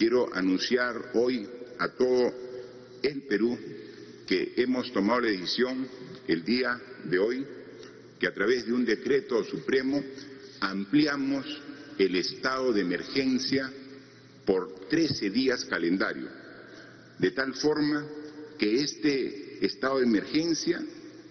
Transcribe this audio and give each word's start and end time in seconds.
quiero 0.00 0.34
anunciar 0.34 1.10
hoy 1.12 1.46
a 1.78 1.88
todo 1.90 2.32
el 3.02 3.20
Perú 3.24 3.58
que 4.26 4.54
hemos 4.56 4.90
tomado 4.94 5.20
la 5.20 5.28
decisión 5.28 5.86
el 6.26 6.42
día 6.42 6.80
de 7.04 7.18
hoy 7.18 7.46
que 8.18 8.26
a 8.26 8.32
través 8.32 8.64
de 8.64 8.72
un 8.72 8.86
decreto 8.86 9.44
supremo 9.44 10.02
ampliamos 10.60 11.44
el 11.98 12.16
estado 12.16 12.72
de 12.72 12.80
emergencia 12.80 13.70
por 14.46 14.86
13 14.88 15.28
días 15.28 15.66
calendario, 15.66 16.28
de 17.18 17.30
tal 17.32 17.52
forma 17.52 18.02
que 18.56 18.80
este 18.80 19.62
estado 19.66 19.98
de 19.98 20.06
emergencia 20.06 20.82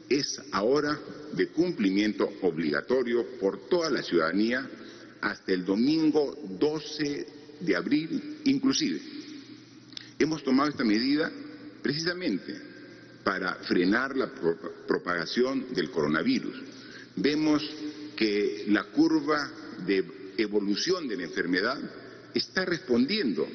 es 0.07 0.39
ahora 0.51 0.99
de 1.33 1.47
cumplimiento 1.47 2.31
obligatorio 2.43 3.25
por 3.39 3.67
toda 3.67 3.89
la 3.89 4.03
ciudadanía 4.03 4.69
hasta 5.21 5.53
el 5.53 5.65
domingo 5.65 6.37
12 6.59 7.27
de 7.61 7.75
abril 7.75 8.28
inclusive. 8.45 9.01
Hemos 10.17 10.43
tomado 10.43 10.69
esta 10.69 10.83
medida 10.83 11.31
precisamente 11.81 12.55
para 13.23 13.55
frenar 13.55 14.15
la 14.15 14.31
propagación 14.87 15.73
del 15.73 15.91
coronavirus. 15.91 16.55
Vemos 17.15 17.63
que 18.15 18.65
la 18.67 18.83
curva 18.85 19.49
de 19.85 20.33
evolución 20.37 21.07
de 21.07 21.17
la 21.17 21.23
enfermedad 21.23 21.79
está 22.33 22.65
respondiendo 22.65 23.47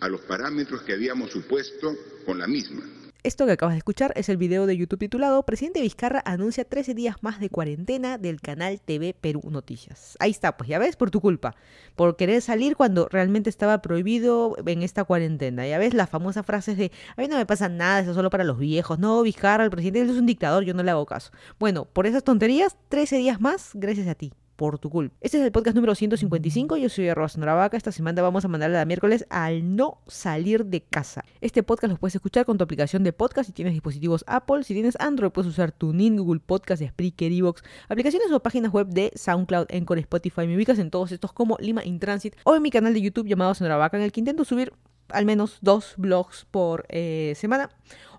a 0.00 0.08
los 0.08 0.20
parámetros 0.22 0.82
que 0.82 0.92
habíamos 0.92 1.30
supuesto 1.30 1.96
con 2.24 2.38
la 2.38 2.46
misma. 2.46 2.82
Esto 3.26 3.44
que 3.44 3.50
acabas 3.50 3.74
de 3.74 3.78
escuchar 3.78 4.12
es 4.14 4.28
el 4.28 4.36
video 4.36 4.66
de 4.66 4.76
YouTube 4.76 5.00
titulado 5.00 5.42
Presidente 5.42 5.80
Vizcarra 5.80 6.22
anuncia 6.24 6.64
13 6.64 6.94
días 6.94 7.16
más 7.22 7.40
de 7.40 7.50
cuarentena 7.50 8.18
del 8.18 8.40
canal 8.40 8.80
TV 8.80 9.16
Perú 9.20 9.42
Noticias. 9.50 10.16
Ahí 10.20 10.30
está, 10.30 10.56
pues 10.56 10.70
ya 10.70 10.78
ves, 10.78 10.94
por 10.94 11.10
tu 11.10 11.20
culpa, 11.20 11.56
por 11.96 12.14
querer 12.14 12.40
salir 12.40 12.76
cuando 12.76 13.08
realmente 13.08 13.50
estaba 13.50 13.82
prohibido 13.82 14.54
en 14.64 14.82
esta 14.82 15.02
cuarentena. 15.02 15.66
Ya 15.66 15.76
ves 15.78 15.92
las 15.92 16.08
famosas 16.08 16.46
frases 16.46 16.76
de, 16.76 16.92
a 17.16 17.20
mí 17.20 17.26
no 17.26 17.36
me 17.36 17.46
pasa 17.46 17.68
nada, 17.68 17.98
eso 17.98 18.10
es 18.10 18.16
solo 18.16 18.30
para 18.30 18.44
los 18.44 18.60
viejos. 18.60 19.00
No, 19.00 19.20
Vizcarra, 19.22 19.64
el 19.64 19.70
presidente 19.70 20.12
es 20.12 20.18
un 20.18 20.26
dictador, 20.26 20.62
yo 20.62 20.72
no 20.74 20.84
le 20.84 20.92
hago 20.92 21.04
caso. 21.04 21.32
Bueno, 21.58 21.84
por 21.84 22.06
esas 22.06 22.22
tonterías, 22.22 22.76
13 22.90 23.16
días 23.16 23.40
más 23.40 23.72
gracias 23.74 24.06
a 24.06 24.14
ti 24.14 24.32
por 24.56 24.78
tu 24.78 24.90
culpa. 24.90 25.14
Este 25.20 25.38
es 25.38 25.44
el 25.44 25.52
podcast 25.52 25.74
número 25.74 25.94
155. 25.94 26.76
Yo 26.76 26.88
soy 26.88 27.12
Rosa 27.12 27.38
Noravaca. 27.38 27.76
Esta 27.76 27.92
semana 27.92 28.22
vamos 28.22 28.44
a 28.44 28.48
mandarle 28.48 28.78
a 28.78 28.84
miércoles 28.84 29.26
al 29.30 29.76
no 29.76 29.98
salir 30.06 30.64
de 30.66 30.82
casa. 30.82 31.24
Este 31.40 31.62
podcast 31.62 31.92
lo 31.92 31.98
puedes 31.98 32.14
escuchar 32.14 32.46
con 32.46 32.58
tu 32.58 32.64
aplicación 32.64 33.04
de 33.04 33.12
podcast 33.12 33.46
si 33.48 33.52
tienes 33.52 33.74
dispositivos 33.74 34.24
Apple. 34.26 34.64
Si 34.64 34.74
tienes 34.74 34.96
Android, 34.98 35.30
puedes 35.30 35.50
usar 35.50 35.72
TuneIn, 35.72 36.16
Google 36.16 36.40
Podcast, 36.40 36.82
Spreaker, 36.82 37.30
Evox, 37.30 37.62
aplicaciones 37.88 38.30
o 38.32 38.40
páginas 38.40 38.72
web 38.72 38.88
de 38.88 39.12
SoundCloud, 39.14 39.66
Encore, 39.68 40.00
Spotify. 40.00 40.46
Me 40.46 40.56
ubicas 40.56 40.78
en 40.78 40.90
todos 40.90 41.12
estos 41.12 41.32
como 41.32 41.56
Lima 41.60 41.84
in 41.84 41.98
Transit 41.98 42.34
o 42.44 42.56
en 42.56 42.62
mi 42.62 42.70
canal 42.70 42.94
de 42.94 43.02
YouTube 43.02 43.28
llamado 43.28 43.54
Vaca, 43.76 43.96
en 43.96 44.02
el 44.02 44.12
que 44.12 44.20
intento 44.20 44.44
subir 44.44 44.72
al 45.08 45.24
menos 45.24 45.58
dos 45.60 45.94
blogs 45.96 46.46
por 46.50 46.86
eh, 46.88 47.34
semana. 47.36 47.70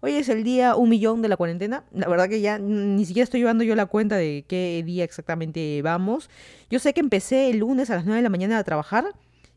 Hoy 0.02 0.14
es 0.14 0.30
el 0.30 0.44
día 0.44 0.76
un 0.76 0.90
millón 0.90 1.22
de 1.22 1.28
la 1.28 1.38
cuarentena. 1.38 1.84
La 1.92 2.08
verdad 2.08 2.30
que 2.30 2.40
ya 2.40 2.60
ni 2.60 3.06
siquiera 3.06 3.24
estoy 3.24 3.40
llevando 3.40 3.64
yo 3.64 3.76
la 3.76 3.88
cuenta 3.88 4.16
de 4.16 4.46
qué 4.48 4.84
día 4.86 5.04
exactamente 5.04 5.82
vamos. 5.82 6.30
Yo 6.70 6.80
sé 6.80 6.94
que 6.94 7.00
empecé 7.00 7.50
el 7.50 7.58
lunes 7.58 7.90
a 7.90 7.96
las 7.96 8.06
9 8.06 8.18
de 8.18 8.24
la 8.24 8.30
mañana 8.30 8.60
a 8.60 8.64
trabajar 8.64 9.06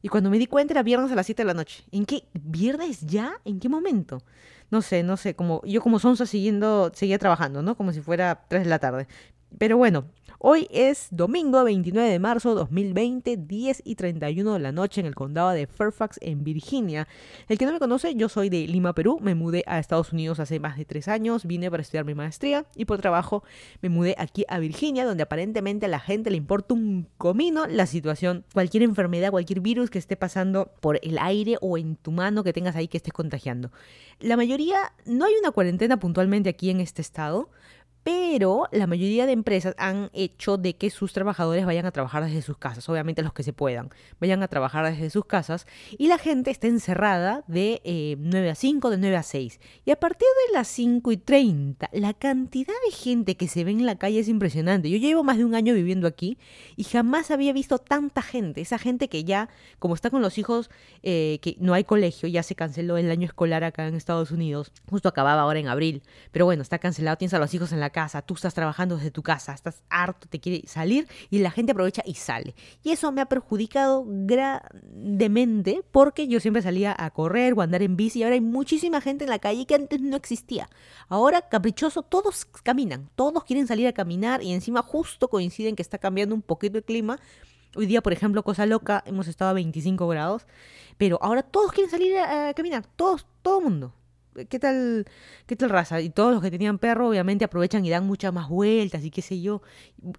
y 0.03 0.08
cuando 0.08 0.31
me 0.31 0.39
di 0.39 0.47
cuenta 0.47 0.73
era 0.73 0.83
viernes 0.83 1.12
a 1.12 1.14
las 1.14 1.27
7 1.27 1.42
de 1.42 1.47
la 1.47 1.55
noche. 1.55 1.84
¿En 1.92 2.06
qué? 2.06 2.25
¿Viernes 2.33 3.01
ya? 3.03 3.34
¿En 3.45 3.61
qué 3.61 3.69
momento? 3.69 4.23
No 4.70 4.83
sé, 4.83 5.03
no 5.03 5.17
sé, 5.17 5.34
como 5.34 5.62
yo 5.64 5.83
como 5.83 5.98
sonsa 5.98 6.27
siguiendo, 6.27 6.91
seguía 6.95 7.19
trabajando, 7.19 7.61
¿no? 7.62 7.77
Como 7.77 7.92
si 7.92 8.01
fuera 8.01 8.45
3 8.48 8.64
de 8.64 8.70
la 8.70 8.78
tarde. 8.78 9.08
Pero 9.58 9.77
bueno, 9.77 10.05
Hoy 10.42 10.69
es 10.70 11.08
domingo 11.10 11.62
29 11.64 12.08
de 12.08 12.19
marzo 12.19 12.55
2020, 12.55 13.36
10 13.36 13.83
y 13.84 13.94
31 13.94 14.55
de 14.55 14.58
la 14.58 14.72
noche 14.72 15.02
en 15.02 15.06
el 15.06 15.14
condado 15.14 15.50
de 15.50 15.66
Fairfax, 15.66 16.16
en 16.22 16.44
Virginia. 16.44 17.06
El 17.46 17.58
que 17.58 17.66
no 17.66 17.74
me 17.74 17.78
conoce, 17.78 18.14
yo 18.14 18.30
soy 18.30 18.48
de 18.48 18.66
Lima, 18.66 18.94
Perú. 18.94 19.18
Me 19.20 19.34
mudé 19.34 19.64
a 19.66 19.78
Estados 19.78 20.14
Unidos 20.14 20.41
hace 20.41 20.58
más 20.58 20.78
de 20.78 20.86
tres 20.86 21.08
años. 21.08 21.44
Vine 21.44 21.70
para 21.70 21.83
estudiar 21.83 22.06
mi 22.06 22.14
maestría 22.14 22.64
y 22.74 22.86
por 22.86 23.02
trabajo 23.02 23.44
me 23.83 23.91
mudé 23.91 24.14
aquí 24.16 24.46
a 24.48 24.58
Virginia, 24.58 25.05
donde 25.05 25.24
aparentemente 25.24 25.84
a 25.84 25.90
la 25.90 26.01
gente 26.01 26.30
le 26.30 26.39
importa 26.39 26.72
un 26.72 27.07
comino 27.18 27.67
la 27.67 27.84
situación. 27.84 28.46
Cualquier 28.55 28.83
enfermedad, 28.84 29.33
cualquier 29.33 29.61
virus 29.61 29.90
que 29.90 29.98
esté 29.98 30.17
pasando 30.17 30.72
por 30.80 30.98
el 31.02 31.18
aire 31.18 31.58
o 31.61 31.77
en 31.77 31.96
tu 31.96 32.12
mano 32.12 32.45
que 32.45 32.55
tengas 32.55 32.77
ahí 32.77 32.89
que 32.89 32.96
estés 32.96 33.12
contagiando. 33.12 33.72
La 34.20 34.39
mayoría, 34.39 34.95
no 35.05 35.27
hay 35.27 35.34
una 35.39 35.51
cuarentena 35.51 35.98
puntualmente 35.98 36.48
aquí 36.48 36.70
en 36.70 36.80
este 36.80 37.02
estado 37.02 37.51
pero 38.02 38.66
la 38.72 38.86
mayoría 38.86 39.27
de 39.27 39.33
empresas 39.33 39.74
han 39.78 40.11
hecho 40.12 40.56
de 40.56 40.77
que 40.77 40.90
sus 40.90 41.12
trabajadores 41.12 41.66
vayan 41.66 41.86
a 41.86 41.90
trabajar 41.90 42.24
desde 42.24 42.42
sus 42.42 42.56
casas, 42.56 42.88
obviamente 42.88 43.22
los 43.22 43.33
que 43.33 43.42
se 43.42 43.52
puedan, 43.52 43.90
vayan 44.20 44.42
a 44.42 44.48
trabajar 44.48 44.90
desde 44.90 45.11
sus 45.11 45.27
casas 45.27 45.66
y 45.98 46.08
la 46.08 46.18
gente 46.18 46.50
está 46.50 46.66
encerrada 46.66 47.44
de 47.46 47.80
9 48.18 48.46
eh, 48.46 48.50
a 48.50 48.55
5, 48.55 48.90
de 48.90 48.98
9 48.98 49.16
a 49.16 49.22
6. 49.22 49.60
Y 49.84 49.90
a 49.90 49.96
partir 49.96 50.28
de 50.46 50.55
las 50.55 50.68
5 50.68 51.12
y 51.12 51.16
30, 51.18 51.90
la 51.92 52.14
cantidad 52.14 52.74
de 52.86 52.92
gente 52.92 53.36
que 53.36 53.48
se 53.48 53.64
ve 53.64 53.72
en 53.72 53.84
la 53.84 53.96
calle 53.96 54.20
es 54.20 54.28
impresionante. 54.28 54.89
Yo 54.89 54.96
llevo 54.96 55.22
más 55.22 55.36
de 55.36 55.44
un 55.44 55.55
año 55.55 55.74
viviendo 55.74 56.06
aquí 56.06 56.39
y 56.77 56.84
jamás 56.84 57.30
había 57.30 57.52
visto 57.52 57.78
tanta 57.78 58.22
gente, 58.22 58.60
esa 58.60 58.78
gente 58.78 59.08
que 59.08 59.24
ya, 59.24 59.50
como 59.78 59.94
está 59.94 60.10
con 60.10 60.22
los 60.22 60.39
hijos, 60.39 60.70
eh, 61.02 61.39
que 61.42 61.56
no 61.60 61.74
hay 61.74 61.84
colegio, 61.84 62.28
ya 62.28 62.42
se 62.42 62.55
canceló 62.55 62.96
el 62.96 63.10
año 63.10 63.27
escolar 63.27 63.64
acá 63.64 63.86
en 63.86 63.94
Estados 63.94 64.30
Unidos, 64.30 64.72
justo 64.89 65.08
acababa 65.08 65.42
ahora 65.42 65.58
en 65.58 65.68
abril, 65.68 66.02
pero 66.33 66.44
bueno, 66.44 66.62
está 66.62 66.78
cancelado, 66.78 67.18
tienes 67.18 67.34
a 67.34 67.39
los 67.39 67.52
hijos 67.52 67.72
en 67.72 67.80
la 67.80 67.89
casa, 67.90 68.23
tú 68.23 68.34
estás 68.34 68.55
trabajando 68.55 68.96
desde 68.96 69.11
tu 69.11 69.23
casa, 69.23 69.52
estás 69.52 69.83
harto, 69.89 70.28
te 70.28 70.40
quiere 70.40 70.67
salir 70.67 71.08
y 71.30 71.39
la 71.39 71.51
gente 71.51 71.73
aprovecha 71.73 72.02
y 72.05 72.14
sale. 72.14 72.55
Y 72.83 72.90
eso 72.90 73.12
me 73.12 73.20
ha 73.20 73.27
perjudicado 73.27 74.05
grandemente 74.06 75.83
porque 75.92 76.28
yo 76.28 76.40
siempre 76.40 76.62
salía 76.62 76.95
a 76.98 77.11
correr 77.11 77.55
o 77.55 77.61
a 77.61 77.64
andar 77.64 77.83
en 77.83 77.96
bici 77.96 78.20
y 78.20 78.23
ahora 78.23 78.34
hay 78.34 78.40
muchísima 78.40 79.01
gente 79.01 79.24
en 79.24 79.30
la 79.30 79.39
calle 79.39 79.67
que 79.67 79.74
antes 79.74 80.01
no 80.01 80.17
existía. 80.17 80.68
Ahora, 81.08 81.42
caprichoso, 81.42 82.02
todos 82.02 82.45
caminan, 82.45 83.11
todos 83.14 83.45
quieren 83.45 83.67
salir 83.67 83.86
a 83.86 83.92
caminar 83.92 84.42
y 84.42 84.52
encima 84.52 84.83
justo 84.83 85.28
coinciden 85.28 85.77
que 85.77 85.83
está 85.83 85.98
cambiando 85.98 86.34
un 86.34 86.42
poquito 86.42 86.78
el 86.78 86.84
clima. 86.84 87.18
Hoy 87.77 87.86
día, 87.86 88.02
por 88.02 88.12
ejemplo, 88.12 88.42
cosa 88.42 88.67
loca, 88.67 89.02
hemos 89.07 89.28
estado 89.28 89.52
a 89.52 89.55
25 89.55 90.08
grados, 90.08 90.46
pero 90.98 91.18
ahora 91.22 91.42
todos 91.42 91.72
quieren 91.72 91.90
salir 91.90 92.18
a, 92.18 92.52
caminar, 92.55 92.84
todos, 92.96 93.27
todo 93.42 93.58
el 93.58 93.64
mundo. 93.64 93.95
¿Qué 94.48 94.58
tal, 94.58 95.06
qué 95.46 95.56
tal 95.56 95.70
raza? 95.70 96.01
Y 96.01 96.11
todos 96.11 96.33
los 96.33 96.42
que 96.42 96.51
tenían 96.51 96.78
perro 96.78 97.08
obviamente 97.08 97.45
aprovechan 97.45 97.84
y 97.84 97.90
dan 97.90 98.06
muchas 98.06 98.33
más 98.33 98.48
vueltas 98.48 99.05
y 99.05 99.11
qué 99.11 99.23
sé 99.23 99.40
yo. 99.40 99.62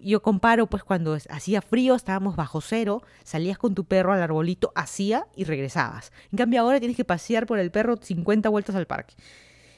Yo 0.00 0.22
comparo 0.22 0.66
pues 0.66 0.84
cuando 0.84 1.16
hacía 1.28 1.62
frío, 1.62 1.94
estábamos 1.94 2.36
bajo 2.36 2.60
cero, 2.60 3.02
salías 3.24 3.58
con 3.58 3.74
tu 3.74 3.84
perro 3.84 4.12
al 4.12 4.22
arbolito, 4.22 4.72
hacía 4.74 5.26
y 5.36 5.44
regresabas. 5.44 6.12
En 6.30 6.38
cambio 6.38 6.60
ahora 6.60 6.78
tienes 6.78 6.96
que 6.96 7.04
pasear 7.04 7.46
por 7.46 7.58
el 7.58 7.70
perro 7.70 7.96
50 7.96 8.48
vueltas 8.48 8.74
al 8.76 8.86
parque. 8.86 9.14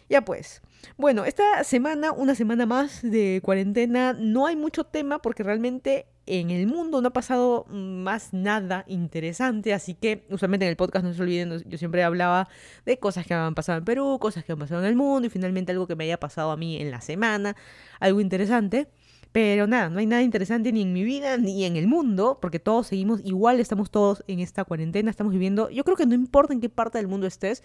Ya 0.08 0.24
pues. 0.24 0.62
Bueno, 0.96 1.24
esta 1.24 1.64
semana, 1.64 2.12
una 2.12 2.34
semana 2.34 2.66
más 2.66 3.02
de 3.02 3.40
cuarentena, 3.42 4.12
no 4.12 4.46
hay 4.46 4.54
mucho 4.54 4.84
tema 4.84 5.20
porque 5.20 5.42
realmente 5.42 6.06
en 6.26 6.50
el 6.50 6.66
mundo 6.66 7.00
no 7.00 7.08
ha 7.08 7.12
pasado 7.12 7.66
más 7.68 8.32
nada 8.32 8.84
interesante, 8.86 9.74
así 9.74 9.94
que 9.94 10.26
usualmente 10.30 10.66
en 10.66 10.70
el 10.70 10.76
podcast 10.76 11.04
no 11.04 11.12
se 11.12 11.22
olviden, 11.22 11.62
yo 11.66 11.78
siempre 11.78 12.02
hablaba 12.02 12.48
de 12.86 12.98
cosas 12.98 13.26
que 13.26 13.34
han 13.34 13.54
pasado 13.54 13.78
en 13.78 13.84
Perú, 13.84 14.18
cosas 14.20 14.44
que 14.44 14.52
han 14.52 14.58
pasado 14.58 14.80
en 14.82 14.86
el 14.86 14.96
mundo 14.96 15.26
y 15.26 15.30
finalmente 15.30 15.72
algo 15.72 15.86
que 15.86 15.96
me 15.96 16.04
haya 16.04 16.18
pasado 16.18 16.50
a 16.50 16.56
mí 16.56 16.80
en 16.80 16.90
la 16.90 17.00
semana, 17.00 17.56
algo 18.00 18.20
interesante. 18.20 18.88
Pero 19.32 19.66
nada, 19.66 19.90
no 19.90 19.98
hay 19.98 20.06
nada 20.06 20.22
interesante 20.22 20.70
ni 20.70 20.82
en 20.82 20.92
mi 20.92 21.02
vida 21.02 21.36
ni 21.38 21.64
en 21.64 21.74
el 21.74 21.88
mundo, 21.88 22.38
porque 22.40 22.60
todos 22.60 22.86
seguimos 22.86 23.20
igual, 23.24 23.58
estamos 23.58 23.90
todos 23.90 24.22
en 24.28 24.38
esta 24.38 24.64
cuarentena, 24.64 25.10
estamos 25.10 25.32
viviendo, 25.32 25.70
yo 25.70 25.82
creo 25.82 25.96
que 25.96 26.06
no 26.06 26.14
importa 26.14 26.52
en 26.52 26.60
qué 26.60 26.68
parte 26.68 26.98
del 26.98 27.08
mundo 27.08 27.26
estés, 27.26 27.64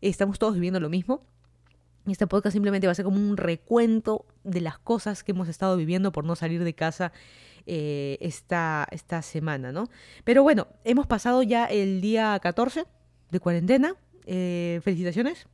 estamos 0.00 0.40
todos 0.40 0.54
viviendo 0.54 0.80
lo 0.80 0.88
mismo. 0.88 1.24
Este 2.06 2.26
podcast 2.26 2.52
simplemente 2.52 2.86
va 2.86 2.92
a 2.92 2.94
ser 2.94 3.04
como 3.04 3.16
un 3.16 3.36
recuento 3.36 4.26
de 4.42 4.60
las 4.60 4.78
cosas 4.78 5.24
que 5.24 5.32
hemos 5.32 5.48
estado 5.48 5.76
viviendo 5.76 6.12
por 6.12 6.24
no 6.24 6.36
salir 6.36 6.62
de 6.62 6.74
casa 6.74 7.12
eh, 7.66 8.18
esta, 8.20 8.86
esta 8.90 9.22
semana, 9.22 9.72
¿no? 9.72 9.88
Pero 10.24 10.42
bueno, 10.42 10.68
hemos 10.84 11.06
pasado 11.06 11.42
ya 11.42 11.64
el 11.64 12.02
día 12.02 12.38
14 12.42 12.84
de 13.30 13.40
cuarentena. 13.40 13.96
Eh, 14.26 14.80
felicitaciones. 14.82 15.46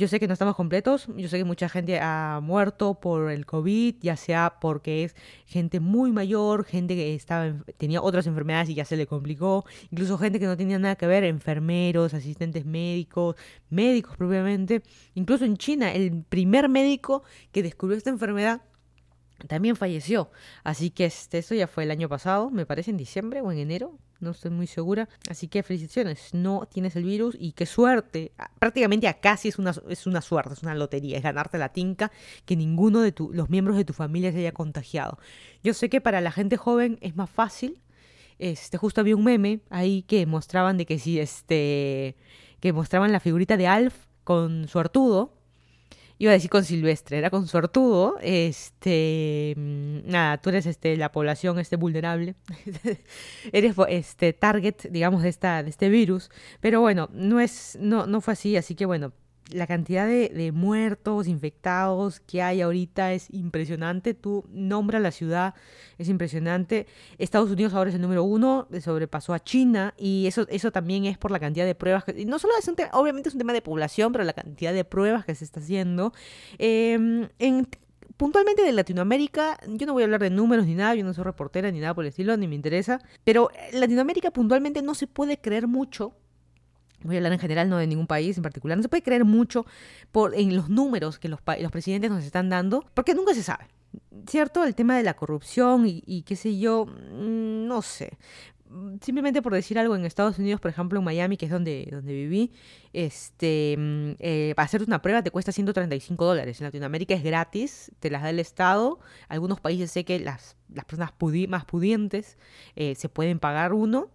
Yo 0.00 0.08
sé 0.08 0.18
que 0.18 0.26
no 0.26 0.32
estamos 0.32 0.56
completos, 0.56 1.08
yo 1.14 1.28
sé 1.28 1.36
que 1.36 1.44
mucha 1.44 1.68
gente 1.68 2.00
ha 2.00 2.40
muerto 2.42 2.94
por 2.94 3.30
el 3.30 3.44
COVID, 3.44 3.96
ya 4.00 4.16
sea 4.16 4.56
porque 4.58 5.04
es 5.04 5.14
gente 5.44 5.78
muy 5.78 6.10
mayor, 6.10 6.64
gente 6.64 6.94
que 6.94 7.14
estaba, 7.14 7.52
tenía 7.76 8.00
otras 8.00 8.26
enfermedades 8.26 8.70
y 8.70 8.74
ya 8.74 8.86
se 8.86 8.96
le 8.96 9.06
complicó, 9.06 9.66
incluso 9.90 10.16
gente 10.16 10.40
que 10.40 10.46
no 10.46 10.56
tenía 10.56 10.78
nada 10.78 10.96
que 10.96 11.06
ver, 11.06 11.24
enfermeros, 11.24 12.14
asistentes 12.14 12.64
médicos, 12.64 13.36
médicos 13.68 14.16
propiamente. 14.16 14.82
Incluso 15.12 15.44
en 15.44 15.58
China, 15.58 15.92
el 15.92 16.22
primer 16.22 16.70
médico 16.70 17.22
que 17.52 17.62
descubrió 17.62 17.98
esta 17.98 18.08
enfermedad 18.08 18.62
también 19.48 19.76
falleció. 19.76 20.30
Así 20.64 20.88
que 20.88 21.04
este, 21.04 21.36
esto 21.36 21.54
ya 21.54 21.66
fue 21.66 21.84
el 21.84 21.90
año 21.90 22.08
pasado, 22.08 22.50
me 22.50 22.64
parece 22.64 22.90
en 22.90 22.96
diciembre 22.96 23.42
o 23.42 23.52
en 23.52 23.58
enero, 23.58 23.98
no 24.20 24.30
estoy 24.30 24.50
muy 24.50 24.66
segura. 24.66 25.08
Así 25.28 25.48
que 25.48 25.62
felicitaciones, 25.62 26.32
no 26.32 26.68
tienes 26.70 26.96
el 26.96 27.04
virus 27.04 27.36
y 27.38 27.52
qué 27.52 27.66
suerte. 27.66 28.32
Ah, 28.38 28.50
prácticamente 28.58 29.08
acá 29.08 29.36
sí 29.36 29.48
es 29.48 29.58
una, 29.58 29.74
es 29.88 30.06
una 30.06 30.20
suerte, 30.20 30.54
es 30.54 30.62
una 30.62 30.74
lotería, 30.74 31.16
es 31.16 31.22
ganarte 31.22 31.58
la 31.58 31.70
tinca 31.70 32.10
que 32.44 32.56
ninguno 32.56 33.00
de 33.00 33.12
tu, 33.12 33.32
los 33.32 33.50
miembros 33.50 33.76
de 33.76 33.84
tu 33.84 33.92
familia 33.92 34.32
se 34.32 34.38
haya 34.38 34.52
contagiado. 34.52 35.18
Yo 35.62 35.74
sé 35.74 35.88
que 35.88 36.00
para 36.00 36.20
la 36.20 36.32
gente 36.32 36.56
joven 36.56 36.98
es 37.00 37.16
más 37.16 37.30
fácil 37.30 37.80
este, 38.40 38.78
justo 38.78 39.02
había 39.02 39.16
un 39.16 39.24
meme 39.24 39.60
ahí 39.68 40.02
que 40.02 40.24
mostraban 40.24 40.78
de 40.78 40.86
que 40.86 40.98
si, 40.98 41.20
este, 41.20 42.16
que 42.60 42.72
mostraban 42.72 43.12
la 43.12 43.20
figurita 43.20 43.58
de 43.58 43.66
Alf 43.66 44.06
con 44.24 44.66
su 44.66 44.78
artudo, 44.78 45.34
iba 46.20 46.32
a 46.32 46.34
decir 46.34 46.50
con 46.50 46.64
Silvestre, 46.66 47.16
era 47.16 47.30
con 47.30 47.48
suertudo, 47.48 48.18
este, 48.20 49.54
mm, 49.56 50.00
nada, 50.04 50.36
tú 50.36 50.50
eres 50.50 50.66
este, 50.66 50.94
la 50.98 51.10
población 51.12 51.58
este, 51.58 51.76
vulnerable, 51.76 52.34
eres 53.52 53.74
este, 53.88 54.34
target, 54.34 54.74
digamos, 54.90 55.22
de, 55.22 55.30
esta, 55.30 55.62
de 55.62 55.70
este 55.70 55.88
virus, 55.88 56.30
pero 56.60 56.82
bueno, 56.82 57.08
no, 57.14 57.40
es, 57.40 57.78
no, 57.80 58.06
no 58.06 58.20
fue 58.20 58.34
así, 58.34 58.54
así 58.58 58.74
que 58.74 58.84
bueno, 58.84 59.14
la 59.52 59.66
cantidad 59.66 60.06
de, 60.06 60.52
muertos, 60.52 61.26
infectados 61.26 62.20
que 62.20 62.42
hay 62.42 62.60
ahorita 62.60 63.12
es 63.12 63.28
impresionante. 63.30 64.14
Tú 64.14 64.44
nombras 64.50 65.02
la 65.02 65.10
ciudad, 65.10 65.54
es 65.98 66.08
impresionante. 66.08 66.86
Estados 67.18 67.50
Unidos 67.50 67.74
ahora 67.74 67.90
es 67.90 67.96
el 67.96 68.02
número 68.02 68.24
uno, 68.24 68.68
sobrepasó 68.80 69.34
a 69.34 69.40
China 69.40 69.94
y 69.96 70.26
eso, 70.26 70.46
eso 70.48 70.72
también 70.72 71.04
es 71.04 71.18
por 71.18 71.30
la 71.30 71.40
cantidad 71.40 71.66
de 71.66 71.74
pruebas. 71.74 72.04
Que, 72.04 72.24
no 72.24 72.38
solo 72.38 72.54
es 72.58 72.66
un 72.68 72.76
tema, 72.76 72.90
obviamente 72.92 73.28
es 73.28 73.34
un 73.34 73.38
tema 73.38 73.52
de 73.52 73.62
población, 73.62 74.12
pero 74.12 74.24
la 74.24 74.32
cantidad 74.32 74.72
de 74.72 74.84
pruebas 74.84 75.24
que 75.24 75.34
se 75.34 75.44
está 75.44 75.60
haciendo. 75.60 76.12
Em, 76.58 77.28
en 77.38 77.66
puntualmente 78.16 78.62
de 78.62 78.72
Latinoamérica, 78.72 79.58
yo 79.66 79.86
no 79.86 79.94
voy 79.94 80.02
a 80.02 80.04
hablar 80.04 80.20
de 80.20 80.28
números 80.28 80.66
ni 80.66 80.74
nada, 80.74 80.94
yo 80.94 81.04
no 81.04 81.14
soy 81.14 81.24
reportera 81.24 81.70
ni 81.70 81.80
nada 81.80 81.94
por 81.94 82.04
el 82.04 82.10
estilo, 82.10 82.36
ni 82.36 82.46
me 82.48 82.54
interesa, 82.54 83.00
pero 83.24 83.50
Latinoamérica 83.72 84.30
puntualmente 84.30 84.82
no 84.82 84.94
se 84.94 85.06
puede 85.06 85.38
creer 85.38 85.66
mucho 85.66 86.14
voy 87.02 87.16
a 87.16 87.18
hablar 87.18 87.32
en 87.32 87.38
general, 87.38 87.68
no 87.68 87.78
de 87.78 87.86
ningún 87.86 88.06
país 88.06 88.36
en 88.36 88.42
particular, 88.42 88.76
no 88.76 88.82
se 88.82 88.88
puede 88.88 89.02
creer 89.02 89.24
mucho 89.24 89.66
por, 90.12 90.34
en 90.34 90.54
los 90.56 90.68
números 90.68 91.18
que 91.18 91.28
los, 91.28 91.40
los 91.60 91.72
presidentes 91.72 92.10
nos 92.10 92.24
están 92.24 92.48
dando, 92.48 92.84
porque 92.94 93.14
nunca 93.14 93.34
se 93.34 93.42
sabe. 93.42 93.66
¿Cierto? 94.28 94.62
El 94.64 94.74
tema 94.74 94.96
de 94.96 95.02
la 95.02 95.14
corrupción 95.14 95.84
y, 95.86 96.22
qué 96.22 96.36
sé 96.36 96.58
yo, 96.58 96.86
mm, 96.86 97.66
no 97.66 97.82
sé 97.82 98.18
simplemente 99.00 99.42
por 99.42 99.52
decir 99.52 99.78
algo, 99.78 99.96
en 99.96 100.04
Estados 100.04 100.38
Unidos, 100.38 100.60
por 100.60 100.70
ejemplo, 100.70 100.98
en 100.98 101.04
Miami, 101.04 101.36
que 101.36 101.46
es 101.46 101.50
donde, 101.50 101.88
donde 101.90 102.12
viví, 102.12 102.52
este, 102.92 103.76
mm, 103.76 104.10
eh, 104.18 104.52
para 104.54 104.66
hacer 104.66 104.82
una 104.82 105.02
prueba 105.02 105.22
te 105.22 105.30
cuesta 105.30 105.52
135 105.52 106.24
dólares. 106.24 106.60
En 106.60 106.66
Latinoamérica 106.66 107.14
es 107.14 107.22
gratis, 107.22 107.92
te 108.00 108.10
las 108.10 108.22
da 108.22 108.30
el 108.30 108.38
Estado. 108.38 109.00
Algunos 109.28 109.60
países 109.60 109.90
sé 109.90 110.04
que 110.04 110.20
las, 110.20 110.56
las 110.72 110.84
personas 110.84 111.12
más 111.48 111.64
pudientes 111.64 112.38
eh, 112.76 112.94
se 112.94 113.08
pueden 113.08 113.38
pagar 113.38 113.72
uno. 113.72 114.10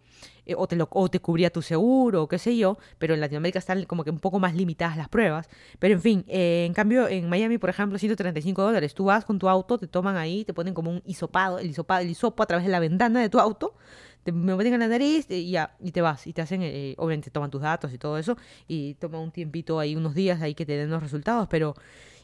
Eh, 0.46 0.56
o, 0.58 0.68
te 0.68 0.76
lo, 0.76 0.88
o 0.92 1.10
te 1.10 1.20
cubría 1.20 1.50
tu 1.50 1.62
seguro, 1.62 2.24
o 2.24 2.28
qué 2.28 2.38
sé 2.38 2.56
yo, 2.56 2.78
pero 2.98 3.14
en 3.14 3.22
Latinoamérica 3.22 3.60
están 3.60 3.84
como 3.86 4.04
que 4.04 4.12
un 4.12 4.20
poco 4.20 4.40
más 4.40 4.56
limitadas 4.56 4.98
las 4.98 5.10
pruebas. 5.10 5.50
Pero 5.80 5.94
en 5.96 6.02
fin, 6.02 6.26
eh, 6.28 6.66
en 6.66 6.74
cambio, 6.74 7.08
en 7.08 7.30
Miami, 7.30 7.58
por 7.58 7.70
ejemplo, 7.70 7.98
135 7.98 8.62
dólares. 8.62 8.94
Tú 8.94 9.06
vas 9.06 9.26
con 9.26 9.40
tu 9.40 9.50
auto, 9.50 9.78
te 9.78 9.88
toman 9.88 10.18
ahí, 10.18 10.46
te 10.46 10.54
ponen 10.54 10.74
como 10.74 10.92
un 10.92 11.02
hisopado, 11.06 11.60
el 11.60 11.70
hisopado, 11.70 12.02
el 12.02 12.10
hisopo 12.10 12.44
a 12.44 12.46
través 12.46 12.66
de 12.66 12.72
la 12.72 12.80
ventana 12.80 13.22
de 13.22 13.30
tu 13.30 13.40
auto, 13.40 13.76
te 14.24 14.32
meten 14.32 14.74
en 14.74 14.80
la 14.80 14.88
nariz 14.88 15.28
y 15.30 15.52
ya, 15.52 15.76
y 15.80 15.92
te 15.92 16.02
vas, 16.02 16.26
y 16.26 16.34
te 16.34 16.42
hacen, 16.42 16.62
eh, 16.64 16.96
obviamente 16.98 17.30
toman 17.30 17.52
tus 17.52 17.62
datos 17.62 17.94
y 17.94 17.98
todo 18.00 18.18
eso, 18.18 18.36
y 18.68 18.96
toma 18.96 19.20
un 19.20 19.32
tiempito 19.32 19.80
ahí, 19.80 19.96
unos 19.96 20.16
días 20.16 20.42
ahí 20.42 20.56
que 20.56 20.66
te 20.66 20.76
den 20.76 20.90
los 20.90 21.02
resultados, 21.02 21.48
pero 21.48 21.76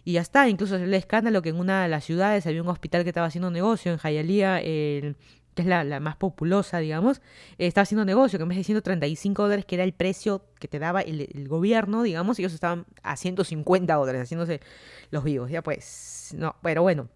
y 0.04 0.14
ya 0.14 0.22
está. 0.22 0.50
Incluso 0.50 0.76
el 0.76 0.94
escándalo 0.94 1.42
que 1.42 1.50
en 1.50 1.60
una 1.60 1.84
de 1.84 1.90
las 1.90 2.04
ciudades 2.04 2.48
había 2.48 2.62
un 2.62 2.70
hospital 2.70 3.04
que 3.04 3.10
estaba 3.10 3.28
haciendo 3.28 3.52
negocio 3.52 3.92
en 3.92 4.00
Hialeah, 4.00 4.62
el 4.62 5.16
que 5.56 5.64
es 5.64 5.68
la, 5.68 6.00
más 6.00 6.16
populosa, 6.16 6.80
digamos, 6.80 7.18
eh, 7.58 7.68
estaba 7.68 7.84
haciendo 7.84 8.06
negocio, 8.06 8.40
que 8.40 8.44
en 8.44 8.50
vez 8.50 8.58
de 8.58 8.64
135 8.64 9.44
dólares, 9.44 9.66
que 9.66 9.76
era 9.76 9.84
el 9.84 9.94
precio 9.94 10.46
que 10.60 10.68
te 10.68 10.80
daba 10.80 11.02
el, 11.02 11.48
gobierno, 11.48 12.04
digamos, 12.04 12.40
ellos 12.40 12.54
estaban 12.54 12.86
a 13.04 13.18
150 13.18 13.94
dólares, 13.94 14.22
haciéndose 14.22 14.62
los 15.10 15.24
vivos. 15.24 15.52
Ya 15.52 15.62
pues, 15.62 16.34
no, 16.38 16.56
pero 16.62 16.82
bueno. 16.82 17.10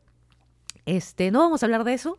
Este, 0.85 1.31
no 1.31 1.39
vamos 1.39 1.63
a 1.63 1.65
hablar 1.65 1.83
de 1.83 1.93
eso, 1.93 2.17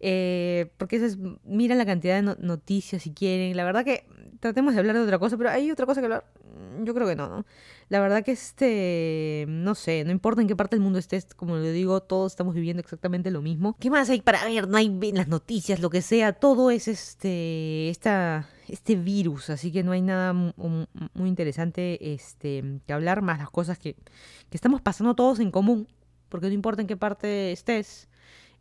eh, 0.00 0.70
porque 0.76 0.96
eso 0.96 1.06
es, 1.06 1.18
miren 1.44 1.78
la 1.78 1.86
cantidad 1.86 2.22
de 2.22 2.36
noticias 2.38 3.02
si 3.02 3.12
quieren. 3.12 3.56
La 3.56 3.64
verdad 3.64 3.84
que 3.84 4.06
tratemos 4.40 4.74
de 4.74 4.80
hablar 4.80 4.96
de 4.96 5.02
otra 5.02 5.18
cosa, 5.18 5.36
pero 5.38 5.50
hay 5.50 5.70
otra 5.70 5.86
cosa 5.86 6.00
que 6.00 6.06
hablar. 6.06 6.24
Yo 6.82 6.94
creo 6.94 7.06
que 7.06 7.16
no, 7.16 7.28
¿no? 7.28 7.46
La 7.88 8.00
verdad 8.00 8.24
que 8.24 8.32
este, 8.32 9.44
no 9.48 9.74
sé, 9.74 10.04
no 10.04 10.10
importa 10.10 10.42
en 10.42 10.48
qué 10.48 10.56
parte 10.56 10.76
del 10.76 10.82
mundo 10.82 10.98
estés, 10.98 11.26
como 11.34 11.56
le 11.56 11.72
digo, 11.72 12.02
todos 12.02 12.32
estamos 12.32 12.54
viviendo 12.54 12.80
exactamente 12.80 13.30
lo 13.30 13.40
mismo. 13.40 13.76
¿Qué 13.78 13.90
más 13.90 14.10
hay 14.10 14.20
para 14.20 14.44
ver? 14.44 14.68
No 14.68 14.76
hay 14.76 14.88
las 15.12 15.28
noticias, 15.28 15.80
lo 15.80 15.90
que 15.90 16.02
sea, 16.02 16.32
todo 16.32 16.70
es 16.70 16.88
este, 16.88 17.88
esta, 17.88 18.48
este 18.68 18.96
virus, 18.96 19.50
así 19.50 19.70
que 19.70 19.82
no 19.82 19.92
hay 19.92 20.02
nada 20.02 20.32
muy 20.32 21.28
interesante 21.28 22.12
este, 22.12 22.80
que 22.86 22.92
hablar, 22.92 23.22
más 23.22 23.38
las 23.38 23.50
cosas 23.50 23.78
que, 23.78 23.94
que 23.94 24.56
estamos 24.56 24.80
pasando 24.80 25.14
todos 25.14 25.38
en 25.40 25.50
común, 25.50 25.86
porque 26.32 26.46
no 26.46 26.54
importa 26.54 26.80
en 26.80 26.88
qué 26.88 26.96
parte 26.96 27.52
estés, 27.52 28.08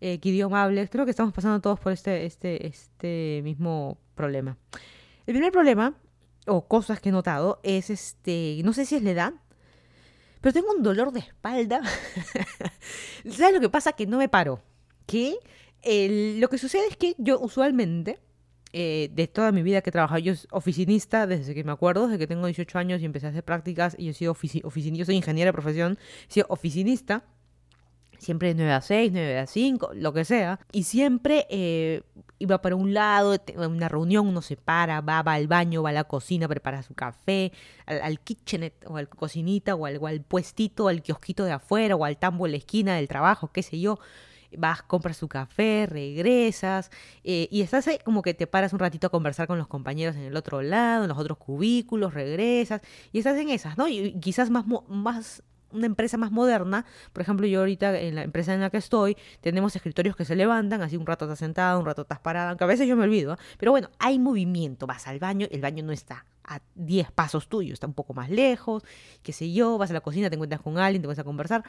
eh, 0.02 0.20
qué 0.20 0.28
idioma 0.28 0.62
hables, 0.62 0.90
creo 0.90 1.06
que 1.06 1.12
estamos 1.12 1.34
pasando 1.34 1.62
todos 1.62 1.80
por 1.80 1.94
este, 1.94 2.26
este, 2.26 2.68
este 2.68 3.40
mismo 3.46 3.98
problema. 4.14 4.58
El 5.26 5.36
primer 5.36 5.54
problema 5.54 5.96
o 6.48 6.68
cosas 6.68 7.00
que 7.00 7.10
he 7.10 7.12
notado 7.14 7.62
es 7.64 7.90
este, 7.90 8.60
no 8.66 8.74
sé 8.74 8.86
si 8.86 8.96
es 8.96 9.04
la 9.04 9.12
edad, 9.12 9.34
pero 10.42 10.52
tengo 10.52 10.74
un 10.74 10.84
dolor 10.84 11.14
de 11.14 11.22
espalda. 11.22 11.82
¿Sabes 13.30 13.54
lo 13.54 13.62
que 13.62 13.70
pasa? 13.70 13.94
Que 13.94 14.06
no 14.06 14.18
me 14.18 14.28
paro. 14.28 14.62
Que 15.06 15.38
lo 16.40 16.50
que 16.50 16.58
sucede 16.58 16.88
es 16.90 16.98
que 16.98 17.16
yo 17.20 17.40
usualmente, 17.40 18.20
eh, 18.74 19.10
de 19.14 19.28
toda 19.28 19.54
mi 19.54 19.64
vida 19.64 19.82
que 19.82 19.92
he 19.92 19.94
trabajado, 19.94 20.20
yo 20.20 20.36
soy 20.36 20.50
oficinista 20.52 21.26
desde 21.26 21.54
que 21.54 21.64
me 21.64 21.72
acuerdo, 21.72 22.08
desde 22.08 22.20
que 22.20 22.28
tengo 22.28 22.48
18 22.48 22.78
años 22.78 23.02
y 23.02 23.06
empecé 23.06 23.28
a 23.28 23.30
hacer 23.30 23.46
prácticas 23.46 23.96
y 23.98 24.06
yo 24.06 24.12
he 24.12 24.14
sido 24.14 24.32
oficinista, 24.34 25.00
yo 25.00 25.06
soy 25.06 25.16
ingeniera 25.16 25.50
de 25.50 25.54
profesión, 25.54 25.98
he 26.28 26.34
sido 26.34 26.48
oficinista 26.50 27.24
siempre 28.22 28.50
de 28.50 28.56
9 28.56 28.72
a 28.72 28.82
6, 28.82 29.12
9 29.12 29.40
a 29.40 29.48
5, 29.48 29.92
lo 29.96 30.14
que 30.14 30.26
sea. 30.26 30.60
Y 30.72 30.84
siempre 30.84 31.48
eh, 31.50 32.04
iba 32.38 32.62
para 32.62 32.76
un 32.76 32.94
lado, 32.94 33.36
una 33.58 33.90
reunión 33.90 34.28
uno 34.28 34.42
se 34.42 34.58
para, 34.58 35.02
va, 35.02 35.24
va 35.24 35.34
al 35.34 35.48
baño, 35.48 35.82
va 35.82 35.90
a 35.90 35.94
la 35.94 36.04
cocina, 36.04 36.48
prepara 36.48 36.84
su 36.84 36.94
café, 36.94 37.52
al, 37.88 38.20
kitchenet 38.20 38.86
o 38.88 38.98
al 38.98 39.10
cocinita 39.10 39.74
o 39.76 39.88
al, 39.88 39.98
o 39.98 40.08
al 40.08 40.22
puestito, 40.22 40.88
al 40.88 41.02
kiosquito 41.02 41.46
de 41.46 41.54
afuera 41.54 41.96
o 41.96 42.06
al 42.06 42.18
tambo 42.18 42.46
en 42.46 42.52
la 42.52 42.58
esquina 42.60 42.96
del 42.96 43.08
trabajo, 43.08 43.52
qué 43.52 43.64
sé 43.64 43.80
yo 43.80 44.00
vas, 44.58 44.82
compras 44.84 45.18
tu 45.18 45.30
café, 45.30 45.88
regresas 45.90 46.92
eh, 47.24 47.48
y 47.50 47.62
estás 47.62 47.88
ahí 47.88 48.00
como 48.04 48.22
que 48.22 48.34
te 48.34 48.48
paras 48.48 48.74
un 48.74 48.80
ratito 48.80 49.08
a 49.08 49.10
conversar 49.10 49.48
con 49.48 49.58
los 49.58 49.68
compañeros 49.68 50.18
en 50.18 50.24
el 50.24 50.36
otro 50.36 50.62
lado, 50.62 51.06
en 51.06 51.08
los 51.08 51.18
otros 51.18 51.38
cubículos, 51.38 52.14
regresas 52.14 52.82
y 53.14 53.20
estás 53.20 53.38
en 53.40 53.48
esas, 53.48 53.78
¿no? 53.78 53.88
Y 53.88 54.20
quizás 54.20 54.50
más, 54.50 54.66
más 54.90 55.42
una 55.72 55.86
empresa 55.86 56.18
más 56.18 56.32
moderna, 56.32 56.86
por 57.14 57.22
ejemplo, 57.22 57.48
yo 57.48 57.60
ahorita 57.60 58.00
en 58.00 58.16
la 58.16 58.24
empresa 58.24 58.54
en 58.54 58.62
la 58.62 58.70
que 58.70 58.78
estoy, 58.78 59.18
tenemos 59.42 59.76
escritorios 59.76 60.16
que 60.16 60.26
se 60.26 60.36
levantan, 60.36 60.82
así 60.82 60.98
un 60.98 61.06
rato 61.06 61.26
estás 61.26 61.40
sentado, 61.40 61.80
un 61.80 61.86
rato 61.86 62.04
estás 62.04 62.20
parado, 62.20 62.50
aunque 62.50 62.64
a 62.64 62.68
veces 62.68 62.88
yo 62.88 62.96
me 62.96 63.04
olvido, 63.04 63.34
¿eh? 63.34 63.38
pero 63.58 63.72
bueno, 63.72 63.90
hay 64.00 64.20
movimiento, 64.20 64.88
vas 64.88 65.08
al 65.08 65.20
baño, 65.20 65.48
el 65.52 65.62
baño 65.62 65.84
no 65.84 65.92
está 65.92 66.26
a 66.44 66.60
10 66.76 67.12
pasos 67.12 67.48
tuyos, 67.48 67.74
está 67.74 67.88
un 67.88 67.94
poco 67.94 68.14
más 68.14 68.30
lejos, 68.30 68.84
qué 69.24 69.34
sé 69.34 69.52
yo, 69.52 69.78
vas 69.78 69.90
a 69.92 69.94
la 69.94 70.02
cocina, 70.02 70.30
te 70.30 70.36
encuentras 70.36 70.62
con 70.62 70.78
alguien, 70.78 71.02
te 71.02 71.08
vas 71.08 71.20
a 71.20 71.24
conversar, 71.24 71.64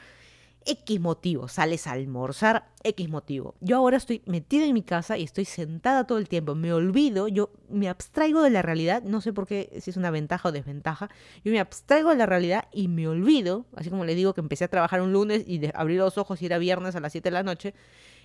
X 0.66 1.00
motivo, 1.00 1.48
sales 1.48 1.86
a 1.86 1.92
almorzar, 1.92 2.68
X 2.82 3.08
motivo. 3.08 3.54
Yo 3.60 3.76
ahora 3.76 3.96
estoy 3.96 4.22
metida 4.26 4.64
en 4.64 4.74
mi 4.74 4.82
casa 4.82 5.18
y 5.18 5.22
estoy 5.22 5.44
sentada 5.44 6.06
todo 6.06 6.18
el 6.18 6.28
tiempo, 6.28 6.54
me 6.54 6.72
olvido, 6.72 7.28
yo 7.28 7.50
me 7.68 7.88
abstraigo 7.88 8.42
de 8.42 8.50
la 8.50 8.62
realidad, 8.62 9.02
no 9.02 9.20
sé 9.20 9.32
por 9.32 9.46
qué, 9.46 9.78
si 9.80 9.90
es 9.90 9.96
una 9.96 10.10
ventaja 10.10 10.48
o 10.48 10.52
desventaja, 10.52 11.08
yo 11.44 11.52
me 11.52 11.60
abstraigo 11.60 12.10
de 12.10 12.16
la 12.16 12.26
realidad 12.26 12.68
y 12.72 12.88
me 12.88 13.08
olvido, 13.08 13.66
así 13.76 13.90
como 13.90 14.04
le 14.04 14.14
digo 14.14 14.34
que 14.34 14.40
empecé 14.40 14.64
a 14.64 14.68
trabajar 14.68 15.02
un 15.02 15.12
lunes 15.12 15.44
y 15.46 15.60
abrir 15.74 15.98
los 15.98 16.18
ojos 16.18 16.42
y 16.42 16.46
era 16.46 16.58
viernes 16.58 16.96
a 16.96 17.00
las 17.00 17.12
7 17.12 17.28
de 17.28 17.32
la 17.32 17.42
noche, 17.42 17.74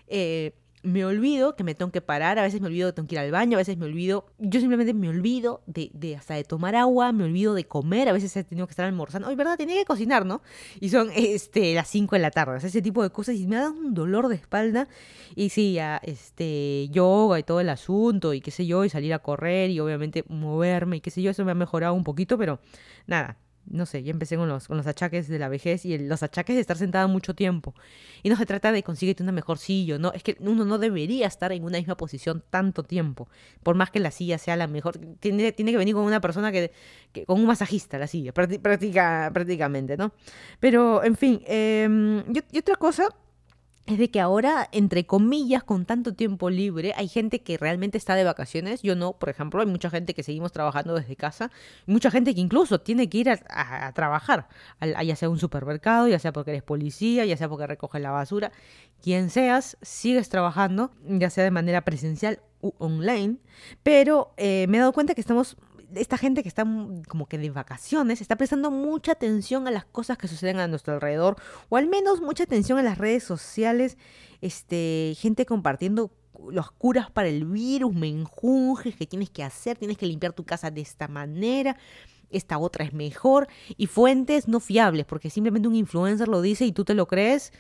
eh, 0.08 0.54
me 0.84 1.06
olvido 1.06 1.56
que 1.56 1.64
me 1.64 1.76
tengo 1.76 1.92
que 1.92 2.02
parar, 2.02 2.38
a 2.40 2.44
veces 2.44 2.62
me 2.62 2.68
olvido 2.68 2.90
que 2.90 2.94
tengo 2.94 3.08
que 3.08 3.16
ir 3.16 3.20
al 3.20 3.32
baño, 3.32 3.58
a 3.58 3.60
veces 3.60 3.78
me 3.78 3.86
olvido, 3.86 4.28
yo 4.38 4.60
simplemente 4.60 4.94
me 4.94 5.10
olvido 5.10 5.62
de, 5.66 5.90
de 5.94 6.16
hasta 6.16 6.36
de 6.36 6.44
tomar 6.44 6.76
agua, 6.76 7.12
me 7.12 7.24
olvido 7.24 7.54
de 7.54 7.66
comer, 7.66 8.08
a 8.10 8.14
veces 8.14 8.36
he 8.38 8.44
tenido 8.44 8.68
que 8.68 8.72
estar 8.72 8.86
almorzando, 8.86 9.28
hoy 9.28 9.36
verdad, 9.36 9.58
tenía 9.58 9.76
que 9.76 9.86
cocinar, 9.86 10.26
¿no? 10.26 10.42
Y 10.80 10.90
son 10.90 11.10
este, 11.16 11.74
las 11.74 11.88
5 11.88 12.16
de 12.16 12.22
la 12.22 12.32
tarde, 12.32 12.58
ese 12.58 12.82
tipo 12.82 13.02
de 13.04 13.10
cosas 13.10 13.36
y 13.36 13.48
me 13.48 13.58
ha 13.58 13.62
dado 13.62 13.74
un 13.74 13.94
dolor 13.94 14.28
de 14.28 14.36
espalda 14.36 14.88
y 15.36 15.50
sí, 15.50 15.74
ya, 15.74 16.00
este, 16.04 16.88
yoga 16.90 17.40
y 17.40 17.44
todo 17.44 17.60
el 17.60 17.70
asunto 17.70 18.34
y 18.34 18.42
qué 18.42 18.52
sé 18.52 18.66
yo, 18.66 18.86
y 18.86 18.90
salir 18.90 19.14
a 19.14 19.20
correr 19.20 19.72
y 19.72 19.80
obviamente 19.80 20.24
moverme 20.28 20.98
y 20.98 21.02
qué 21.02 21.12
sé 21.12 21.22
yo, 21.22 21.32
eso 21.32 21.44
me 21.44 21.52
ha 21.52 21.56
mejorado 21.56 21.94
un 21.94 22.04
poquito, 22.04 22.38
pero 22.38 22.60
nada, 23.08 23.38
no 23.70 23.86
sé, 23.86 24.04
ya 24.04 24.12
empecé 24.12 24.38
con 24.38 24.48
los, 24.48 24.68
con 24.68 24.78
los 24.78 24.88
achaques 24.88 25.28
de 25.28 25.40
la 25.40 25.50
vejez 25.50 25.86
y 25.86 25.98
los 25.98 26.24
achaques 26.24 26.56
de 26.56 26.62
estar 26.62 26.78
sentada 26.78 27.08
mucho 27.08 27.34
tiempo. 27.34 27.74
Y 28.24 28.30
no 28.30 28.36
se 28.36 28.46
trata 28.46 28.72
de 28.72 28.84
conseguirte 28.84 29.24
una 29.24 29.32
mejor 29.32 29.58
silla, 29.58 29.98
no, 29.98 30.12
es 30.14 30.24
que 30.24 30.38
uno 30.40 30.66
no 30.66 30.78
debería 30.78 31.28
estar 31.28 31.52
en 31.52 31.64
una 31.64 31.78
misma 31.78 31.98
posición 31.98 32.44
tanto 32.50 32.84
tiempo, 32.84 33.28
por 33.64 33.76
más 33.76 33.92
que 33.92 34.00
la 34.00 34.12
silla 34.12 34.38
sea 34.38 34.56
la 34.56 34.68
mejor. 34.68 34.98
Tiene, 35.20 35.52
tiene 35.52 35.72
que 35.72 35.78
venir 35.78 35.96
con 35.96 36.04
una 36.04 36.22
persona 36.22 36.52
que, 36.52 36.72
con 37.26 37.40
un 37.40 37.46
masajista 37.46 37.98
la 37.98 38.08
silla, 38.08 38.34
práctica, 38.34 39.32
prácticamente, 39.34 39.98
¿no? 39.98 40.14
Pero, 40.60 41.04
en 41.04 41.16
fin, 41.16 41.42
em, 41.46 42.24
y 42.52 42.58
otra 42.58 42.76
cosa 42.76 43.10
es 43.88 43.98
de 43.98 44.12
que 44.12 44.20
ahora, 44.20 44.68
entre 44.74 45.06
comillas, 45.06 45.64
con 45.64 45.86
tanto 45.86 46.14
tiempo 46.14 46.50
libre, 46.50 46.94
hay 46.98 47.08
gente 47.08 47.42
que 47.42 47.58
realmente 47.58 47.98
está 47.98 48.16
de 48.16 48.26
vacaciones. 48.26 48.82
Yo 48.82 48.98
no, 48.98 49.14
por 49.14 49.30
ejemplo, 49.30 49.62
hay 49.62 49.66
mucha 49.66 49.90
gente 49.90 50.14
que 50.14 50.24
seguimos 50.24 50.52
trabajando 50.52 50.94
desde 50.94 51.16
casa. 51.16 51.52
Mucha 51.86 52.12
gente 52.12 52.36
que 52.36 52.42
incluso 52.42 52.82
tiene 52.82 53.10
que 53.10 53.20
ir 53.20 53.30
a, 53.30 53.92
trabajar, 53.94 54.50
ya 54.82 55.16
sea 55.16 55.30
un 55.30 55.40
supermercado, 55.40 56.10
ya 56.10 56.20
sea 56.20 56.34
porque 56.34 56.52
eres 56.52 56.64
policía, 56.64 57.26
ya 57.26 57.38
sea 57.38 57.48
porque 57.48 57.66
recoges 57.66 58.02
la 58.02 58.12
basura. 58.12 58.52
Quien 59.02 59.30
seas, 59.30 59.78
sigues 59.82 60.28
trabajando, 60.28 60.92
ya 61.06 61.30
sea 61.30 61.46
de 61.46 61.52
manera 61.52 61.82
presencial 61.86 62.42
u 62.60 62.74
online. 62.80 63.38
Pero 63.84 64.34
eh, 64.36 64.68
me 64.68 64.78
he 64.78 64.80
dado 64.82 64.92
cuenta 64.92 65.16
que 65.16 65.22
estamos 65.22 65.56
esta 65.96 66.18
gente 66.18 66.44
que 66.44 66.50
está 66.50 66.66
como 67.08 67.28
que 67.28 67.38
de 67.38 67.50
vacaciones 67.50 68.22
está 68.22 68.36
prestando 68.36 68.72
mucha 68.72 69.14
atención 69.14 69.68
a 69.68 69.72
las 69.72 69.86
cosas 69.86 70.18
que 70.18 70.28
suceden 70.28 70.60
a 70.60 70.68
nuestro 70.68 70.94
alrededor, 70.94 71.38
o 71.70 71.78
al 71.78 71.88
menos 71.88 72.22
mucha 72.22 72.44
atención 72.44 72.78
a 72.78 72.84
las 72.84 72.98
redes 72.98 73.24
sociales, 73.24 73.98
este, 74.42 75.16
gente 75.18 75.46
compartiendo 75.46 76.12
los 76.52 76.72
curas 76.72 77.10
para 77.10 77.28
el 77.28 77.46
virus, 77.46 77.94
menjunjes 77.94 78.96
que 78.96 79.08
tienes 79.08 79.30
que 79.30 79.44
hacer, 79.44 79.78
tienes 79.78 79.98
que 79.98 80.06
limpiar 80.06 80.34
tu 80.34 80.44
casa 80.44 80.70
de 80.70 80.82
esta 80.82 81.08
manera, 81.08 81.78
esta 82.30 82.58
otra 82.58 82.86
es 82.86 82.94
mejor, 82.94 83.48
y 83.78 83.88
fuentes 83.88 84.48
no 84.48 84.60
fiables, 84.60 85.06
porque 85.06 85.30
simplemente 85.30 85.68
un 85.68 85.76
influencer 85.76 86.28
lo 86.28 86.42
dice 86.42 86.66
y 86.66 86.72
tú 86.72 86.84
te 86.86 86.94
lo 86.94 87.08
crees. 87.08 87.52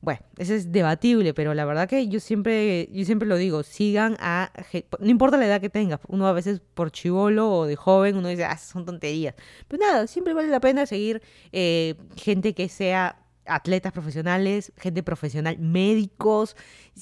Bueno, 0.00 0.20
eso 0.38 0.54
es 0.54 0.70
debatible, 0.72 1.34
pero 1.34 1.54
la 1.54 1.64
verdad 1.64 1.88
que 1.88 2.06
yo 2.08 2.20
siempre, 2.20 2.88
yo 2.92 3.04
siempre 3.04 3.26
lo 3.26 3.36
digo, 3.36 3.62
sigan 3.62 4.16
a, 4.20 4.52
no 5.00 5.10
importa 5.10 5.36
la 5.36 5.46
edad 5.46 5.60
que 5.60 5.70
tengas, 5.70 6.00
uno 6.06 6.26
a 6.26 6.32
veces 6.32 6.60
por 6.74 6.92
chivolo 6.92 7.50
o 7.50 7.66
de 7.66 7.76
joven, 7.76 8.16
uno 8.16 8.28
dice, 8.28 8.44
ah, 8.44 8.58
son 8.58 8.84
tonterías. 8.84 9.34
Pero 9.68 9.84
nada, 9.84 10.06
siempre 10.06 10.34
vale 10.34 10.48
la 10.48 10.60
pena 10.60 10.86
seguir 10.86 11.22
eh, 11.52 11.94
gente 12.16 12.54
que 12.54 12.68
sea 12.68 13.25
atletas 13.46 13.92
profesionales, 13.92 14.72
gente 14.76 15.02
profesional, 15.02 15.58
médicos, 15.58 16.56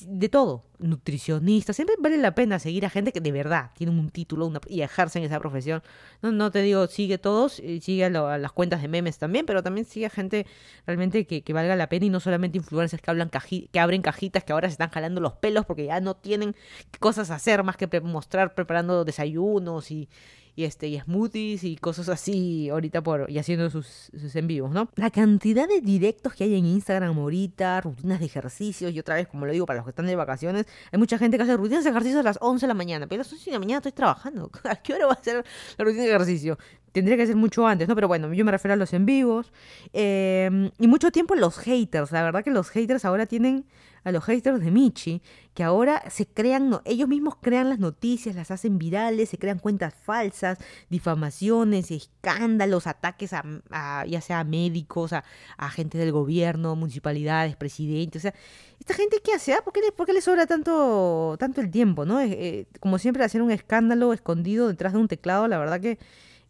de 0.06 0.28
todo, 0.28 0.64
nutricionistas. 0.78 1.76
Siempre 1.76 1.96
vale 1.98 2.16
la 2.16 2.34
pena 2.34 2.58
seguir 2.58 2.84
a 2.86 2.90
gente 2.90 3.12
que 3.12 3.20
de 3.20 3.32
verdad 3.32 3.70
tiene 3.74 3.92
un 3.92 4.10
título 4.10 4.50
y 4.68 4.82
ejercen 4.82 5.22
esa 5.22 5.38
profesión. 5.40 5.82
No, 6.22 6.32
no 6.32 6.50
te 6.50 6.62
digo 6.62 6.86
sigue 6.86 7.18
todos, 7.18 7.62
sigue 7.80 8.10
las 8.10 8.52
cuentas 8.52 8.82
de 8.82 8.88
memes 8.88 9.18
también, 9.18 9.46
pero 9.46 9.62
también 9.62 9.86
sigue 9.86 10.06
a 10.06 10.10
gente 10.10 10.46
realmente 10.86 11.26
que, 11.26 11.42
que 11.42 11.52
valga 11.52 11.76
la 11.76 11.88
pena 11.88 12.06
y 12.06 12.10
no 12.10 12.20
solamente 12.20 12.58
influencers 12.58 13.02
que, 13.02 13.10
hablan 13.10 13.30
que 13.30 13.80
abren 13.80 14.02
cajitas 14.02 14.44
que 14.44 14.52
ahora 14.52 14.68
se 14.68 14.72
están 14.72 14.90
jalando 14.90 15.20
los 15.20 15.34
pelos 15.34 15.64
porque 15.66 15.86
ya 15.86 16.00
no 16.00 16.14
tienen 16.16 16.54
cosas 17.00 17.30
a 17.30 17.36
hacer 17.36 17.62
más 17.62 17.76
que 17.76 17.88
mostrar 18.00 18.54
preparando 18.54 19.04
desayunos 19.04 19.90
y 19.90 20.08
y 20.56 20.64
este 20.64 20.88
y 20.88 21.00
smoothies 21.00 21.64
y 21.64 21.76
cosas 21.76 22.08
así 22.08 22.68
ahorita 22.68 23.02
por 23.02 23.30
y 23.30 23.38
haciendo 23.38 23.70
sus, 23.70 24.11
sus 24.18 24.37
en 24.37 24.46
vivos, 24.46 24.70
¿no? 24.70 24.88
La 24.96 25.11
cantidad 25.11 25.68
de 25.68 25.80
directos 25.80 26.34
que 26.34 26.44
hay 26.44 26.54
en 26.54 26.66
Instagram 26.66 27.18
ahorita, 27.18 27.80
rutinas 27.80 28.20
de 28.20 28.26
ejercicios 28.26 28.92
y 28.92 28.99
otra 28.99 29.16
vez 29.16 29.26
como 29.28 29.46
lo 29.46 29.52
digo 29.52 29.66
para 29.66 29.78
los 29.78 29.84
que 29.84 29.90
están 29.90 30.06
de 30.06 30.16
vacaciones, 30.16 30.66
hay 30.92 30.99
mucha 30.99 31.18
gente 31.18 31.37
que 31.37 31.42
hace 31.42 31.56
rutinas 31.56 31.84
de 31.84 31.90
ejercicio 31.90 32.20
a 32.20 32.23
las 32.23 32.38
11 32.40 32.64
de 32.64 32.68
la 32.68 32.75
mañana, 32.75 33.06
pero 33.06 33.20
a 33.20 33.25
las 33.25 33.32
11 33.32 33.44
de 33.46 33.52
la 33.52 33.58
mañana 33.58 33.78
estoy 33.78 33.92
trabajando. 33.92 34.50
¿A 34.64 34.76
qué 34.76 34.94
hora 34.94 35.06
va 35.06 35.14
a 35.14 35.23
ser 35.23 35.44
la 35.76 35.84
rutina 35.84 36.04
de 36.04 36.11
ejercicio? 36.11 36.58
Tendría 36.92 37.16
que 37.16 37.26
ser 37.26 37.34
mucho 37.34 37.66
antes, 37.66 37.88
¿no? 37.88 37.96
Pero 37.96 38.06
bueno, 38.06 38.32
yo 38.32 38.44
me 38.44 38.52
refiero 38.52 38.75
a 38.75 38.76
los 38.76 38.92
en 38.92 39.04
vivos. 39.04 39.52
Em, 39.92 40.70
y 40.78 40.87
mucho 40.87 41.11
tiempo 41.11 41.34
los 41.34 41.58
haters. 41.58 42.12
La 42.12 42.23
verdad 42.23 42.44
que 42.44 42.52
los 42.52 42.70
haters 42.70 43.04
ahora 43.04 43.26
tienen 43.26 43.66
a 44.04 44.12
los 44.12 44.23
haters 44.25 44.61
de 44.61 44.70
Michi, 44.70 45.23
que 45.54 45.64
ahora 45.64 46.02
se 46.11 46.26
crean, 46.26 46.68
no, 46.68 46.82
ellos 46.84 47.08
mismos 47.08 47.37
crean 47.40 47.70
las 47.70 47.78
noticias, 47.78 48.37
las 48.37 48.50
hacen 48.50 48.78
virales, 48.78 49.30
se 49.30 49.38
crean 49.38 49.58
cuentas 49.58 49.94
falsas, 49.94 50.58
difamaciones, 50.90 51.90
escándalos, 51.90 52.87
ataques 52.87 53.32
a, 53.32 54.04
ya 54.06 54.20
sea 54.20 54.40
a 54.40 54.44
médicos, 54.44 55.12
a, 55.12 55.25
a 55.56 55.70
gente 55.70 55.96
del 55.96 56.12
gobierno, 56.12 56.76
municipalidades, 56.76 57.56
presidentes. 57.56 58.20
O 58.20 58.25
sea, 58.25 58.34
esta 58.78 58.94
gente 58.94 59.20
qué 59.25 59.32
hace, 59.32 59.54
¿Ah? 59.54 59.62
¿Por, 59.64 59.73
qué 59.73 59.80
les, 59.80 59.92
¿por, 59.92 60.06
qué 60.06 60.12
les, 60.12 60.25
sobra 60.25 60.46
tanto, 60.46 61.37
tanto 61.38 61.61
el 61.61 61.70
tiempo, 61.70 62.04
no? 62.04 62.20
Eh, 62.20 62.66
como 62.80 62.99
siempre, 62.99 63.25
hacer 63.25 63.40
un 63.40 63.50
escándalo 63.50 64.12
escondido 64.12 64.68
detrás 64.68 64.92
de 64.92 64.99
un 64.99 65.08
teclado, 65.08 65.49
la 65.49 65.58
verdad 65.58 65.80
que 65.80 65.99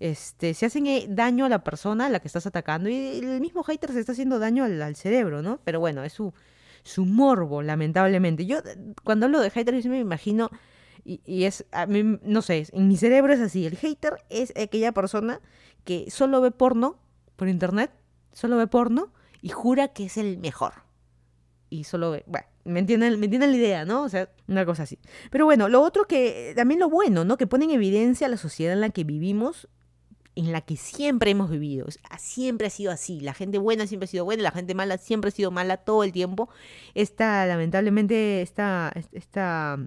este, 0.00 0.54
se 0.54 0.66
hacen 0.66 0.86
eh, 0.86 1.06
daño 1.08 1.44
a 1.44 1.48
la 1.48 1.62
persona 1.62 2.06
a 2.06 2.10
la 2.10 2.18
que 2.20 2.28
estás 2.28 2.46
atacando 2.46 2.88
y 2.88 3.18
el 3.18 3.40
mismo 3.40 3.62
hater 3.62 3.92
se 3.92 4.00
está 4.00 4.12
haciendo 4.12 4.38
daño 4.38 4.64
al 4.64 4.96
cerebro, 4.96 5.42
¿no? 5.42 5.60
Pero 5.64 5.78
bueno, 5.78 6.02
es 6.02 6.12
su, 6.12 6.34
su 6.84 7.06
morbo, 7.06 7.62
lamentablemente. 7.62 8.46
Yo 8.46 8.58
cuando 9.02 9.26
hablo 9.26 9.40
de 9.40 9.50
hater, 9.50 9.80
yo 9.80 9.90
me 9.90 9.98
imagino, 9.98 10.50
y, 11.04 11.44
es, 11.44 11.66
a 11.72 11.86
mí, 11.86 12.18
no 12.22 12.42
sé, 12.42 12.66
en 12.72 12.88
mi 12.88 12.96
cerebro 12.96 13.32
es 13.32 13.40
así, 13.40 13.66
el 13.66 13.76
hater 13.76 14.14
es 14.30 14.52
aquella 14.56 14.92
persona 14.92 15.40
que 15.84 16.10
solo 16.10 16.40
ve 16.40 16.50
porno 16.50 16.98
por 17.36 17.48
internet, 17.48 17.90
solo 18.32 18.56
ve 18.56 18.66
porno 18.66 19.12
y 19.42 19.48
jura 19.48 19.88
que 19.88 20.04
es 20.04 20.16
el 20.16 20.38
mejor. 20.38 20.74
Y 21.68 21.84
solo 21.84 22.12
ve, 22.12 22.24
bueno, 22.26 22.46
me 22.64 22.80
entienden, 22.80 23.18
me 23.18 23.26
entienden 23.26 23.50
la 23.50 23.56
idea, 23.56 23.84
¿no? 23.84 24.02
O 24.02 24.08
sea, 24.08 24.28
una 24.46 24.64
cosa 24.64 24.84
así. 24.84 24.98
Pero 25.30 25.44
bueno, 25.44 25.68
lo 25.68 25.82
otro 25.82 26.04
que, 26.04 26.52
también 26.54 26.80
lo 26.80 26.88
bueno, 26.88 27.24
¿no? 27.24 27.36
Que 27.36 27.46
pone 27.46 27.64
en 27.64 27.72
evidencia 27.72 28.28
la 28.28 28.36
sociedad 28.36 28.74
en 28.74 28.80
la 28.80 28.90
que 28.90 29.04
vivimos 29.04 29.68
en 30.36 30.52
la 30.52 30.60
que 30.60 30.76
siempre 30.76 31.30
hemos 31.30 31.50
vivido. 31.50 31.86
Siempre 32.18 32.66
ha 32.66 32.70
sido 32.70 32.92
así. 32.92 33.20
La 33.20 33.34
gente 33.34 33.58
buena 33.58 33.86
siempre 33.86 34.04
ha 34.04 34.08
sido 34.08 34.24
buena, 34.24 34.42
la 34.42 34.50
gente 34.50 34.74
mala 34.74 34.98
siempre 34.98 35.28
ha 35.28 35.32
sido 35.32 35.50
mala 35.50 35.78
todo 35.78 36.04
el 36.04 36.12
tiempo. 36.12 36.48
Esta, 36.94 37.46
lamentablemente, 37.46 38.42
esta, 38.42 38.92
esta, 39.12 39.78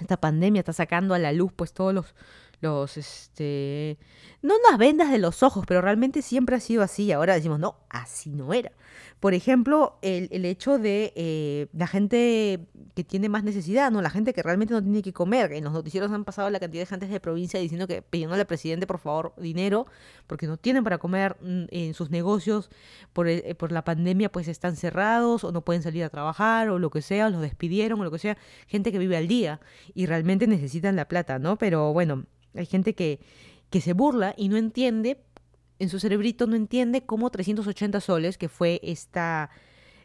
esta 0.00 0.16
pandemia 0.18 0.60
está 0.60 0.72
sacando 0.72 1.14
a 1.14 1.18
la 1.18 1.32
luz 1.32 1.52
pues 1.54 1.72
todos 1.72 1.94
los, 1.94 2.14
los, 2.60 2.96
este, 2.96 3.98
no 4.42 4.54
las 4.68 4.78
vendas 4.78 5.10
de 5.10 5.18
los 5.18 5.42
ojos, 5.42 5.64
pero 5.66 5.80
realmente 5.80 6.22
siempre 6.22 6.56
ha 6.56 6.60
sido 6.60 6.82
así. 6.82 7.12
Ahora 7.12 7.34
decimos, 7.34 7.58
no, 7.58 7.76
así 7.88 8.30
no 8.30 8.52
era. 8.52 8.72
Por 9.20 9.34
ejemplo, 9.34 9.98
el, 10.02 10.28
el 10.30 10.44
hecho 10.44 10.78
de 10.78 11.12
eh, 11.16 11.68
la 11.72 11.86
gente 11.86 12.66
que 12.94 13.02
tiene 13.02 13.28
más 13.28 13.44
necesidad, 13.44 13.90
¿no? 13.90 14.02
La 14.02 14.10
gente 14.10 14.32
que 14.34 14.42
realmente 14.42 14.74
no 14.74 14.82
tiene 14.82 15.02
que 15.02 15.12
comer. 15.12 15.52
En 15.52 15.64
los 15.64 15.72
noticieros 15.72 16.10
han 16.12 16.24
pasado 16.24 16.50
la 16.50 16.60
cantidad 16.60 16.82
de 16.82 16.86
gente 16.86 17.06
de 17.06 17.20
provincia 17.20 17.58
diciendo 17.58 17.86
que 17.86 18.02
pidiéndole 18.02 18.42
al 18.42 18.46
presidente, 18.46 18.86
por 18.86 18.98
favor, 18.98 19.34
dinero, 19.38 19.86
porque 20.26 20.46
no 20.46 20.58
tienen 20.58 20.84
para 20.84 20.98
comer 20.98 21.36
mm, 21.40 21.64
en 21.70 21.94
sus 21.94 22.10
negocios 22.10 22.70
por, 23.12 23.28
eh, 23.28 23.54
por 23.54 23.72
la 23.72 23.84
pandemia, 23.84 24.30
pues 24.30 24.48
están 24.48 24.76
cerrados 24.76 25.44
o 25.44 25.52
no 25.52 25.62
pueden 25.62 25.82
salir 25.82 26.04
a 26.04 26.10
trabajar 26.10 26.68
o 26.68 26.78
lo 26.78 26.90
que 26.90 27.02
sea, 27.02 27.26
o 27.26 27.30
los 27.30 27.40
despidieron 27.40 28.00
o 28.00 28.04
lo 28.04 28.10
que 28.10 28.18
sea. 28.18 28.36
Gente 28.66 28.92
que 28.92 28.98
vive 28.98 29.16
al 29.16 29.28
día 29.28 29.60
y 29.94 30.06
realmente 30.06 30.46
necesitan 30.46 30.94
la 30.94 31.08
plata, 31.08 31.38
¿no? 31.38 31.56
Pero 31.56 31.92
bueno, 31.92 32.24
hay 32.56 32.66
gente 32.66 32.94
que, 32.94 33.20
que 33.70 33.80
se 33.80 33.92
burla 33.92 34.34
y 34.36 34.48
no 34.48 34.56
entiende 34.56 35.18
en 35.78 35.88
su 35.88 35.98
cerebrito 35.98 36.46
no 36.46 36.56
entiende 36.56 37.04
cómo 37.04 37.30
380 37.30 38.00
soles, 38.00 38.38
que 38.38 38.48
fue 38.48 38.80
esta 38.82 39.50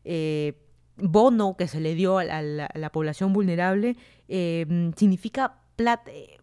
eh, 0.04 0.58
bono 0.98 1.56
que 1.58 1.68
se 1.68 1.80
le 1.80 1.96
dio 1.96 2.18
a 2.18 2.24
la, 2.42 2.90
población 2.92 3.34
vulnerable, 3.34 3.96
eh, 4.28 4.92
significa 4.98 5.62
plata 5.76 6.12
eh, 6.12 6.38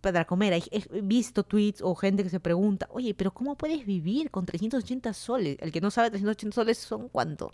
para 0.00 0.26
comer. 0.26 0.62
He 0.70 1.00
visto 1.00 1.44
tweets 1.44 1.80
o 1.82 1.94
gente 1.94 2.22
que 2.22 2.30
se 2.30 2.40
pregunta, 2.40 2.86
oye, 2.90 3.14
pero 3.14 3.32
¿cómo 3.32 3.56
puedes 3.56 3.86
vivir 3.86 4.30
con 4.30 4.44
380 4.44 5.12
soles? 5.14 5.56
El 5.60 5.72
que 5.72 5.80
no 5.80 5.90
sabe, 5.90 6.10
380 6.10 6.54
soles 6.54 6.78
son 6.78 7.08
cuánto? 7.08 7.52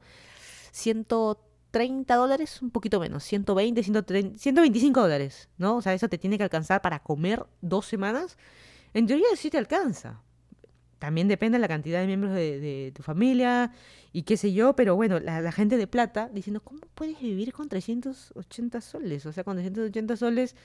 130 0.72 1.49
dólares, 1.72 2.62
un 2.62 2.70
poquito 2.70 3.00
menos, 3.00 3.24
120, 3.24 3.82
130, 3.82 4.38
125 4.38 5.00
dólares, 5.00 5.48
¿no? 5.58 5.76
O 5.76 5.82
sea, 5.82 5.94
eso 5.94 6.08
te 6.08 6.18
tiene 6.18 6.36
que 6.36 6.44
alcanzar 6.44 6.82
para 6.82 7.00
comer 7.00 7.46
dos 7.60 7.86
semanas. 7.86 8.36
En 8.94 9.06
teoría 9.06 9.26
sí 9.36 9.50
te 9.50 9.58
alcanza, 9.58 10.22
también 11.00 11.28
depende 11.28 11.56
de 11.56 11.60
la 11.62 11.68
cantidad 11.68 12.00
de 12.00 12.06
miembros 12.06 12.34
de, 12.34 12.92
tu 12.94 13.02
familia 13.02 13.72
y 14.12 14.22
qué 14.24 14.36
sé 14.36 14.52
yo, 14.52 14.76
pero 14.76 14.94
bueno, 14.96 15.18
la, 15.18 15.50
gente 15.50 15.78
de 15.78 15.86
plata 15.86 16.28
diciendo, 16.32 16.60
¿cómo 16.62 16.80
puedes 16.94 17.18
vivir 17.20 17.54
con 17.54 17.70
380 17.70 18.80
soles? 18.82 19.24
O 19.24 19.32
sea, 19.32 19.42
con 19.42 19.56
380 19.56 20.16
soles, 20.16 20.56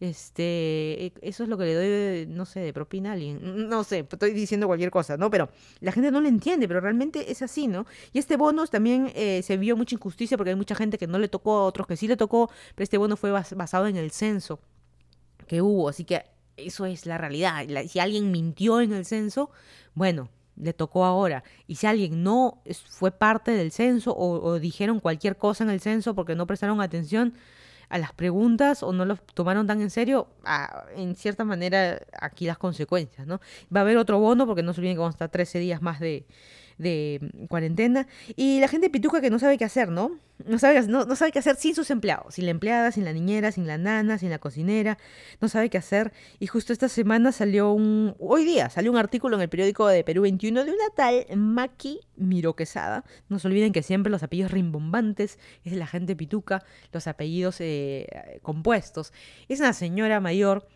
este, 0.00 1.06
e, 1.06 1.12
eso 1.22 1.42
es 1.42 1.48
lo 1.48 1.58
que 1.58 1.64
le 1.64 1.74
doy, 1.74 2.26
no 2.26 2.46
sé, 2.46 2.60
de 2.60 2.72
propina 2.72 3.10
a 3.10 3.12
alguien. 3.12 3.68
No 3.68 3.84
sé, 3.84 4.06
estoy 4.10 4.32
diciendo 4.32 4.66
cualquier 4.66 4.90
cosa, 4.90 5.16
¿no? 5.16 5.30
Pero 5.30 5.50
la 5.80 5.92
gente 5.92 6.10
no 6.10 6.20
lo 6.20 6.28
entiende, 6.28 6.66
pero 6.66 6.80
realmente 6.80 7.30
es 7.30 7.42
así, 7.42 7.68
¿no? 7.68 7.86
Y 8.12 8.18
este 8.18 8.36
bono 8.36 8.66
también 8.66 9.12
eh, 9.14 9.42
se 9.42 9.56
vio 9.56 9.76
mucha 9.76 9.94
injusticia 9.94 10.36
porque 10.36 10.50
hay 10.50 10.56
mucha 10.56 10.74
gente 10.74 10.98
que 10.98 11.06
no 11.06 11.18
le 11.18 11.28
tocó, 11.28 11.58
a 11.58 11.64
otros 11.64 11.86
que 11.86 11.96
sí 11.96 12.08
le 12.08 12.16
tocó, 12.16 12.50
pero 12.74 12.84
este 12.84 12.98
bono 12.98 13.16
fue 13.16 13.30
basado 13.30 13.86
en 13.86 13.96
el 13.96 14.10
censo 14.10 14.60
que 15.46 15.62
hubo, 15.62 15.88
así 15.88 16.04
que 16.04 16.24
eso 16.56 16.86
es 16.86 17.06
la 17.06 17.18
realidad. 17.18 17.64
Si 17.88 17.98
alguien 17.98 18.30
mintió 18.30 18.80
en 18.80 18.92
el 18.92 19.04
censo, 19.04 19.50
bueno, 19.94 20.28
le 20.56 20.72
tocó 20.72 21.04
ahora. 21.04 21.42
Y 21.66 21.76
si 21.76 21.86
alguien 21.86 22.22
no 22.22 22.62
fue 22.88 23.10
parte 23.10 23.50
del 23.52 23.72
censo 23.72 24.14
o, 24.16 24.58
dijeron 24.58 25.00
cualquier 25.00 25.36
cosa 25.36 25.64
en 25.64 25.70
el 25.70 25.80
censo 25.80 26.14
porque 26.14 26.34
no 26.34 26.46
prestaron 26.46 26.80
atención 26.80 27.34
a 27.90 27.98
las 27.98 28.12
preguntas 28.12 28.82
o 28.82 28.92
no 28.92 29.04
lo 29.04 29.16
tomaron 29.16 29.66
tan 29.66 29.80
en 29.82 29.90
serio, 29.90 30.28
en 30.96 31.14
cierta 31.16 31.44
manera 31.44 32.00
aquí 32.18 32.46
las 32.46 32.56
consecuencias, 32.56 33.26
¿no? 33.26 33.40
Va 33.74 33.80
a 33.80 33.82
haber 33.82 33.98
otro 33.98 34.18
bono 34.18 34.46
porque 34.46 34.62
no 34.62 34.72
se 34.72 34.80
olviden 34.80 34.96
que 34.96 35.00
vamos 35.00 35.14
a 35.14 35.16
estar 35.16 35.28
13 35.28 35.58
días 35.58 35.82
más 35.82 35.98
de, 36.00 36.24
de 36.80 37.20
cuarentena. 37.48 38.06
Y 38.36 38.58
la 38.60 38.68
gente 38.68 38.90
pituca 38.90 39.20
que 39.20 39.30
no 39.30 39.38
sabe 39.38 39.58
qué 39.58 39.64
hacer, 39.64 39.90
¿no? 39.90 40.18
No 40.46 40.58
sabe, 40.58 40.80
no, 40.88 41.14
sabe 41.14 41.32
qué 41.32 41.38
hacer 41.38 41.56
sin 41.56 41.74
sus 41.74 41.90
empleados, 41.90 42.34
sin 42.34 42.46
la 42.46 42.50
empleada, 42.50 42.90
sin 42.90 43.04
la 43.04 43.12
niñera, 43.12 43.52
sin 43.52 43.66
la 43.66 43.76
nana, 43.76 44.16
sin 44.16 44.30
la 44.30 44.38
cocinera, 44.38 44.96
no 45.42 45.48
sabe 45.48 45.68
qué 45.68 45.76
hacer. 45.76 46.12
Y 46.38 46.46
justo 46.46 46.72
esta 46.72 46.88
semana 46.88 47.32
salió 47.32 47.72
un, 47.72 48.14
hoy 48.18 48.44
día 48.44 48.70
salió 48.70 48.90
un 48.90 48.96
artículo 48.96 49.36
en 49.36 49.42
el 49.42 49.50
periódico 49.50 49.86
de 49.86 50.02
Perú 50.02 50.22
21 50.22 50.64
de 50.64 50.70
una 50.70 50.88
tal 50.96 51.26
Maki 51.36 52.00
Miroquesada. 52.16 53.04
No 53.28 53.38
se 53.38 53.48
olviden 53.48 53.72
que 53.72 53.82
siempre 53.82 54.10
los 54.10 54.22
apellidos 54.22 54.50
rimbombantes 54.50 55.38
es 55.64 55.74
la 55.74 55.86
gente 55.86 56.16
pituca, 56.16 56.64
los 56.92 57.06
apellidos 57.06 57.60
eh, 57.60 58.40
compuestos. 58.42 59.12
Es 59.48 59.60
una 59.60 59.74
señora 59.74 60.20
mayor 60.20 60.66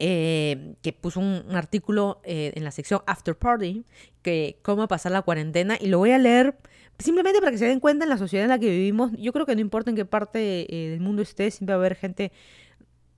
eh, 0.00 0.74
que 0.80 0.92
puso 0.92 1.18
un, 1.18 1.42
artículo 1.56 2.20
eh, 2.22 2.52
en 2.54 2.62
la 2.62 2.70
sección 2.70 3.00
After 3.06 3.36
Party, 3.36 3.84
que 4.22 4.60
cómo 4.62 4.86
pasar 4.86 5.10
la 5.10 5.22
cuarentena, 5.22 5.76
y 5.80 5.88
lo 5.88 5.98
voy 5.98 6.12
a 6.12 6.18
leer 6.18 6.56
simplemente 7.00 7.40
para 7.40 7.50
que 7.50 7.58
se 7.58 7.66
den 7.66 7.80
cuenta 7.80 8.04
en 8.04 8.10
la 8.10 8.18
sociedad 8.18 8.44
en 8.44 8.50
la 8.50 8.60
que 8.60 8.70
vivimos. 8.70 9.10
Yo 9.18 9.32
creo 9.32 9.44
que 9.44 9.56
no 9.56 9.60
importa 9.60 9.90
en 9.90 9.96
qué 9.96 10.04
parte 10.04 10.72
eh, 10.72 10.90
del 10.90 11.00
mundo 11.00 11.22
esté, 11.22 11.50
siempre 11.50 11.74
va 11.74 11.78
a 11.78 11.84
haber 11.84 11.96
gente 11.96 12.30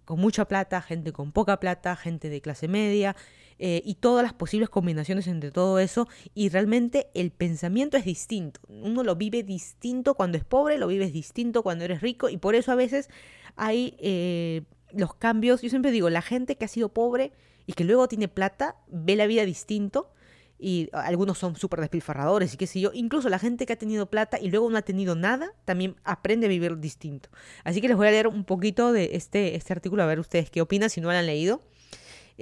con 0.07 0.21
mucha 0.21 0.47
plata, 0.47 0.81
gente 0.81 1.13
con 1.13 1.33
poca 1.33 1.61
plata, 1.61 1.97
gente 1.97 2.31
de 2.31 2.41
clase 2.41 2.67
media, 2.67 3.15
y 3.63 3.97
todas 3.97 4.23
las 4.23 4.33
posibles 4.33 4.71
combinaciones 4.71 5.27
entre 5.27 5.51
todo 5.51 5.79
eso, 5.79 6.09
y 6.35 6.49
realmente 6.49 7.11
el 7.13 7.31
pensamiento 7.31 7.99
es 7.99 8.07
distinto. 8.07 8.59
Uno 8.69 9.05
lo 9.05 9.17
vive 9.17 9.43
distinto 9.43 10.15
cuando 10.15 10.39
es 10.39 10.45
pobre, 10.45 10.79
lo 10.79 10.87
vives 10.87 11.13
distinto 11.13 11.63
cuando 11.63 11.85
eres 11.85 12.01
rico, 12.01 12.31
y 12.31 12.39
por 12.39 12.55
eso 12.55 12.73
a 12.73 12.75
veces 12.75 13.11
hay 13.57 14.65
los 14.93 15.15
cambios, 15.15 15.63
yo 15.63 15.71
siempre 15.71 15.91
digo, 15.91 16.11
la 16.11 16.23
gente 16.23 16.57
que 16.57 16.65
ha 16.65 16.69
sido 16.69 16.91
pobre 16.91 17.33
y 17.67 17.73
que 17.75 17.85
luego 17.85 18.09
tiene 18.09 18.29
plata 18.29 18.77
ve 18.89 19.17
la 19.17 19.27
vida 19.27 19.45
distinto 19.45 20.13
y 20.59 20.91
algunos 20.93 21.39
son 21.39 21.57
súper 21.57 21.81
despilfarradores 21.81 22.53
y 22.53 22.57
qué 22.59 22.67
sé 22.67 22.81
yo, 22.81 22.91
incluso 22.93 23.29
la 23.29 23.39
gente 23.39 23.65
que 23.65 23.73
ha 23.73 23.79
tenido 23.79 24.07
plata 24.07 24.39
y 24.39 24.51
luego 24.51 24.69
no 24.71 24.77
ha 24.77 24.83
tenido 24.83 25.15
nada, 25.15 25.55
también 25.65 25.97
aprende 26.05 26.47
a 26.47 26.49
vivir 26.51 26.79
distinto. 26.79 27.31
Así 27.65 27.81
que 27.81 27.89
les 27.89 27.97
voy 27.97 28.09
a 28.09 28.11
leer 28.11 28.27
un 28.27 28.45
poquito 28.45 28.93
de 28.93 29.11
este, 29.15 29.57
este 29.57 29.73
artículo 29.73 30.03
a 30.03 30.07
ver 30.07 30.21
ustedes 30.21 30.51
qué 30.51 30.61
opinan 30.61 30.91
si 30.91 31.01
no 31.01 31.11
lo 31.11 31.17
han 31.17 31.27
leído. 31.27 31.63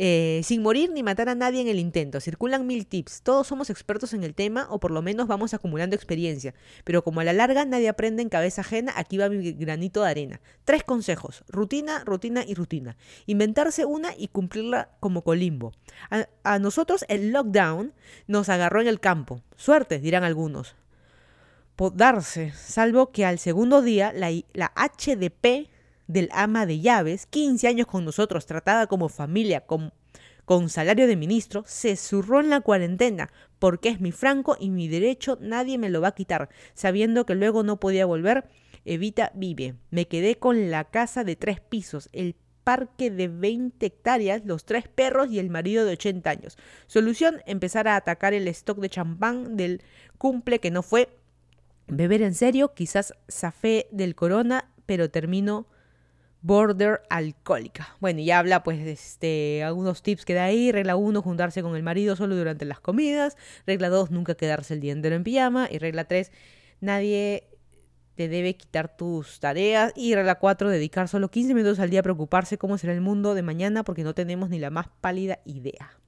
Eh, 0.00 0.42
sin 0.44 0.62
morir 0.62 0.92
ni 0.92 1.02
matar 1.02 1.28
a 1.28 1.34
nadie 1.34 1.60
en 1.60 1.66
el 1.66 1.80
intento. 1.80 2.20
Circulan 2.20 2.64
mil 2.68 2.86
tips. 2.86 3.22
Todos 3.22 3.48
somos 3.48 3.68
expertos 3.68 4.14
en 4.14 4.22
el 4.22 4.32
tema 4.32 4.68
o 4.70 4.78
por 4.78 4.92
lo 4.92 5.02
menos 5.02 5.26
vamos 5.26 5.54
acumulando 5.54 5.96
experiencia. 5.96 6.54
Pero 6.84 7.02
como 7.02 7.18
a 7.18 7.24
la 7.24 7.32
larga 7.32 7.64
nadie 7.64 7.88
aprende 7.88 8.22
en 8.22 8.28
cabeza 8.28 8.60
ajena, 8.60 8.92
aquí 8.94 9.18
va 9.18 9.28
mi 9.28 9.50
granito 9.54 10.04
de 10.04 10.10
arena. 10.10 10.40
Tres 10.64 10.84
consejos. 10.84 11.42
Rutina, 11.48 12.04
rutina 12.04 12.44
y 12.46 12.54
rutina. 12.54 12.96
Inventarse 13.26 13.86
una 13.86 14.14
y 14.16 14.28
cumplirla 14.28 14.90
como 15.00 15.24
colimbo. 15.24 15.72
A, 16.44 16.60
nosotros 16.60 17.04
el 17.08 17.32
lockdown 17.32 17.92
nos 18.28 18.48
agarró 18.50 18.80
en 18.80 18.86
el 18.86 19.00
campo. 19.00 19.42
Suerte, 19.56 19.98
dirán 19.98 20.22
algunos. 20.22 20.76
darse, 21.94 22.52
salvo 22.52 23.10
que 23.10 23.24
al 23.24 23.40
segundo 23.40 23.82
día 23.82 24.12
la, 24.12 24.30
la 24.52 24.72
HDP 24.76 25.70
del 26.08 26.28
ama 26.32 26.66
de 26.66 26.80
llaves, 26.80 27.26
15 27.26 27.68
años 27.68 27.86
con 27.86 28.04
nosotros, 28.04 28.46
tratada 28.46 28.88
como 28.88 29.08
familia, 29.08 29.60
con, 29.60 29.92
con 30.44 30.68
salario 30.70 31.06
de 31.06 31.16
ministro, 31.16 31.62
se 31.66 31.94
zurró 31.96 32.40
en 32.40 32.50
la 32.50 32.62
cuarentena, 32.62 33.30
porque 33.58 33.90
es 33.90 34.00
mi 34.00 34.10
franco 34.10 34.56
y 34.58 34.70
mi 34.70 34.88
derecho 34.88 35.38
nadie 35.40 35.78
me 35.78 35.90
lo 35.90 36.00
va 36.00 36.08
a 36.08 36.14
quitar, 36.14 36.48
sabiendo 36.74 37.26
que 37.26 37.36
luego 37.36 37.62
no 37.62 37.78
podía 37.78 38.06
volver. 38.06 38.48
Evita 38.84 39.32
vive. 39.34 39.74
Me 39.90 40.08
quedé 40.08 40.38
con 40.38 40.70
la 40.70 40.84
casa 40.84 41.22
de 41.22 41.36
tres 41.36 41.60
pisos, 41.60 42.08
el 42.12 42.34
parque 42.64 43.10
de 43.10 43.28
20 43.28 43.84
hectáreas, 43.84 44.42
los 44.44 44.64
tres 44.64 44.88
perros 44.88 45.30
y 45.30 45.38
el 45.38 45.50
marido 45.50 45.84
de 45.84 45.92
80 45.92 46.30
años. 46.30 46.58
Solución, 46.86 47.42
empezar 47.46 47.86
a 47.86 47.96
atacar 47.96 48.32
el 48.32 48.48
stock 48.48 48.78
de 48.78 48.88
champán 48.88 49.56
del 49.56 49.82
cumple 50.16 50.58
que 50.58 50.70
no 50.70 50.82
fue. 50.82 51.08
Beber 51.86 52.22
en 52.22 52.34
serio, 52.34 52.72
quizás 52.74 53.14
zafé 53.30 53.88
del 53.90 54.14
corona, 54.14 54.70
pero 54.86 55.10
termino 55.10 55.66
border 56.48 57.02
alcohólica. 57.10 57.94
Bueno, 58.00 58.20
y 58.20 58.30
habla 58.30 58.62
pues 58.62 58.82
de 58.82 58.92
este, 58.92 59.62
algunos 59.62 60.02
tips 60.02 60.24
que 60.24 60.32
da 60.32 60.44
ahí. 60.44 60.72
Regla 60.72 60.96
1, 60.96 61.20
juntarse 61.20 61.62
con 61.62 61.76
el 61.76 61.82
marido 61.82 62.16
solo 62.16 62.34
durante 62.34 62.64
las 62.64 62.80
comidas. 62.80 63.36
Regla 63.66 63.90
2, 63.90 64.10
nunca 64.10 64.34
quedarse 64.34 64.72
el 64.72 64.80
día 64.80 64.92
entero 64.92 65.14
en 65.14 65.24
pijama. 65.24 65.68
Y 65.70 65.78
regla 65.78 66.04
3, 66.04 66.32
nadie 66.80 67.44
te 68.14 68.28
debe 68.28 68.56
quitar 68.56 68.96
tus 68.96 69.40
tareas. 69.40 69.92
Y 69.94 70.14
regla 70.14 70.36
4, 70.36 70.70
dedicar 70.70 71.06
solo 71.06 71.30
15 71.30 71.52
minutos 71.52 71.80
al 71.80 71.90
día 71.90 72.00
a 72.00 72.02
preocuparse 72.02 72.56
cómo 72.56 72.78
será 72.78 72.94
el 72.94 73.02
mundo 73.02 73.34
de 73.34 73.42
mañana 73.42 73.84
porque 73.84 74.02
no 74.02 74.14
tenemos 74.14 74.48
ni 74.48 74.58
la 74.58 74.70
más 74.70 74.86
pálida 75.02 75.40
idea. 75.44 75.98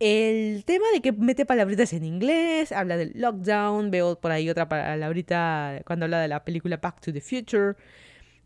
El 0.00 0.64
tema 0.64 0.86
de 0.92 1.00
que 1.00 1.12
mete 1.12 1.46
palabritas 1.46 1.92
en 1.92 2.04
inglés, 2.04 2.72
habla 2.72 2.96
del 2.96 3.12
lockdown, 3.14 3.92
veo 3.92 4.20
por 4.20 4.32
ahí 4.32 4.50
otra 4.50 4.68
palabrita 4.68 5.80
cuando 5.86 6.06
habla 6.06 6.18
de 6.18 6.26
la 6.26 6.42
película 6.44 6.78
Back 6.78 7.00
to 7.00 7.12
the 7.12 7.20
Future 7.20 7.76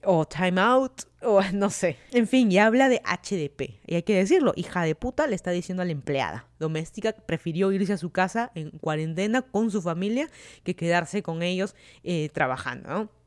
o 0.05 0.27
Time 0.27 0.61
Out, 0.61 1.03
o 1.23 1.41
no 1.53 1.71
sé. 1.71 1.97
En 2.13 2.27
fin, 2.27 2.51
y 2.51 2.59
habla 2.59 2.89
de 2.89 3.01
HDP. 3.05 3.81
Y 3.87 3.97
hay 3.97 4.03
que 4.03 4.17
decirlo, 4.17 4.53
hija 4.57 4.83
de 4.83 4.95
puta 4.95 5.27
le 5.27 5.35
está 5.35 5.51
diciendo 5.51 5.83
a 5.83 5.87
la 5.87 5.93
empleada 5.93 6.47
doméstica 6.59 7.13
que 7.13 7.21
prefirió 7.21 7.73
irse 7.73 7.93
a 7.93 7.99
su 7.99 8.11
casa 8.11 8.51
en 8.55 8.71
cuarentena 8.71 9.43
con 9.43 9.71
su 9.71 9.83
familia 9.83 10.29
que 10.65 10.77
quedarse 10.77 11.23
con 11.23 11.43
ellos 11.43 11.75
eh, 12.05 12.31
trabajando, 12.33 12.89
¿no? 12.89 13.19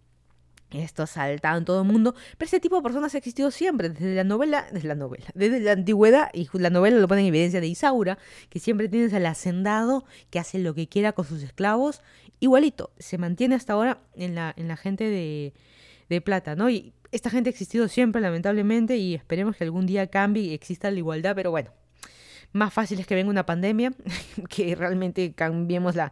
Esto 0.72 1.06
salta 1.06 1.56
en 1.58 1.65
todo 1.65 1.82
el 1.82 1.88
mundo, 1.88 2.15
pero 2.38 2.48
ese 2.48 2.62
tipo 2.62 2.78
de 2.78 2.82
personas 2.82 3.13
ha 3.13 3.17
existido 3.17 3.52
siempre, 3.52 3.89
desde 3.89 4.15
la 4.15 4.24
novela, 4.24 4.67
desde 4.72 4.88
la 4.88 4.96
novela, 4.96 5.26
desde 5.34 5.60
la 5.60 5.74
antigüedad, 5.74 6.30
y 6.34 6.48
la 6.54 6.69
novela 6.69 6.98
lo 6.98 7.10
pone 7.10 7.22
en 7.22 7.28
evidencia 7.28 7.60
de 7.60 7.67
Isaura, 7.67 8.17
que 8.50 8.60
siempre 8.60 8.88
tienes 8.88 9.13
al 9.13 9.26
hacendado 9.26 10.06
que 10.30 10.39
hace 10.39 10.60
lo 10.60 10.74
que 10.74 10.88
quiera 10.88 11.12
con 11.12 11.26
sus 11.26 11.43
esclavos, 11.43 12.02
igualito, 12.39 12.91
se 13.00 13.17
mantiene 13.17 13.56
hasta 13.56 13.74
ahora 13.74 14.02
en 14.15 14.34
la, 14.34 14.54
en 14.56 14.69
la 14.69 14.78
gente 14.78 15.04
de, 15.04 15.54
de 16.12 16.21
plata, 16.21 16.56
¿no? 16.56 16.69
Y 16.69 16.93
esta 17.12 17.30
gente 17.30 17.50
ha 17.50 17.52
existido 17.52 17.88
siempre, 17.88 18.21
lamentablemente, 18.21 18.97
y 18.97 19.15
esperemos 19.15 19.56
que 19.56 19.63
algún 19.63 19.86
día 19.86 20.08
cambie 20.08 20.43
y 20.43 20.54
exista 20.54 20.91
la 20.91 20.97
igualdad, 20.97 21.36
pero 21.36 21.52
bueno, 21.52 21.71
más 22.54 22.74
fácil 22.74 23.00
es 23.00 23.08
que 23.08 23.15
venga 23.15 23.30
una 23.30 23.45
pandemia 23.45 23.93
que 24.50 24.76
realmente 24.76 25.34
cambiemos 25.34 25.95
la, 25.95 26.12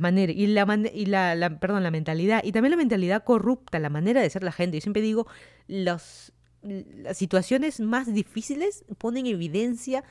manera 0.00 0.32
y 0.32 0.46
la, 0.46 0.80
y 0.94 1.06
la, 1.06 1.58
perdón, 1.60 1.82
la 1.82 1.90
mentalidad 1.90 2.42
y 2.44 2.52
también 2.52 2.70
la 2.70 2.76
mentalidad 2.76 3.24
corrupta, 3.24 3.78
la 3.78 3.90
manera 3.90 4.22
de 4.22 4.30
ser 4.30 4.42
la 4.42 4.52
gente. 4.52 4.78
Yo 4.78 4.80
siempre 4.80 5.02
digo, 5.02 5.26
las 5.66 6.32
situaciones 7.12 7.80
más 7.80 8.12
difíciles 8.12 8.84
ponen 8.98 9.26
en 9.26 9.34
evidencia 9.34 10.04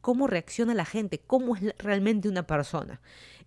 cómo 0.00 0.26
reacciona 0.26 0.74
la 0.74 0.84
gente, 0.84 1.18
cómo 1.18 1.56
es 1.56 1.62
realmente 1.78 2.28
una 2.28 2.46
persona. 2.46 3.00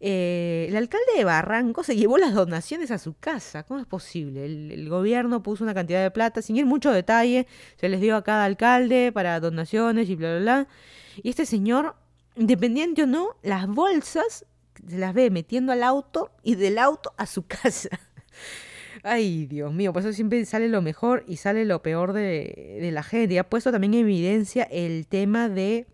Eh, 0.04 0.66
el 0.68 0.76
alcalde 0.76 1.06
de 1.16 1.24
Barranco 1.24 1.84
se 1.84 1.96
llevó 1.96 2.18
las 2.18 2.34
donaciones 2.34 2.90
a 2.90 2.98
su 2.98 3.14
casa. 3.14 3.64
¿Cómo 3.64 3.80
es 3.80 3.86
posible? 3.86 4.46
El, 4.46 4.90
gobierno 4.90 5.44
puso 5.44 5.64
una 5.64 5.76
cantidad 5.76 6.02
de 6.02 6.10
plata, 6.10 6.42
sin 6.42 6.58
ir 6.58 6.66
mucho 6.66 6.92
detalle, 6.92 7.48
se 7.80 7.88
les 7.88 8.02
dio 8.02 8.16
a 8.16 8.24
cada 8.24 8.46
alcalde 8.46 9.12
para 9.14 9.40
donaciones 9.40 10.10
y 10.10 10.16
bla, 10.16 10.32
bla, 10.32 10.40
bla. 10.40 10.68
Y 11.22 11.30
este 11.30 11.46
señor, 11.46 11.96
independiente 12.36 13.04
o 13.04 13.08
no, 13.08 13.36
las 13.44 13.68
bolsas 13.68 14.46
se 14.88 14.98
las 14.98 15.14
ve 15.14 15.30
metiendo 15.30 15.72
al 15.72 15.84
auto 15.84 16.32
y 16.42 16.56
del 16.56 16.80
auto 16.80 17.14
a 17.18 17.28
su 17.28 17.46
casa. 17.48 17.90
Ay, 19.04 19.46
Dios 19.46 19.72
mío, 19.72 19.94
por 19.94 20.02
eso 20.02 20.14
siempre 20.14 20.44
sale 20.46 20.68
lo 20.68 20.82
mejor 20.82 21.24
y 21.28 21.38
sale 21.38 21.66
lo 21.66 21.82
peor 21.84 22.14
de, 22.14 22.80
de 22.82 22.92
la 22.92 23.04
gente. 23.04 23.36
Y 23.36 23.38
ha 23.38 23.50
puesto 23.50 23.72
también 23.72 23.94
en 23.94 24.02
evidencia 24.02 24.64
el 24.64 25.06
tema 25.08 25.48
de 25.48 25.86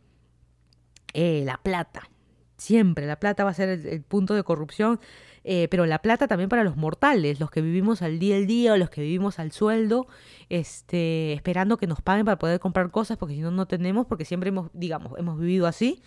eh, 1.17 1.41
la 1.43 1.57
plata. 1.57 2.11
Siempre 2.57 3.07
la 3.07 3.19
plata 3.19 3.43
va 3.43 3.49
a 3.49 3.53
ser 3.55 3.69
el, 3.69 4.01
punto 4.03 4.35
de 4.35 4.43
corrupción, 4.43 4.99
eh, 5.43 5.67
pero 5.71 5.87
la 5.87 5.99
plata 5.99 6.27
también 6.27 6.47
para 6.47 6.63
los 6.63 6.77
mortales, 6.77 7.39
los 7.39 7.49
que 7.49 7.59
vivimos 7.61 8.03
al 8.03 8.19
día 8.19 8.35
al 8.35 8.45
día, 8.45 8.77
los 8.77 8.91
que 8.91 9.01
vivimos 9.01 9.39
al 9.39 9.51
sueldo, 9.51 10.05
este, 10.49 11.33
esperando 11.33 11.77
que 11.77 11.87
nos 11.87 12.01
paguen 12.01 12.25
para 12.25 12.37
poder 12.37 12.59
comprar 12.59 12.91
cosas, 12.91 13.17
porque 13.17 13.33
si 13.33 13.41
no, 13.41 13.49
no 13.49 13.65
tenemos, 13.65 14.05
porque 14.05 14.25
siempre 14.25 14.49
hemos, 14.49 14.69
digamos, 14.73 15.17
hemos 15.17 15.39
vivido 15.39 15.65
así. 15.65 16.03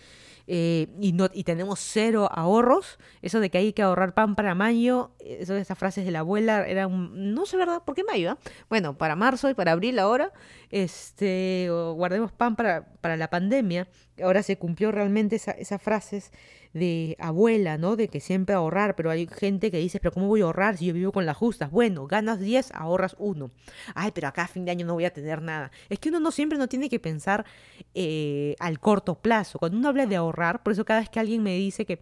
Eh, 0.53 0.89
y, 0.99 1.13
no, 1.13 1.29
y 1.33 1.45
tenemos 1.45 1.79
cero 1.79 2.27
ahorros, 2.29 2.99
eso 3.21 3.39
de 3.39 3.49
que 3.49 3.57
hay 3.57 3.71
que 3.71 3.83
ahorrar 3.83 4.13
pan 4.13 4.35
para 4.35 4.53
mayo, 4.53 5.11
eso 5.19 5.53
de 5.53 5.61
esas 5.61 5.77
frases 5.77 6.03
de 6.03 6.11
la 6.11 6.19
abuela, 6.19 6.67
era 6.67 6.87
un, 6.87 7.33
no 7.33 7.45
sé 7.45 7.55
verdad, 7.55 7.83
¿por 7.85 7.95
qué 7.95 8.03
mayo? 8.03 8.37
Bueno, 8.67 8.97
para 8.97 9.15
marzo 9.15 9.49
y 9.49 9.53
para 9.53 9.71
abril 9.71 9.97
ahora, 9.97 10.33
este, 10.69 11.69
guardemos 11.69 12.33
pan 12.33 12.57
para, 12.57 12.83
para 12.99 13.15
la 13.15 13.29
pandemia, 13.29 13.87
ahora 14.21 14.43
se 14.43 14.57
cumplió 14.57 14.91
realmente 14.91 15.37
esa, 15.37 15.51
esas 15.51 15.81
frases 15.81 16.33
de 16.73 17.15
abuela, 17.19 17.77
¿no? 17.77 17.95
De 17.95 18.07
que 18.07 18.19
siempre 18.19 18.55
ahorrar, 18.55 18.95
pero 18.95 19.09
hay 19.09 19.27
gente 19.27 19.71
que 19.71 19.77
dice, 19.77 19.99
pero 19.99 20.11
¿cómo 20.11 20.27
voy 20.27 20.41
a 20.41 20.45
ahorrar 20.45 20.77
si 20.77 20.85
yo 20.85 20.93
vivo 20.93 21.11
con 21.11 21.25
las 21.25 21.37
justas? 21.37 21.71
Bueno, 21.71 22.07
ganas 22.07 22.39
10, 22.39 22.71
ahorras 22.73 23.15
1. 23.19 23.51
Ay, 23.95 24.11
pero 24.13 24.27
acá 24.27 24.43
a 24.43 24.47
fin 24.47 24.65
de 24.65 24.71
año 24.71 24.85
no 24.85 24.93
voy 24.93 25.05
a 25.05 25.13
tener 25.13 25.41
nada. 25.41 25.71
Es 25.89 25.99
que 25.99 26.09
uno 26.09 26.19
no 26.19 26.31
siempre 26.31 26.57
no 26.57 26.67
tiene 26.67 26.89
que 26.89 26.99
pensar 26.99 27.45
eh, 27.93 28.55
al 28.59 28.79
corto 28.79 29.15
plazo. 29.15 29.59
Cuando 29.59 29.77
uno 29.77 29.89
habla 29.89 30.05
de 30.05 30.15
ahorrar, 30.15 30.63
por 30.63 30.73
eso 30.73 30.85
cada 30.85 31.01
vez 31.01 31.09
que 31.09 31.19
alguien 31.19 31.43
me 31.43 31.55
dice 31.55 31.85
que 31.85 32.01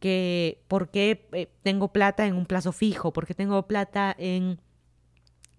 que 0.00 0.62
por 0.66 0.90
qué 0.90 1.28
eh, 1.32 1.48
tengo 1.62 1.92
plata 1.92 2.26
en 2.26 2.34
un 2.34 2.46
plazo 2.46 2.72
fijo, 2.72 3.12
por 3.12 3.26
qué 3.26 3.34
tengo 3.34 3.66
plata 3.66 4.16
en 4.18 4.58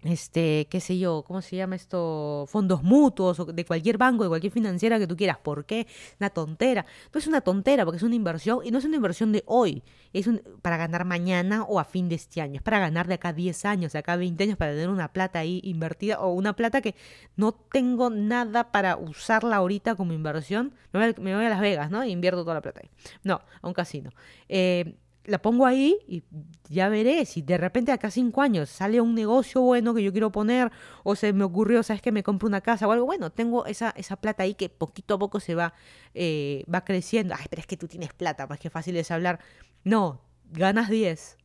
este, 0.04 0.66
qué 0.68 0.80
sé 0.80 0.98
yo, 0.98 1.22
¿cómo 1.26 1.42
se 1.42 1.56
llama 1.56 1.76
esto? 1.76 2.46
Fondos 2.48 2.82
mutuos 2.82 3.38
o 3.38 3.44
de 3.44 3.64
cualquier 3.64 3.98
banco, 3.98 4.24
de 4.24 4.28
cualquier 4.28 4.52
financiera 4.52 4.98
que 4.98 5.06
tú 5.06 5.16
quieras. 5.16 5.38
¿Por 5.38 5.64
qué? 5.64 5.86
Una 6.18 6.30
tontera. 6.30 6.84
No 7.12 7.18
es 7.20 7.26
una 7.26 7.40
tontera 7.40 7.84
porque 7.84 7.98
es 7.98 8.02
una 8.02 8.16
inversión 8.16 8.60
y 8.64 8.70
no 8.70 8.78
es 8.78 8.84
una 8.84 8.96
inversión 8.96 9.30
de 9.30 9.44
hoy. 9.46 9.82
Es 10.12 10.26
un, 10.26 10.42
para 10.60 10.76
ganar 10.76 11.04
mañana 11.04 11.62
o 11.62 11.78
a 11.78 11.84
fin 11.84 12.08
de 12.08 12.16
este 12.16 12.40
año. 12.40 12.56
Es 12.56 12.62
para 12.62 12.80
ganar 12.80 13.06
de 13.06 13.14
acá 13.14 13.32
10 13.32 13.64
años, 13.64 13.92
de 13.92 14.00
acá 14.00 14.16
20 14.16 14.42
años, 14.42 14.56
para 14.56 14.72
tener 14.72 14.88
una 14.88 15.12
plata 15.12 15.38
ahí 15.38 15.60
invertida 15.62 16.20
o 16.20 16.32
una 16.32 16.54
plata 16.54 16.80
que 16.80 16.96
no 17.36 17.52
tengo 17.52 18.10
nada 18.10 18.72
para 18.72 18.96
usarla 18.96 19.56
ahorita 19.56 19.94
como 19.94 20.12
inversión. 20.12 20.74
Me 20.92 21.12
voy 21.16 21.44
a, 21.44 21.48
Las 21.48 21.60
Vegas, 21.60 21.90
¿no? 21.90 22.02
E 22.02 22.08
invierto 22.08 22.42
toda 22.42 22.54
la 22.54 22.60
plata 22.60 22.80
ahí. 22.82 22.90
No, 23.22 23.40
a 23.60 23.68
un 23.68 23.74
casino. 23.74 24.10
Eh, 24.48 24.96
la 25.24 25.40
pongo 25.40 25.66
ahí 25.66 25.98
y 26.08 26.24
ya 26.68 26.88
veré 26.88 27.24
si 27.26 27.42
de 27.42 27.56
repente 27.56 27.92
acá 27.92 28.10
cinco 28.10 28.42
años 28.42 28.68
sale 28.70 29.00
un 29.00 29.14
negocio 29.14 29.60
bueno 29.60 29.94
que 29.94 30.02
yo 30.02 30.12
quiero 30.12 30.32
poner 30.32 30.72
o 31.04 31.14
se 31.14 31.32
me 31.32 31.44
ocurrió, 31.44 31.82
sabes 31.82 32.02
que 32.02 32.12
me 32.12 32.22
compro 32.22 32.48
una 32.48 32.60
casa 32.60 32.86
o 32.88 32.92
algo, 32.92 33.06
bueno, 33.06 33.30
tengo 33.30 33.66
esa, 33.66 33.90
esa 33.96 34.16
plata 34.16 34.42
ahí 34.42 34.54
que 34.54 34.68
poquito 34.68 35.14
a 35.14 35.18
poco 35.18 35.40
se 35.40 35.54
va, 35.54 35.74
eh, 36.14 36.64
va 36.72 36.84
creciendo. 36.84 37.34
Ay, 37.38 37.46
pero 37.50 37.60
es 37.60 37.66
que 37.66 37.76
tú 37.76 37.88
tienes 37.88 38.12
plata, 38.12 38.48
pues 38.48 38.58
qué 38.60 38.70
fácil 38.70 38.96
es 38.96 39.10
hablar. 39.10 39.40
No, 39.84 40.22
ganas 40.50 40.88
10 40.88 41.38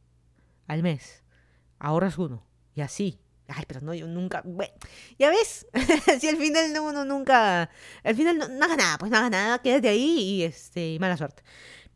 al 0.68 0.84
mes, 0.84 1.24
ahorras 1.80 2.18
uno 2.18 2.44
y 2.74 2.82
así. 2.82 3.20
Ay, 3.50 3.64
pero 3.66 3.80
no, 3.80 3.94
yo 3.94 4.08
nunca. 4.08 4.42
Bueno, 4.44 4.74
ya 5.18 5.30
ves, 5.30 5.68
si 6.20 6.28
al 6.28 6.36
final 6.36 6.74
no, 6.74 6.84
uno 6.84 7.06
nunca. 7.06 7.70
Al 8.04 8.16
final 8.16 8.38
no, 8.38 8.50
no 8.50 8.76
nada, 8.76 8.98
pues 8.98 9.10
no 9.10 9.18
hagas 9.18 9.32
nada, 9.32 9.60
quédate 9.60 9.88
ahí 9.88 10.20
y 10.20 10.44
este, 10.44 10.98
mala 11.00 11.16
suerte 11.16 11.44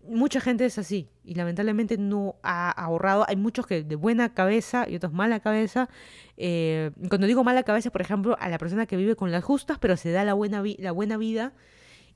mucha 0.07 0.41
gente 0.41 0.65
es 0.65 0.77
así 0.77 1.09
y 1.23 1.35
lamentablemente 1.35 1.97
no 1.97 2.35
ha 2.43 2.71
ahorrado. 2.71 3.25
Hay 3.27 3.35
muchos 3.35 3.65
que 3.65 3.83
de 3.83 3.95
buena 3.95 4.33
cabeza 4.33 4.85
y 4.89 4.95
otros 4.95 5.13
mala 5.13 5.39
cabeza. 5.39 5.89
Eh, 6.37 6.91
cuando 7.09 7.27
digo 7.27 7.43
mala 7.43 7.63
cabeza, 7.63 7.91
por 7.91 8.01
ejemplo, 8.01 8.37
a 8.39 8.49
la 8.49 8.57
persona 8.57 8.85
que 8.85 8.97
vive 8.97 9.15
con 9.15 9.31
las 9.31 9.43
justas, 9.43 9.77
pero 9.79 9.97
se 9.97 10.11
da 10.11 10.23
la 10.23 10.33
buena, 10.33 10.63
la 10.77 10.91
buena 10.91 11.17
vida 11.17 11.53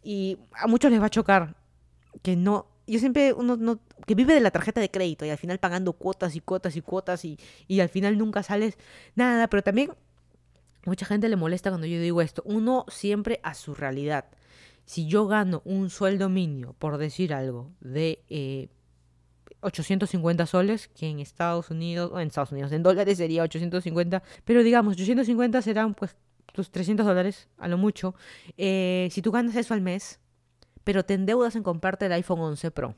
y 0.04 0.38
a 0.54 0.68
muchos 0.68 0.92
les 0.92 1.02
va 1.02 1.08
a 1.08 1.10
chocar 1.10 1.56
que 2.22 2.36
no. 2.36 2.68
Yo 2.88 3.00
siempre, 3.00 3.34
uno 3.34 3.58
no, 3.58 3.80
que 4.06 4.14
vive 4.14 4.34
de 4.34 4.42
la 4.42 4.52
tarjeta 4.52 4.80
de 4.80 4.92
crédito 4.92 5.26
y 5.26 5.30
al 5.30 5.38
final 5.38 5.58
pagando 5.58 5.94
cuotas 5.94 6.36
y 6.36 6.40
cuotas 6.40 6.76
y 6.76 6.82
cuotas 6.82 7.26
y, 7.26 7.40
y 7.68 7.80
al 7.80 7.90
final 7.90 8.18
nunca 8.18 8.44
sales 8.44 8.78
nada, 9.16 9.48
pero 9.48 9.64
también 9.64 9.92
mucha 10.86 11.06
gente 11.06 11.28
le 11.28 11.36
molesta 11.36 11.72
cuando 11.72 11.88
yo 11.88 12.00
digo 12.00 12.22
esto. 12.22 12.44
Uno 12.46 12.86
siempre 12.88 13.40
a 13.44 13.56
su 13.56 13.74
realidad 13.74 14.26
si 14.86 15.08
yo 15.08 15.28
gano 15.28 15.62
un 15.66 15.90
sueldo 15.90 16.30
mínimo, 16.30 16.74
por 16.74 16.98
decir 16.98 17.34
algo, 17.34 17.72
de 17.80 18.70
850 19.62 20.44
eh, 20.44 20.48
soles, 20.48 20.88
que 20.88 21.08
en 21.08 21.20
Estados 21.20 21.72
Unidos, 21.72 22.12
o 22.14 22.20
en 22.20 22.28
Estados 22.28 22.52
Unidos, 22.52 22.72
en 22.72 22.84
dólares 22.84 23.18
sería 23.18 23.44
850, 23.44 24.22
pero 24.44 24.64
digamos, 24.64 24.94
850 24.94 25.62
serán 25.62 25.96
pues 25.96 26.16
tus 26.54 26.72
300 26.72 27.06
dólares, 27.06 27.50
a 27.58 27.68
lo 27.68 27.78
mucho. 27.78 28.16
Eh, 28.58 29.10
si 29.12 29.22
tú 29.22 29.32
ganas 29.32 29.56
eso 29.56 29.74
al 29.74 29.82
mes, 29.82 30.20
pero 30.84 31.04
te 31.04 31.16
endeudas 31.16 31.56
en 31.56 31.64
comprarte 31.64 32.06
el 32.06 32.14
iPhone 32.14 32.40
11 32.40 32.72
Pro. 32.72 32.96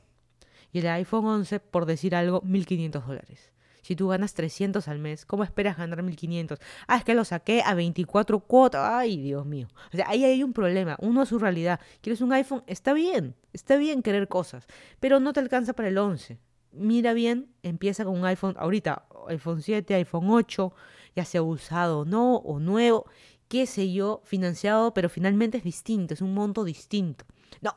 Y 0.72 0.80
el 0.80 0.86
iPhone 0.88 1.24
11, 1.24 1.60
por 1.60 1.86
decir 1.86 2.14
algo, 2.14 2.42
1500 2.42 3.06
dólares. 3.06 3.52
Si 3.88 3.96
tú 3.96 4.08
ganas 4.08 4.34
300 4.34 4.86
al 4.86 4.98
mes, 4.98 5.24
¿cómo 5.24 5.44
esperas 5.44 5.78
ganar 5.78 6.02
1500? 6.02 6.58
Ah, 6.88 6.98
es 6.98 7.04
que 7.04 7.14
lo 7.14 7.24
saqué 7.24 7.62
a 7.64 7.72
24 7.72 8.40
cuotas. 8.40 8.86
Ay, 8.86 9.16
Dios 9.16 9.46
mío. 9.46 9.66
O 9.90 9.96
sea, 9.96 10.06
ahí 10.10 10.24
hay 10.24 10.42
un 10.42 10.52
problema. 10.52 10.98
Uno 11.00 11.22
a 11.22 11.24
su 11.24 11.38
realidad. 11.38 11.80
¿Quieres 12.02 12.20
un 12.20 12.30
iPhone? 12.34 12.62
Está 12.66 12.92
bien. 12.92 13.34
Está 13.54 13.78
bien 13.78 14.02
querer 14.02 14.28
cosas. 14.28 14.66
Pero 15.00 15.20
no 15.20 15.32
te 15.32 15.40
alcanza 15.40 15.72
para 15.72 15.88
el 15.88 15.96
11. 15.96 16.38
Mira 16.72 17.14
bien, 17.14 17.50
empieza 17.62 18.04
con 18.04 18.18
un 18.18 18.26
iPhone. 18.26 18.56
Ahorita, 18.58 19.06
iPhone 19.28 19.62
7, 19.62 19.94
iPhone 19.94 20.28
8, 20.28 20.74
ya 21.16 21.24
sea 21.24 21.40
usado 21.40 22.00
o 22.00 22.04
no, 22.04 22.36
o 22.36 22.60
nuevo, 22.60 23.06
qué 23.48 23.64
sé 23.64 23.90
yo, 23.90 24.20
financiado, 24.22 24.92
pero 24.92 25.08
finalmente 25.08 25.56
es 25.56 25.64
distinto. 25.64 26.12
Es 26.12 26.20
un 26.20 26.34
monto 26.34 26.62
distinto. 26.64 27.24
No, 27.62 27.74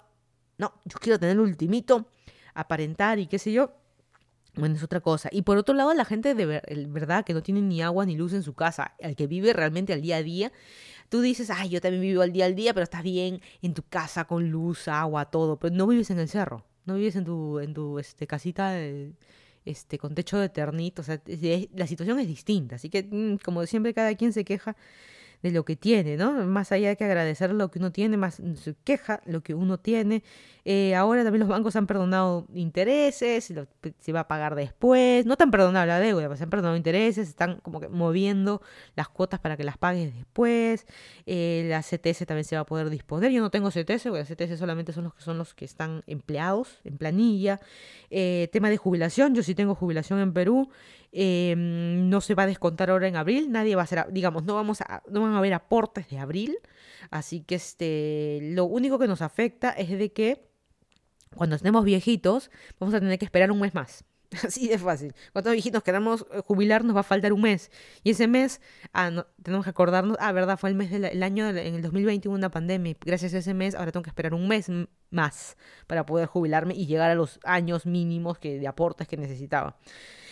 no, 0.57 0.73
yo 0.83 0.97
quiero 0.99 1.17
tener 1.17 1.37
el 1.37 1.39
ultimito, 1.39 2.07
aparentar 2.53 3.17
y 3.17 3.27
qué 3.27 3.39
sé 3.39 3.53
yo 3.53 3.80
bueno, 4.55 4.75
es 4.75 4.83
otra 4.83 4.99
cosa. 4.99 5.29
Y 5.31 5.43
por 5.43 5.57
otro 5.57 5.73
lado, 5.75 5.93
la 5.93 6.05
gente 6.05 6.35
de 6.35 6.45
verdad 6.87 7.23
que 7.23 7.33
no 7.33 7.41
tiene 7.41 7.61
ni 7.61 7.81
agua 7.81 8.05
ni 8.05 8.15
luz 8.15 8.33
en 8.33 8.43
su 8.43 8.53
casa, 8.53 8.95
el 8.99 9.15
que 9.15 9.27
vive 9.27 9.53
realmente 9.53 9.93
al 9.93 10.01
día 10.01 10.17
a 10.17 10.23
día, 10.23 10.51
tú 11.09 11.21
dices, 11.21 11.49
ay, 11.49 11.69
yo 11.69 11.81
también 11.81 12.01
vivo 12.01 12.21
al 12.21 12.31
día 12.31 12.45
al 12.45 12.55
día, 12.55 12.73
pero 12.73 12.83
estás 12.83 13.03
bien 13.03 13.41
en 13.61 13.73
tu 13.73 13.83
casa 13.83 14.25
con 14.25 14.49
luz, 14.49 14.87
agua, 14.87 15.25
todo, 15.25 15.57
pero 15.57 15.73
no 15.73 15.87
vives 15.87 16.09
en 16.09 16.19
el 16.19 16.29
cerro, 16.29 16.65
no 16.85 16.95
vives 16.95 17.15
en 17.15 17.25
tu, 17.25 17.59
en 17.59 17.73
tu 17.73 17.99
este, 17.99 18.27
casita 18.27 18.77
este, 19.65 19.97
con 19.97 20.15
techo 20.15 20.37
de 20.37 20.49
ternito, 20.49 21.01
o 21.01 21.05
sea, 21.05 21.21
la 21.73 21.87
situación 21.87 22.19
es 22.19 22.27
distinta, 22.27 22.75
así 22.75 22.89
que 22.89 23.03
mm, 23.03 23.37
como 23.43 23.65
siempre 23.65 23.93
cada 23.93 24.15
quien 24.15 24.33
se 24.33 24.43
queja 24.43 24.75
de 25.41 25.51
lo 25.51 25.65
que 25.65 25.75
tiene, 25.75 26.17
¿no? 26.17 26.33
Más 26.45 26.71
allá 26.71 26.89
de 26.89 26.97
que 26.97 27.05
agradecer 27.05 27.53
lo 27.53 27.71
que 27.71 27.79
uno 27.79 27.91
tiene, 27.91 28.17
más 28.17 28.41
se 28.55 28.75
queja 28.83 29.21
lo 29.25 29.41
que 29.41 29.53
uno 29.53 29.79
tiene. 29.79 30.23
Eh, 30.63 30.93
ahora 30.93 31.23
también 31.23 31.39
los 31.39 31.49
bancos 31.49 31.75
han 31.75 31.87
perdonado 31.87 32.45
intereses, 32.53 33.51
se 33.99 34.11
va 34.11 34.21
a 34.21 34.27
pagar 34.27 34.55
después. 34.55 35.25
No 35.25 35.35
te 35.35 35.43
han 35.43 35.51
perdonado 35.51 35.85
la 35.85 35.99
deuda, 35.99 36.35
se 36.35 36.43
han 36.43 36.49
perdonado 36.49 36.75
intereses, 36.75 37.27
están 37.27 37.57
como 37.61 37.79
que 37.79 37.89
moviendo 37.89 38.61
las 38.95 39.09
cuotas 39.09 39.39
para 39.39 39.57
que 39.57 39.63
las 39.63 39.77
pagues 39.77 40.15
después. 40.15 40.85
Eh, 41.25 41.65
la 41.67 41.81
CTS 41.81 42.25
también 42.27 42.45
se 42.45 42.55
va 42.55 42.61
a 42.61 42.65
poder 42.65 42.89
disponer. 42.89 43.31
Yo 43.31 43.41
no 43.41 43.49
tengo 43.49 43.69
CTS, 43.69 44.03
porque 44.03 44.19
la 44.19 44.25
CTS 44.25 44.59
solamente 44.59 44.93
son 44.93 45.05
los 45.05 45.15
que 45.15 45.21
son 45.21 45.37
los 45.37 45.53
que 45.53 45.65
están 45.65 46.03
empleados 46.05 46.79
en 46.83 46.97
planilla. 46.97 47.59
Eh, 48.09 48.49
tema 48.51 48.69
de 48.69 48.77
jubilación, 48.77 49.33
yo 49.33 49.41
sí 49.41 49.55
tengo 49.55 49.73
jubilación 49.73 50.19
en 50.19 50.33
Perú. 50.33 50.69
Em, 51.13 52.09
no 52.09 52.21
se 52.21 52.35
va 52.35 52.43
a 52.43 52.47
descontar 52.47 52.89
ahora 52.89 53.07
en 53.07 53.17
abril, 53.17 53.51
nadie 53.51 53.75
va 53.75 53.81
a 53.81 53.83
hacer, 53.83 54.05
digamos, 54.11 54.43
no 54.45 54.55
vamos 54.55 54.79
a, 54.81 55.03
no 55.09 55.21
van 55.21 55.33
a 55.33 55.39
haber 55.39 55.53
aportes 55.53 56.09
de 56.09 56.19
abril, 56.19 56.57
así 57.09 57.41
que 57.41 57.55
este, 57.55 58.39
lo 58.41 58.63
único 58.63 58.97
que 58.97 59.07
nos 59.07 59.21
afecta 59.21 59.71
es 59.71 59.89
de 59.89 60.13
que 60.13 60.47
cuando 61.35 61.57
estemos 61.57 61.83
viejitos 61.83 62.49
vamos 62.79 62.95
a 62.95 62.99
tener 63.01 63.19
que 63.19 63.25
esperar 63.25 63.51
un 63.51 63.59
mes 63.59 63.73
más. 63.73 64.05
Así 64.47 64.69
de 64.69 64.77
fácil. 64.77 65.13
Cuando 65.33 65.51
viejitos 65.51 65.83
queramos 65.83 66.25
eh, 66.31 66.41
jubilar 66.45 66.85
nos 66.85 66.95
va 66.95 67.01
a 67.01 67.03
faltar 67.03 67.33
un 67.33 67.41
mes. 67.41 67.69
Y 68.03 68.11
ese 68.11 68.27
mes, 68.27 68.61
ah, 68.93 69.25
tenemos 69.43 69.65
que 69.65 69.69
acordarnos, 69.69 70.17
ah, 70.19 70.31
verdad, 70.31 70.57
fue 70.57 70.69
el 70.69 70.75
mes 70.75 70.89
del 70.89 71.21
año, 71.21 71.47
en 71.49 71.57
el 71.75 71.81
2021 71.81 72.35
una 72.35 72.49
pandemia. 72.49 72.95
Gracias 73.01 73.33
a 73.33 73.39
ese 73.39 73.53
mes, 73.53 73.75
ahora 73.75 73.91
tengo 73.91 74.03
que 74.03 74.09
esperar 74.09 74.33
un 74.33 74.47
mes 74.47 74.71
más 75.09 75.57
para 75.87 76.05
poder 76.05 76.27
jubilarme 76.27 76.73
y 76.73 76.85
llegar 76.85 77.11
a 77.11 77.15
los 77.15 77.39
años 77.43 77.85
mínimos 77.85 78.39
que, 78.39 78.57
de 78.57 78.67
aportes 78.67 79.07
que 79.07 79.17
necesitaba. 79.17 79.77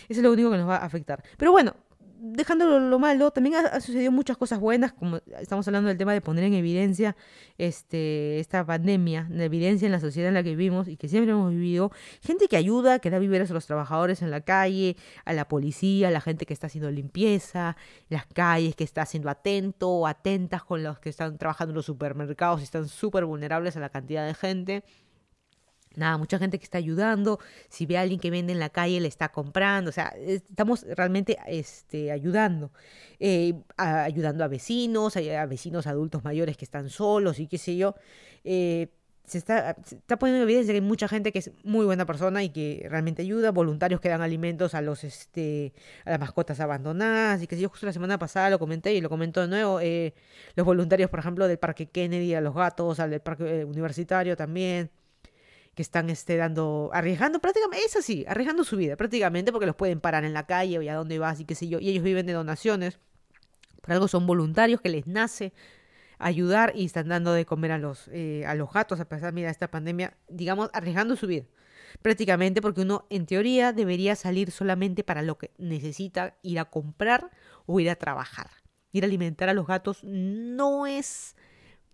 Eso 0.07 0.21
es 0.21 0.23
lo 0.23 0.31
único 0.31 0.49
que 0.49 0.57
nos 0.57 0.69
va 0.69 0.77
a 0.77 0.85
afectar. 0.85 1.23
Pero 1.37 1.51
bueno, 1.51 1.75
dejando 2.21 2.79
lo, 2.79 2.99
malo, 2.99 3.31
también 3.31 3.55
ha, 3.55 3.79
sucedido 3.79 4.11
muchas 4.11 4.37
cosas 4.37 4.59
buenas, 4.59 4.91
como 4.91 5.19
estamos 5.39 5.67
hablando 5.67 5.87
del 5.87 5.97
tema 5.97 6.13
de 6.13 6.21
poner 6.21 6.43
en 6.43 6.53
evidencia 6.53 7.15
este, 7.57 8.39
esta 8.39 8.65
pandemia, 8.65 9.27
la 9.29 9.45
evidencia 9.45 9.85
en 9.85 9.91
la 9.93 9.99
sociedad 9.99 10.27
en 10.27 10.33
la 10.33 10.43
que 10.43 10.55
vivimos 10.55 10.87
y 10.87 10.97
que 10.97 11.07
siempre 11.07 11.31
hemos 11.31 11.51
vivido. 11.51 11.91
Gente 12.21 12.47
que 12.47 12.57
ayuda, 12.57 12.99
que 12.99 13.09
da 13.09 13.19
víveres 13.19 13.51
a 13.51 13.53
los 13.53 13.65
trabajadores 13.65 14.21
en 14.21 14.31
la 14.31 14.41
calle, 14.41 14.97
a 15.25 15.33
la 15.33 15.47
policía, 15.47 16.09
a 16.09 16.11
la 16.11 16.21
gente 16.21 16.45
que 16.45 16.53
está 16.53 16.67
haciendo 16.67 16.91
limpieza, 16.91 17.77
las 18.09 18.25
calles, 18.25 18.75
que 18.75 18.83
está 18.83 19.05
siendo 19.05 19.29
atento 19.29 19.89
o 19.89 20.07
atentas 20.07 20.63
con 20.63 20.83
los 20.83 20.99
que 20.99 21.09
están 21.09 21.37
trabajando 21.37 21.71
en 21.71 21.77
los 21.77 21.85
supermercados 21.85 22.59
y 22.59 22.63
están 22.63 22.87
súper 22.87 23.25
vulnerables 23.25 23.77
a 23.77 23.79
la 23.79 23.89
cantidad 23.89 24.25
de 24.25 24.33
gente 24.33 24.83
nada, 25.99 26.17
mucha 26.17 26.39
gente 26.39 26.57
que 26.57 26.63
está 26.63 26.77
ayudando, 26.77 27.39
si 27.69 27.85
ve 27.85 27.97
a 27.97 28.01
alguien 28.01 28.19
que 28.19 28.31
vende 28.31 28.53
en 28.53 28.59
la 28.59 28.69
calle, 28.69 28.99
le 28.99 29.07
está 29.07 29.29
comprando, 29.29 29.89
o 29.89 29.93
sea, 29.93 30.13
estamos 30.19 30.85
realmente 30.95 31.37
este, 31.47 32.11
ayudando, 32.11 32.71
eh, 33.19 33.53
ayudando 33.77 34.43
a 34.43 34.47
vecinos, 34.47 35.15
a, 35.17 35.45
vecinos 35.45 35.87
adultos 35.87 36.23
mayores 36.23 36.57
que 36.57 36.65
están 36.65 36.89
solos 36.89 37.39
y 37.39 37.47
qué 37.47 37.57
sé 37.57 37.77
yo. 37.77 37.95
Eh, 38.43 38.89
se 39.29 39.37
está, 39.37 39.75
está 39.91 40.17
poniendo 40.17 40.41
en 40.41 40.49
evidencia 40.49 40.73
que 40.73 40.77
hay 40.77 40.85
mucha 40.85 41.07
gente 41.07 41.31
que 41.31 41.39
es 41.39 41.51
muy 41.63 41.85
buena 41.85 42.07
persona 42.07 42.43
y 42.43 42.49
que 42.49 42.87
realmente 42.89 43.21
ayuda, 43.21 43.51
voluntarios 43.51 44.01
que 44.01 44.09
dan 44.09 44.21
alimentos 44.21 44.73
a 44.73 44.81
los 44.81 45.03
este 45.03 45.71
a 46.03 46.11
las 46.11 46.19
mascotas 46.19 46.59
abandonadas 46.59 47.43
y 47.43 47.47
que 47.47 47.59
yo 47.59 47.69
justo 47.69 47.85
la 47.85 47.93
semana 47.93 48.17
pasada 48.17 48.49
lo 48.49 48.57
comenté 48.57 48.93
y 48.95 49.01
lo 49.01 49.09
comento 49.09 49.41
de 49.41 49.47
nuevo, 49.47 49.79
eh, 49.81 50.15
los 50.55 50.65
voluntarios 50.65 51.11
por 51.11 51.19
ejemplo 51.19 51.47
del 51.47 51.59
Parque 51.59 51.85
Kennedy 51.85 52.33
a 52.33 52.41
los 52.41 52.55
gatos, 52.55 52.99
al 52.99 53.11
del 53.11 53.21
Parque 53.21 53.65
Universitario 53.65 54.35
también, 54.35 54.89
que 55.79 55.83
están 55.83 56.09
este, 56.09 56.35
dando, 56.35 56.89
arriesgando 56.91 57.39
prácticamente, 57.39 57.85
es 57.85 57.95
así, 57.95 58.25
arriesgando 58.27 58.65
su 58.65 58.75
vida 58.75 58.97
prácticamente 58.97 59.53
porque 59.53 59.65
los 59.65 59.77
pueden 59.77 60.01
parar 60.01 60.25
en 60.25 60.33
la 60.33 60.45
calle 60.45 60.77
o 60.77 60.91
a 60.91 60.93
dónde 60.93 61.19
vas 61.19 61.39
y 61.39 61.45
qué 61.45 61.55
sé 61.55 61.69
yo, 61.69 61.79
y 61.79 61.87
ellos 61.87 62.03
viven 62.03 62.25
de 62.25 62.33
donaciones, 62.33 62.99
por 63.81 63.93
algo 63.93 64.09
son 64.09 64.27
voluntarios 64.27 64.81
que 64.81 64.89
les 64.89 65.07
nace 65.07 65.53
ayudar 66.17 66.73
y 66.75 66.83
están 66.83 67.07
dando 67.07 67.31
de 67.31 67.45
comer 67.45 67.71
a 67.71 67.77
los, 67.77 68.09
eh, 68.09 68.43
a 68.45 68.55
los 68.55 68.73
gatos 68.73 68.99
a 68.99 69.07
pesar 69.07 69.33
de 69.33 69.47
esta 69.47 69.71
pandemia, 69.71 70.17
digamos, 70.27 70.69
arriesgando 70.73 71.15
su 71.15 71.27
vida. 71.27 71.45
Prácticamente 72.01 72.61
porque 72.61 72.81
uno 72.81 73.05
en 73.09 73.25
teoría 73.25 73.71
debería 73.71 74.17
salir 74.17 74.51
solamente 74.51 75.05
para 75.05 75.21
lo 75.21 75.37
que 75.37 75.51
necesita 75.57 76.35
ir 76.41 76.59
a 76.59 76.65
comprar 76.65 77.31
o 77.67 77.79
ir 77.79 77.89
a 77.89 77.95
trabajar. 77.95 78.49
Ir 78.91 79.05
a 79.05 79.07
alimentar 79.07 79.47
a 79.47 79.53
los 79.53 79.65
gatos 79.65 80.03
no 80.03 80.87
es 80.87 81.37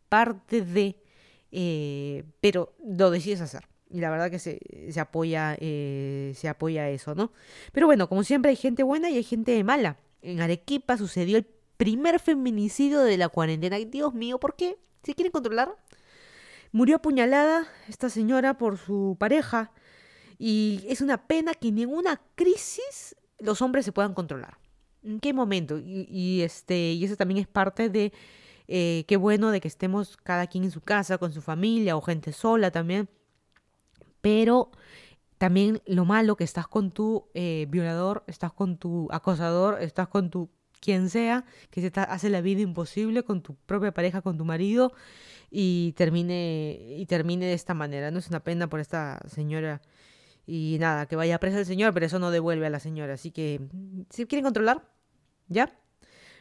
parte 0.10 0.64
de, 0.64 1.04
eh, 1.52 2.24
pero 2.42 2.76
lo 2.84 3.12
decides 3.12 3.42
hacer 3.42 3.75
y 3.90 4.00
la 4.00 4.10
verdad 4.10 4.32
que 4.32 4.40
se, 4.40 4.60
se 4.90 5.00
apoya 5.00 5.56
eh, 5.60 6.34
se 6.36 6.50
apoya 6.50 6.90
eso, 6.90 7.16
¿no? 7.16 7.32
Pero 7.72 7.88
bueno, 7.88 8.10
como 8.10 8.24
siempre 8.24 8.50
hay 8.50 8.56
gente 8.56 8.84
buena 8.84 9.10
y 9.10 9.18
hay 9.18 9.24
gente 9.24 9.64
mala. 9.64 9.98
en 10.22 10.42
Arequipa 10.42 10.98
sucedió 10.98 11.38
el 11.38 11.46
primer 11.78 12.20
feminicidio 12.20 13.02
de 13.02 13.18
la 13.18 13.30
cuarentena. 13.30 13.78
Dios 13.78 14.14
mío, 14.14 14.40
¿por 14.40 14.56
qué? 14.56 14.78
¿Se 15.04 15.14
quieren 15.14 15.32
controlar? 15.32 15.76
Murió 16.72 16.98
apuñalada 16.98 17.68
esta 17.88 18.10
señora 18.10 18.58
por 18.58 18.78
su 18.78 19.16
pareja 19.20 19.72
y 20.38 20.84
es 20.88 21.02
una 21.02 21.28
pena 21.28 21.54
que 21.54 21.70
en 21.70 21.76
ninguna 21.76 22.22
crisis 22.36 23.16
los 23.40 23.62
hombres 23.62 23.86
se 23.86 23.92
puedan 23.92 24.14
controlar. 24.14 24.58
¿En 25.04 25.20
qué 25.20 25.34
momento? 25.34 25.78
Y, 25.78 26.42
este, 26.42 26.94
y 26.94 27.06
eso 27.06 27.16
también 27.16 27.40
es 27.40 27.48
parte 27.48 27.90
de 27.90 28.12
eh, 28.68 29.06
qué 29.08 29.18
bueno 29.18 29.52
de 29.52 29.62
que 29.62 29.68
estemos 29.68 30.18
cada 30.18 30.48
quien 30.48 30.64
en 30.64 30.72
su 30.72 30.82
casa, 30.82 31.20
con 31.20 31.32
su 31.32 31.42
familia 31.42 31.96
o 31.96 32.02
gente 32.02 32.34
sola 32.34 32.72
también. 32.72 33.08
Pero 34.26 34.72
también 35.38 35.84
lo 35.86 36.04
malo 36.04 36.36
que 36.36 36.44
estás 36.44 36.68
con 36.68 36.90
tu 36.90 37.28
eh, 37.36 37.68
violador, 37.70 38.24
estás 38.26 38.52
con 38.52 38.80
tu 38.80 39.08
acosador, 39.12 39.80
estás 39.84 40.08
con 40.08 40.32
tu 40.32 40.50
quien 40.80 41.12
sea, 41.12 41.46
que 41.70 41.80
se 41.80 41.92
hace 41.96 42.32
la 42.32 42.42
vida 42.42 42.62
imposible 42.62 43.22
con 43.22 43.44
tu 43.44 43.54
propia 43.54 43.92
pareja, 43.92 44.24
con 44.24 44.36
tu 44.36 44.44
marido, 44.44 44.94
y 45.52 45.94
termine, 45.96 46.96
y 46.98 47.06
termine 47.06 47.46
de 47.46 47.54
esta 47.54 47.76
manera. 47.76 48.10
No 48.10 48.18
es 48.18 48.28
una 48.28 48.40
pena 48.40 48.68
por 48.68 48.80
esta 48.80 49.20
señora. 49.28 49.84
Y 50.48 50.78
nada, 50.80 51.06
que 51.06 51.16
vaya 51.16 51.40
presa 51.40 51.60
el 51.60 51.68
señor, 51.68 51.94
pero 51.94 52.08
eso 52.08 52.18
no 52.18 52.32
devuelve 52.32 52.66
a 52.66 52.72
la 52.72 52.80
señora. 52.80 53.14
Así 53.14 53.30
que, 53.30 53.62
si 54.10 54.26
quieren 54.26 54.44
controlar, 54.44 54.90
¿ya? 55.50 55.72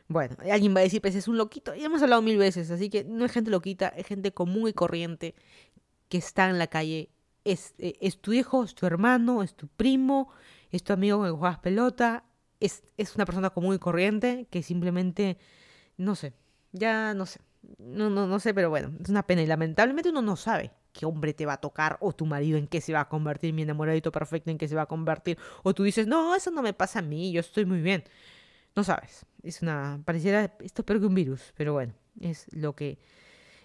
Bueno, 0.09 0.37
alguien 0.51 0.75
va 0.75 0.81
a 0.81 0.85
decir, 0.85 1.03
pues 1.03 1.15
es 1.17 1.29
un 1.29 1.37
loquito. 1.37 1.75
Ya 1.75 1.85
hemos 1.85 2.01
hablado 2.03 2.23
mil 2.23 2.39
veces, 2.39 2.71
así 2.71 2.89
que 2.89 3.05
no 3.05 3.27
es 3.27 3.33
gente 3.33 3.51
loquita, 3.51 3.89
es 3.89 4.07
gente 4.07 4.33
común 4.33 4.71
y 4.71 4.73
corriente 4.73 5.35
que 6.09 6.17
está 6.17 6.49
en 6.49 6.59
la 6.59 6.69
calle. 6.69 7.11
Es, 7.45 7.75
eh, 7.79 7.95
es 8.01 8.21
tu 8.21 8.33
hijo, 8.33 8.65
es 8.65 8.75
tu 8.75 8.87
hermano, 8.87 9.43
es 9.43 9.55
tu 9.55 9.69
primo, 9.69 10.31
es 10.71 10.83
tu 10.83 10.93
amigo 10.93 11.19
con 11.19 11.27
el 11.27 11.33
que 11.33 11.39
juegas 11.39 11.59
pelota, 11.59 12.25
es, 12.61 12.83
es 12.97 13.15
una 13.15 13.27
persona 13.27 13.51
común 13.51 13.75
y 13.75 13.79
corriente 13.79 14.47
que 14.51 14.63
simplemente, 14.63 15.39
no 15.97 16.15
sé, 16.15 16.33
ya 16.73 17.15
no 17.15 17.27
sé, 17.27 17.41
no, 17.79 18.11
no, 18.11 18.27
no 18.27 18.41
sé, 18.41 18.55
pero 18.55 18.71
bueno, 18.71 18.93
es 19.01 19.09
una 19.09 19.27
pena 19.27 19.43
y 19.43 19.47
lamentablemente 19.47 20.11
uno 20.11 20.23
no 20.23 20.37
sabe 20.37 20.73
qué 20.93 21.07
hombre 21.07 21.35
te 21.35 21.45
va 21.45 21.55
a 21.55 21.61
tocar 21.61 21.99
o 22.01 22.13
tu 22.13 22.25
marido 22.25 22.57
en 22.57 22.67
qué 22.67 22.81
se 22.81 22.93
va 22.93 23.01
a 23.01 23.09
convertir, 23.09 23.53
mi 23.53 23.63
enamoradito 23.63 24.13
perfecto 24.13 24.51
en 24.51 24.59
qué 24.59 24.69
se 24.69 24.77
va 24.77 24.83
a 24.83 24.87
convertir, 24.87 25.39
o 25.63 25.75
tú 25.75 25.83
dices, 25.83 26.07
no, 26.07 26.35
eso 26.35 26.51
no 26.51 26.63
me 26.63 26.73
pasa 26.73 27.01
a 27.01 27.03
mí, 27.03 27.33
yo 27.33 27.41
estoy 27.41 27.65
muy 27.65 27.81
bien. 27.81 28.05
No 28.77 28.83
sabes, 28.83 29.25
es 29.43 29.63
una, 29.63 30.01
pareciera, 30.05 30.45
esto 30.61 30.83
es 30.83 30.87
peor 30.87 31.01
que 31.01 31.07
un 31.07 31.15
virus, 31.15 31.53
pero 31.57 31.73
bueno, 31.75 31.95
es 32.21 32.47
lo 32.53 32.75
que 32.75 32.99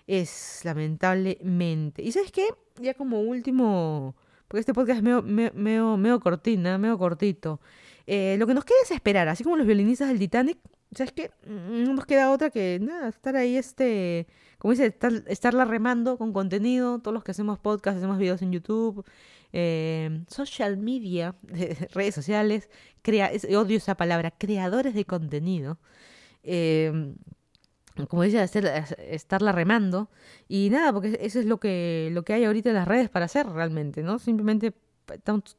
es 0.10 0.62
lamentablemente. 0.64 2.02
¿Y 2.02 2.12
sabes 2.12 2.32
qué? 2.32 2.48
Ya 2.82 2.96
como 2.96 3.22
último, 3.22 4.16
porque 4.48 4.62
este 4.62 4.74
podcast 4.74 4.98
es 4.98 5.04
medio, 5.04 5.22
medio, 5.22 5.98
medio 5.98 6.20
cortina, 6.20 6.80
medio 6.80 6.98
cortito. 6.98 7.62
Eh, 8.08 8.36
lo 8.40 8.48
que 8.48 8.56
nos 8.56 8.66
queda 8.66 8.78
es 8.84 8.90
esperar, 8.90 9.28
así 9.28 9.44
como 9.44 9.56
los 9.56 9.68
violinistas 9.68 10.08
del 10.08 10.18
Titanic, 10.18 10.58
¿sabes 10.96 11.14
qué? 11.14 11.30
Mm, 11.46 11.84
no 11.84 11.94
nos 11.94 12.08
queda 12.08 12.32
otra 12.32 12.50
que 12.50 12.80
nada, 12.82 13.10
estar 13.10 13.36
ahí, 13.36 13.56
este, 13.56 14.26
como 14.58 14.72
dice, 14.72 14.88
estar, 14.88 15.14
estarla 15.28 15.64
remando 15.66 16.18
con 16.18 16.34
contenido, 16.34 16.98
todos 16.98 17.14
los 17.14 17.24
que 17.24 17.30
hacemos 17.30 17.60
podcast, 17.60 17.98
hacemos 17.98 18.18
videos 18.18 18.42
en 18.42 18.52
YouTube, 18.52 19.06
eh, 19.54 20.24
social 20.28 20.78
media, 20.78 21.36
redes 21.94 22.16
sociales, 22.16 22.68
odio 23.56 23.78
esa 23.78 23.96
palabra, 23.96 24.32
creadores 24.32 24.96
de 24.96 25.06
contenido. 25.06 25.78
Eh, 26.42 27.14
como 28.08 28.24
dice, 28.24 28.44
estarla 29.10 29.52
remando. 29.52 30.10
Y 30.48 30.70
nada, 30.70 30.94
porque 30.94 31.18
eso 31.22 31.40
es 31.40 31.46
lo 31.46 31.60
que, 31.60 32.10
lo 32.12 32.24
que 32.24 32.34
hay 32.34 32.46
ahorita 32.46 32.70
en 32.70 32.76
las 32.76 32.88
redes 32.88 33.10
para 33.10 33.26
hacer 33.26 33.48
realmente, 33.48 34.04
¿no? 34.04 34.20
Simplemente 34.20 34.74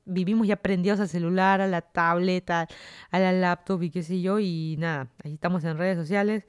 vivimos 0.05 0.47
ya 0.47 0.57
prendidos 0.57 1.01
al 1.01 1.09
celular, 1.09 1.61
a 1.61 1.67
la 1.67 1.81
tableta, 1.83 2.69
a 3.11 3.19
la 3.19 3.33
laptop 3.33 3.83
y 3.83 3.91
qué 3.91 4.03
sé 4.03 4.21
yo, 4.21 4.39
y 4.39 4.77
nada, 4.79 5.09
ahí 5.25 5.35
estamos 5.35 5.65
en 5.65 5.77
redes 5.77 5.99
sociales. 5.99 6.45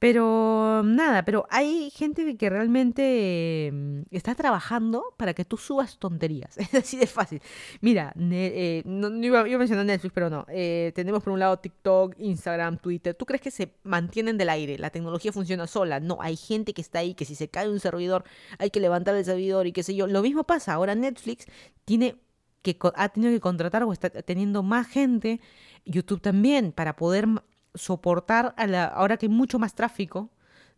Pero 0.00 0.82
nada, 0.82 1.26
pero 1.26 1.46
hay 1.50 1.90
gente 1.90 2.38
que 2.38 2.48
realmente 2.48 3.70
mm, 3.70 4.00
está 4.10 4.34
trabajando 4.34 5.04
para 5.18 5.34
que 5.34 5.44
tú 5.44 5.58
subas 5.58 5.98
tonterías. 5.98 6.56
Es 6.58 6.74
así 6.74 6.96
de 6.96 7.06
fácil. 7.06 7.42
Mira, 7.82 8.14
eh, 8.18 8.82
no, 8.86 9.14
iba, 9.22 9.40
a 9.40 9.44
mencionar 9.44 9.84
Netflix, 9.84 10.12
pero 10.14 10.30
no. 10.30 10.46
Eh, 10.48 10.92
tenemos 10.94 11.22
por 11.22 11.34
un 11.34 11.38
lado 11.40 11.58
TikTok, 11.58 12.14
Instagram, 12.18 12.78
Twitter. 12.78 13.14
¿Tú 13.14 13.26
crees 13.26 13.42
que 13.42 13.50
se 13.50 13.74
mantienen 13.82 14.38
del 14.38 14.48
aire? 14.48 14.78
La 14.78 14.88
tecnología 14.88 15.32
funciona 15.32 15.66
sola. 15.66 16.00
No, 16.00 16.16
hay 16.22 16.36
gente 16.36 16.72
que 16.72 16.80
está 16.80 17.00
ahí, 17.00 17.12
que 17.12 17.26
si 17.26 17.34
se 17.34 17.48
cae 17.48 17.68
un 17.68 17.78
servidor, 17.78 18.24
hay 18.58 18.70
que 18.70 18.80
levantar 18.80 19.14
el 19.16 19.24
servidor 19.26 19.66
y 19.66 19.72
qué 19.72 19.82
sé 19.82 19.94
yo. 19.94 20.06
Lo 20.06 20.22
mismo 20.22 20.44
pasa. 20.44 20.72
Ahora 20.72 20.94
Netflix 20.94 21.44
tiene 21.84 22.16
que 22.62 22.76
ha 22.94 23.08
tenido 23.10 23.32
que 23.32 23.40
contratar 23.40 23.82
o 23.84 23.92
está 23.92 24.08
teniendo 24.10 24.62
más 24.62 24.86
gente, 24.86 25.40
YouTube 25.84 26.20
también, 26.20 26.72
para 26.72 26.96
poder 26.96 27.26
soportar 27.74 28.54
a 28.56 28.66
la, 28.66 28.84
ahora 28.84 29.16
que 29.16 29.26
hay 29.26 29.32
mucho 29.32 29.58
más 29.58 29.74
tráfico 29.74 30.30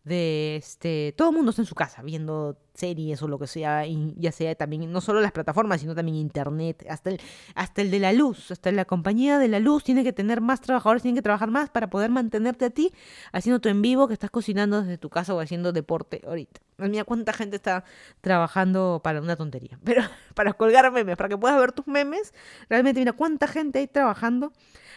de 0.03 0.57
este 0.57 1.13
todo 1.17 1.29
el 1.29 1.35
mundo 1.35 1.51
está 1.51 1.61
en 1.61 1.65
su 1.65 1.75
casa 1.75 2.01
viendo 2.01 2.57
series 2.73 3.21
o 3.21 3.27
lo 3.29 3.39
que 3.39 3.47
sea 3.47 3.87
y 3.87 4.13
ya 4.17 4.33
sea 4.33 4.53
también 4.53 4.91
no 4.91 4.99
solo 4.99 5.21
las 5.21 5.31
plataformas 5.31 5.79
sino 5.79 5.95
también 5.95 6.17
internet 6.17 6.85
hasta 6.89 7.11
el 7.11 7.21
hasta 7.55 7.81
el 7.81 7.89
de 7.89 7.99
la 7.99 8.11
luz 8.11 8.51
hasta 8.51 8.71
la 8.73 8.83
compañía 8.83 9.39
de 9.39 9.47
la 9.47 9.59
luz 9.61 9.83
tiene 9.85 10.03
que 10.03 10.11
tener 10.11 10.41
más 10.41 10.59
trabajadores 10.59 11.03
tiene 11.03 11.17
que 11.17 11.21
trabajar 11.21 11.51
más 11.51 11.69
para 11.69 11.89
poder 11.89 12.09
mantenerte 12.09 12.65
a 12.65 12.69
ti 12.69 12.91
haciendo 13.31 13.61
tu 13.61 13.69
en 13.69 13.81
vivo 13.81 14.09
que 14.09 14.13
estás 14.13 14.29
cocinando 14.29 14.81
desde 14.81 14.97
tu 14.97 15.09
casa 15.09 15.33
o 15.33 15.39
haciendo 15.39 15.71
deporte 15.71 16.21
ahorita. 16.27 16.59
Mira 16.79 17.05
cuánta 17.05 17.31
gente 17.31 17.55
está 17.55 17.85
trabajando 18.19 18.99
para 19.01 19.21
una 19.21 19.37
tontería 19.37 19.79
pero 19.85 20.03
para 20.33 20.51
colgar 20.51 20.91
memes 20.91 21.15
para 21.15 21.29
que 21.29 21.37
puedas 21.37 21.57
ver 21.57 21.71
tus 21.71 21.87
memes 21.87 22.33
realmente 22.67 22.99
mira 22.99 23.13
cuánta 23.13 23.47
gente 23.47 23.79
hay 23.79 23.87
trabajando 23.87 24.51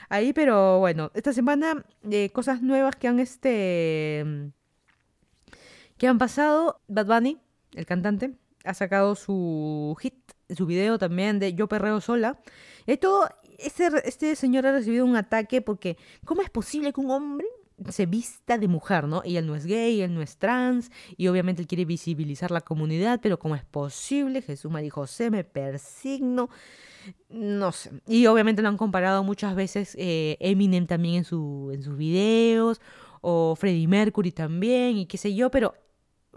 ahí 0.08 0.32
pero 0.32 0.78
bueno 0.78 1.10
esta 1.14 1.32
semana 1.32 1.84
eh, 2.10 2.30
cosas 2.30 2.62
nuevas 2.62 2.96
que 2.96 3.08
han 3.08 3.20
este 3.20 4.52
¿Qué 5.98 6.08
han 6.08 6.18
pasado? 6.18 6.80
Bad 6.88 7.06
Bunny, 7.06 7.38
el 7.72 7.86
cantante, 7.86 8.34
ha 8.64 8.74
sacado 8.74 9.14
su 9.14 9.96
hit, 10.00 10.14
su 10.54 10.66
video 10.66 10.98
también 10.98 11.38
de 11.38 11.54
Yo 11.54 11.68
Perreo 11.68 12.02
Sola. 12.02 12.38
Todo, 13.00 13.28
este, 13.58 13.88
este 14.04 14.36
señor 14.36 14.66
ha 14.66 14.72
recibido 14.72 15.06
un 15.06 15.16
ataque 15.16 15.62
porque 15.62 15.96
¿cómo 16.26 16.42
es 16.42 16.50
posible 16.50 16.92
que 16.92 17.00
un 17.00 17.10
hombre 17.10 17.46
se 17.88 18.04
vista 18.04 18.58
de 18.58 18.68
mujer, 18.68 19.08
¿no? 19.08 19.22
Y 19.24 19.36
él 19.38 19.46
no 19.46 19.54
es 19.54 19.64
gay, 19.64 20.02
él 20.02 20.14
no 20.14 20.20
es 20.20 20.36
trans, 20.36 20.90
y 21.16 21.28
obviamente 21.28 21.62
él 21.62 21.68
quiere 21.68 21.86
visibilizar 21.86 22.50
la 22.50 22.60
comunidad, 22.60 23.20
pero 23.22 23.38
¿cómo 23.38 23.54
es 23.54 23.64
posible? 23.64 24.42
Jesús 24.42 24.70
María 24.70 24.90
José, 24.90 25.30
me 25.30 25.44
persigno. 25.44 26.50
No 27.28 27.72
sé. 27.72 27.90
Y 28.06 28.26
obviamente 28.26 28.62
lo 28.62 28.68
han 28.68 28.76
comparado 28.76 29.24
muchas 29.24 29.54
veces 29.54 29.94
eh, 29.98 30.36
Eminem 30.40 30.86
también 30.86 31.16
en, 31.16 31.20
en 31.20 31.82
sus 31.82 31.96
videos, 31.96 32.80
o 33.20 33.56
Freddie 33.56 33.88
Mercury 33.88 34.32
también, 34.32 34.96
y 34.96 35.06
qué 35.06 35.18
sé 35.18 35.34
yo, 35.34 35.50
pero 35.50 35.74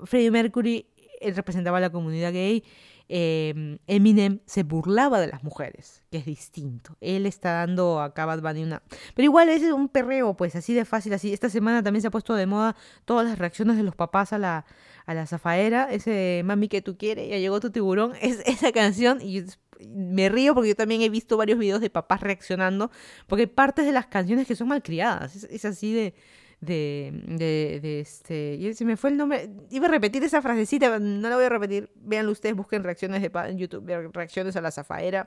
Freddie 0.06 0.32
Mercury 0.32 0.88
representaba 1.22 1.78
a 1.78 1.82
la 1.82 1.90
comunidad 1.92 2.32
gay, 2.32 2.64
em, 3.08 3.80
Eminem 3.88 4.40
se 4.46 4.64
burlaba 4.64 5.20
de 5.20 5.28
las 5.28 5.44
mujeres, 5.44 6.04
que 6.12 6.18
es 6.18 6.26
distinto. 6.26 6.96
Él 7.02 7.26
está 7.26 7.54
dando 7.54 8.00
a 8.00 8.10
Bad 8.10 8.42
Bunny 8.42 8.64
una... 8.64 8.84
Pero 9.16 9.24
igual 9.24 9.50
es 9.50 9.64
un 9.64 9.90
perreo, 9.90 10.36
pues 10.36 10.56
así 10.56 10.74
de 10.74 10.86
fácil, 10.86 11.14
así. 11.14 11.34
Esta 11.34 11.50
semana 11.50 11.84
también 11.84 12.02
se 12.02 12.08
ha 12.08 12.12
puesto 12.12 12.36
de 12.36 12.46
moda 12.46 12.76
todas 13.06 13.28
las 13.28 13.40
reacciones 13.40 13.78
de 13.78 13.84
los 13.84 13.96
papás 13.96 14.32
a 14.32 14.38
la, 14.38 14.66
a 15.06 15.14
la 15.14 15.26
zafaera, 15.26 15.92
ese 15.92 16.44
mami 16.46 16.68
que 16.68 16.82
tú 16.82 16.98
quieres, 16.98 17.30
ya 17.30 17.38
llegó 17.38 17.60
tu 17.60 17.72
tiburón, 17.72 18.14
es 18.22 18.42
esa 18.46 18.72
canción 18.72 19.20
y 19.22 19.44
me 19.88 20.30
río 20.30 20.54
porque 20.54 20.70
yo 20.70 20.76
también 20.76 21.02
he 21.02 21.10
visto 21.10 21.38
varios 21.38 21.60
videos 21.60 21.82
de 21.82 21.90
papás 21.90 22.22
reaccionando, 22.22 22.92
porque 23.28 23.44
hay 23.44 23.48
partes 23.48 23.86
de 23.86 23.92
las 23.92 24.08
canciones 24.08 24.48
que 24.48 24.56
son 24.56 24.68
malcriadas, 24.68 25.44
es 25.44 25.66
así 25.66 25.94
de 25.94 26.14
de, 26.62 27.80
de, 27.82 28.00
este, 28.02 28.56
y 28.56 28.74
se 28.74 28.84
me 28.84 28.98
fue 28.98 29.12
el 29.12 29.18
nombre, 29.18 29.50
iba 29.70 29.88
a 29.88 29.90
repetir 29.90 30.24
esa 30.24 30.42
frasecita, 30.42 31.00
no 31.00 31.30
la 31.30 31.36
voy 31.36 31.46
a 31.46 31.50
repetir, 31.50 31.92
véanlo 31.96 32.32
ustedes, 32.32 32.56
busquen 32.56 32.84
reacciones 32.84 33.22
de, 33.22 33.56
YouTube, 33.56 34.12
reacciones 34.14 34.56
a 34.56 34.62
la 34.62 34.72
zafaera, 34.72 35.26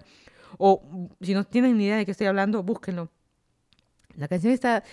o 0.59 0.83
si 1.21 1.33
no 1.33 1.45
tienen 1.45 1.79
ni 1.79 1.87
idea 1.87 1.97
de 1.97 2.05
qué 2.05 2.11
estoy 2.11 2.27
hablando, 2.27 2.63
búsquenlo. 2.63 3.11
La 4.15 4.29
canción 4.29 4.53
está, 4.53 4.85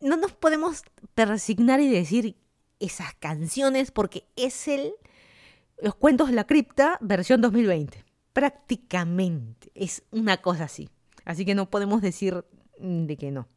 no 0.00 0.16
nos 0.16 0.32
podemos 0.32 0.82
persignar 1.14 1.80
y 1.80 1.90
decir 1.90 2.36
esas 2.80 3.14
canciones 3.14 3.90
porque 3.90 4.24
es 4.34 4.68
el, 4.68 4.94
los 5.82 5.94
cuentos 5.94 6.28
de 6.28 6.34
la 6.34 6.44
cripta 6.44 6.96
versión 7.02 7.42
2020, 7.42 8.02
prácticamente, 8.32 9.70
es 9.74 10.02
una 10.10 10.38
cosa 10.38 10.64
así, 10.64 10.88
así 11.24 11.44
que 11.44 11.54
no 11.54 11.70
podemos 11.70 12.02
decir 12.02 12.44
de 12.78 13.16
que 13.16 13.30
no. 13.30 13.48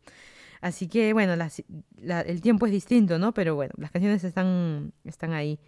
Así 0.61 0.87
que 0.87 1.13
bueno, 1.13 1.35
el 1.35 2.41
tiempo 2.41 2.65
es 2.65 2.71
distinto, 2.71 3.19
¿no? 3.19 3.33
Pero 3.33 3.55
bueno, 3.55 3.73
las 3.77 3.91
canciones 3.91 4.23
están, 4.23 4.93
están 5.03 5.33
ahí. 5.33 5.59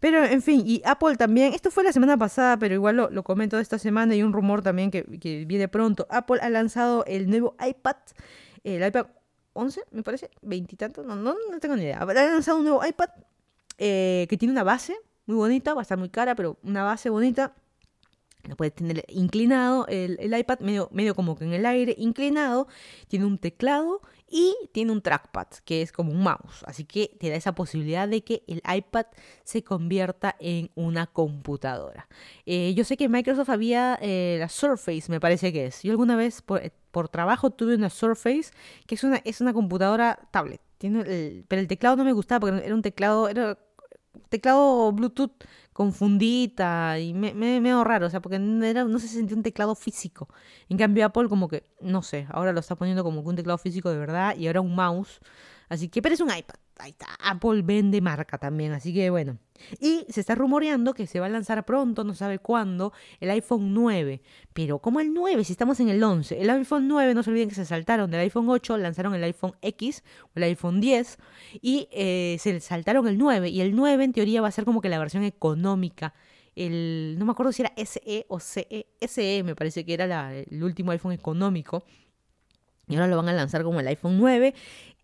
Pero 0.00 0.24
en 0.24 0.40
fin, 0.42 0.62
y 0.64 0.82
Apple 0.84 1.16
también, 1.16 1.52
esto 1.52 1.70
fue 1.70 1.84
la 1.84 1.92
semana 1.92 2.16
pasada, 2.16 2.56
pero 2.58 2.74
igual 2.74 2.96
lo, 2.96 3.10
lo 3.10 3.22
comento 3.22 3.58
esta 3.58 3.78
semana 3.78 4.14
y 4.16 4.22
un 4.22 4.32
rumor 4.32 4.62
también 4.62 4.90
que, 4.90 5.04
que 5.20 5.44
viene 5.44 5.68
pronto. 5.68 6.06
Apple 6.10 6.38
ha 6.40 6.48
lanzado 6.48 7.04
el 7.06 7.28
nuevo 7.28 7.54
iPad, 7.64 7.96
el 8.64 8.84
iPad 8.84 9.06
11, 9.52 9.82
me 9.90 10.02
parece, 10.02 10.30
veintitantos, 10.42 11.04
no, 11.04 11.16
no, 11.16 11.34
no 11.50 11.60
tengo 11.60 11.76
ni 11.76 11.82
idea. 11.82 11.98
Ha 11.98 12.12
lanzado 12.12 12.58
un 12.58 12.64
nuevo 12.64 12.84
iPad 12.84 13.10
eh, 13.78 14.26
que 14.28 14.36
tiene 14.36 14.52
una 14.52 14.64
base 14.64 14.96
muy 15.26 15.36
bonita, 15.36 15.74
va 15.74 15.80
a 15.80 15.82
estar 15.82 15.98
muy 15.98 16.08
cara, 16.08 16.34
pero 16.34 16.58
una 16.62 16.82
base 16.82 17.10
bonita. 17.10 17.54
Lo 18.48 18.56
puedes 18.56 18.74
tener 18.74 19.04
inclinado, 19.08 19.86
el, 19.88 20.16
el, 20.20 20.38
iPad 20.38 20.60
medio, 20.60 20.88
medio 20.92 21.14
como 21.14 21.36
que 21.36 21.44
en 21.44 21.52
el 21.52 21.66
aire, 21.66 21.94
inclinado, 21.98 22.68
tiene 23.08 23.26
un 23.26 23.38
teclado 23.38 24.00
y 24.30 24.54
tiene 24.72 24.92
un 24.92 25.02
trackpad, 25.02 25.48
que 25.64 25.82
es 25.82 25.90
como 25.90 26.12
un 26.12 26.22
mouse. 26.22 26.62
Así 26.64 26.84
que 26.84 27.16
te 27.18 27.28
da 27.28 27.36
esa 27.36 27.54
posibilidad 27.54 28.08
de 28.08 28.22
que 28.22 28.44
el 28.46 28.62
iPad 28.72 29.06
se 29.42 29.64
convierta 29.64 30.36
en 30.38 30.70
una 30.76 31.08
computadora. 31.08 32.08
Eh, 32.46 32.72
yo 32.74 32.84
sé 32.84 32.96
que 32.96 33.08
Microsoft 33.08 33.50
había 33.50 33.98
eh, 34.00 34.36
la 34.38 34.48
Surface, 34.48 35.04
me 35.08 35.20
parece 35.20 35.52
que 35.52 35.66
es. 35.66 35.82
Yo 35.82 35.90
alguna 35.90 36.14
vez 36.14 36.42
por, 36.42 36.62
por, 36.92 37.08
trabajo 37.08 37.50
tuve 37.50 37.74
una 37.74 37.90
Surface, 37.90 38.52
que 38.86 38.94
es 38.94 39.02
una, 39.02 39.16
es 39.24 39.40
una 39.40 39.52
computadora 39.52 40.28
tablet. 40.30 40.60
Tiene 40.78 41.00
el, 41.00 41.44
pero 41.48 41.60
el 41.60 41.68
teclado 41.68 41.96
no 41.96 42.04
me 42.04 42.12
gustaba 42.12 42.40
porque 42.40 42.64
era 42.64 42.74
un 42.74 42.82
teclado, 42.82 43.28
era 43.28 43.58
teclado 44.28 44.92
Bluetooth 44.92 45.32
confundida 45.72 46.98
y 46.98 47.14
me, 47.14 47.32
me, 47.32 47.60
medio 47.60 47.84
raro, 47.84 48.06
o 48.06 48.10
sea, 48.10 48.20
porque 48.20 48.36
era, 48.36 48.84
no 48.84 48.98
se 48.98 49.08
sentía 49.08 49.36
un 49.36 49.42
teclado 49.42 49.74
físico. 49.74 50.28
En 50.68 50.76
cambio 50.76 51.06
Apple 51.06 51.28
como 51.28 51.48
que, 51.48 51.64
no 51.80 52.02
sé, 52.02 52.26
ahora 52.30 52.52
lo 52.52 52.60
está 52.60 52.76
poniendo 52.76 53.04
como 53.04 53.22
que 53.22 53.28
un 53.28 53.36
teclado 53.36 53.58
físico 53.58 53.90
de 53.90 53.98
verdad 53.98 54.36
y 54.36 54.46
ahora 54.46 54.60
un 54.60 54.74
mouse. 54.74 55.20
Así 55.70 55.88
que, 55.88 56.02
pero 56.02 56.14
es 56.14 56.20
un 56.20 56.28
iPad 56.28 56.56
ahí 56.80 56.90
está, 56.90 57.06
Apple 57.22 57.62
vende 57.62 58.00
marca 58.00 58.38
también, 58.38 58.72
así 58.72 58.92
que 58.92 59.10
bueno. 59.10 59.38
Y 59.78 60.06
se 60.08 60.20
está 60.20 60.34
rumoreando 60.34 60.94
que 60.94 61.06
se 61.06 61.20
va 61.20 61.26
a 61.26 61.28
lanzar 61.28 61.66
pronto, 61.66 62.02
no 62.02 62.14
sabe 62.14 62.38
cuándo, 62.38 62.94
el 63.20 63.30
iPhone 63.30 63.74
9. 63.74 64.22
Pero 64.54 64.78
¿cómo 64.78 65.00
el 65.00 65.12
9? 65.12 65.44
Si 65.44 65.52
estamos 65.52 65.78
en 65.80 65.90
el 65.90 66.02
11. 66.02 66.40
El 66.40 66.48
iPhone 66.48 66.88
9, 66.88 67.12
no 67.14 67.22
se 67.22 67.30
olviden 67.30 67.50
que 67.50 67.54
se 67.54 67.66
saltaron 67.66 68.10
del 68.10 68.20
iPhone 68.20 68.48
8, 68.48 68.78
lanzaron 68.78 69.14
el 69.14 69.22
iPhone 69.22 69.52
X 69.60 70.02
o 70.28 70.30
el 70.36 70.44
iPhone 70.44 70.80
10 70.80 71.18
y 71.60 71.88
eh, 71.92 72.38
se 72.40 72.58
saltaron 72.60 73.06
el 73.06 73.18
9. 73.18 73.50
Y 73.50 73.60
el 73.60 73.76
9 73.76 74.02
en 74.02 74.12
teoría 74.12 74.40
va 74.40 74.48
a 74.48 74.52
ser 74.52 74.64
como 74.64 74.80
que 74.80 74.88
la 74.88 74.98
versión 74.98 75.24
económica. 75.24 76.14
El, 76.56 77.16
no 77.18 77.26
me 77.26 77.32
acuerdo 77.32 77.52
si 77.52 77.62
era 77.62 77.72
SE 77.76 78.24
o 78.28 78.40
CE. 78.40 78.86
SE 79.06 79.42
me 79.44 79.54
parece 79.54 79.84
que 79.84 79.92
era 79.92 80.34
el 80.34 80.64
último 80.64 80.90
iPhone 80.90 81.12
económico. 81.12 81.84
Y 82.90 82.96
ahora 82.96 83.06
lo 83.06 83.16
van 83.16 83.28
a 83.28 83.32
lanzar 83.32 83.62
como 83.62 83.78
el 83.78 83.86
iPhone 83.86 84.18
9. 84.18 84.52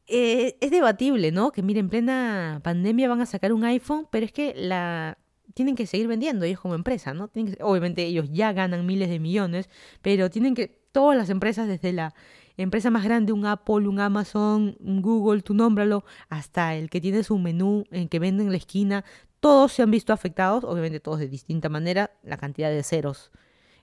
Eh, 0.09 0.57
es 0.61 0.71
debatible, 0.71 1.33
¿no? 1.33 1.51
Que 1.51 1.63
miren, 1.63 1.87
en 1.87 1.91
plena 1.91 2.61
pandemia 2.63 3.09
van 3.09 3.21
a 3.21 3.27
sacar 3.27 3.53
un 3.53 3.65
iPhone, 3.65 4.07
pero 4.11 4.25
es 4.25 4.33
que 4.33 4.55
la 4.57 5.19
tienen 5.55 5.75
que 5.75 5.87
seguir 5.87 6.07
vendiendo 6.07 6.45
ellos 6.45 6.61
como 6.61 6.75
empresa, 6.75 7.15
¿no? 7.15 7.29
Tienen 7.29 7.57
obviamente 7.61 8.05
ellos 8.05 8.29
ya 8.31 8.53
ganan 8.53 8.87
miles 8.87 9.09
de 9.09 9.19
millones, 9.19 9.69
pero 10.03 10.31
tienen 10.31 10.55
que, 10.55 10.69
todas 10.93 11.17
las 11.17 11.31
empresas, 11.31 11.67
desde 11.67 11.93
la 11.93 12.15
empresa 12.57 12.91
más 12.91 13.05
grande, 13.05 13.33
un 13.33 13.47
Apple, 13.47 13.89
un 13.89 14.01
Amazon, 14.01 14.77
un 14.81 15.03
Google, 15.03 15.43
tú 15.43 15.55
nómbralo, 15.55 16.05
hasta 16.29 16.75
el 16.75 16.89
que 16.89 17.01
tiene 17.01 17.23
su 17.23 17.39
menú, 17.39 17.85
en 17.91 18.09
que 18.09 18.19
vende 18.19 18.45
en 18.45 18.51
la 18.51 18.57
esquina, 18.59 19.05
todos 19.41 19.73
se 19.73 19.83
han 19.83 19.91
visto 19.91 20.13
afectados, 20.13 20.65
obviamente 20.65 21.01
todos 21.01 21.19
de 21.19 21.29
distinta 21.29 21.69
manera, 21.69 22.11
la 22.23 22.37
cantidad 22.37 22.71
de 22.71 22.83
ceros 22.83 23.31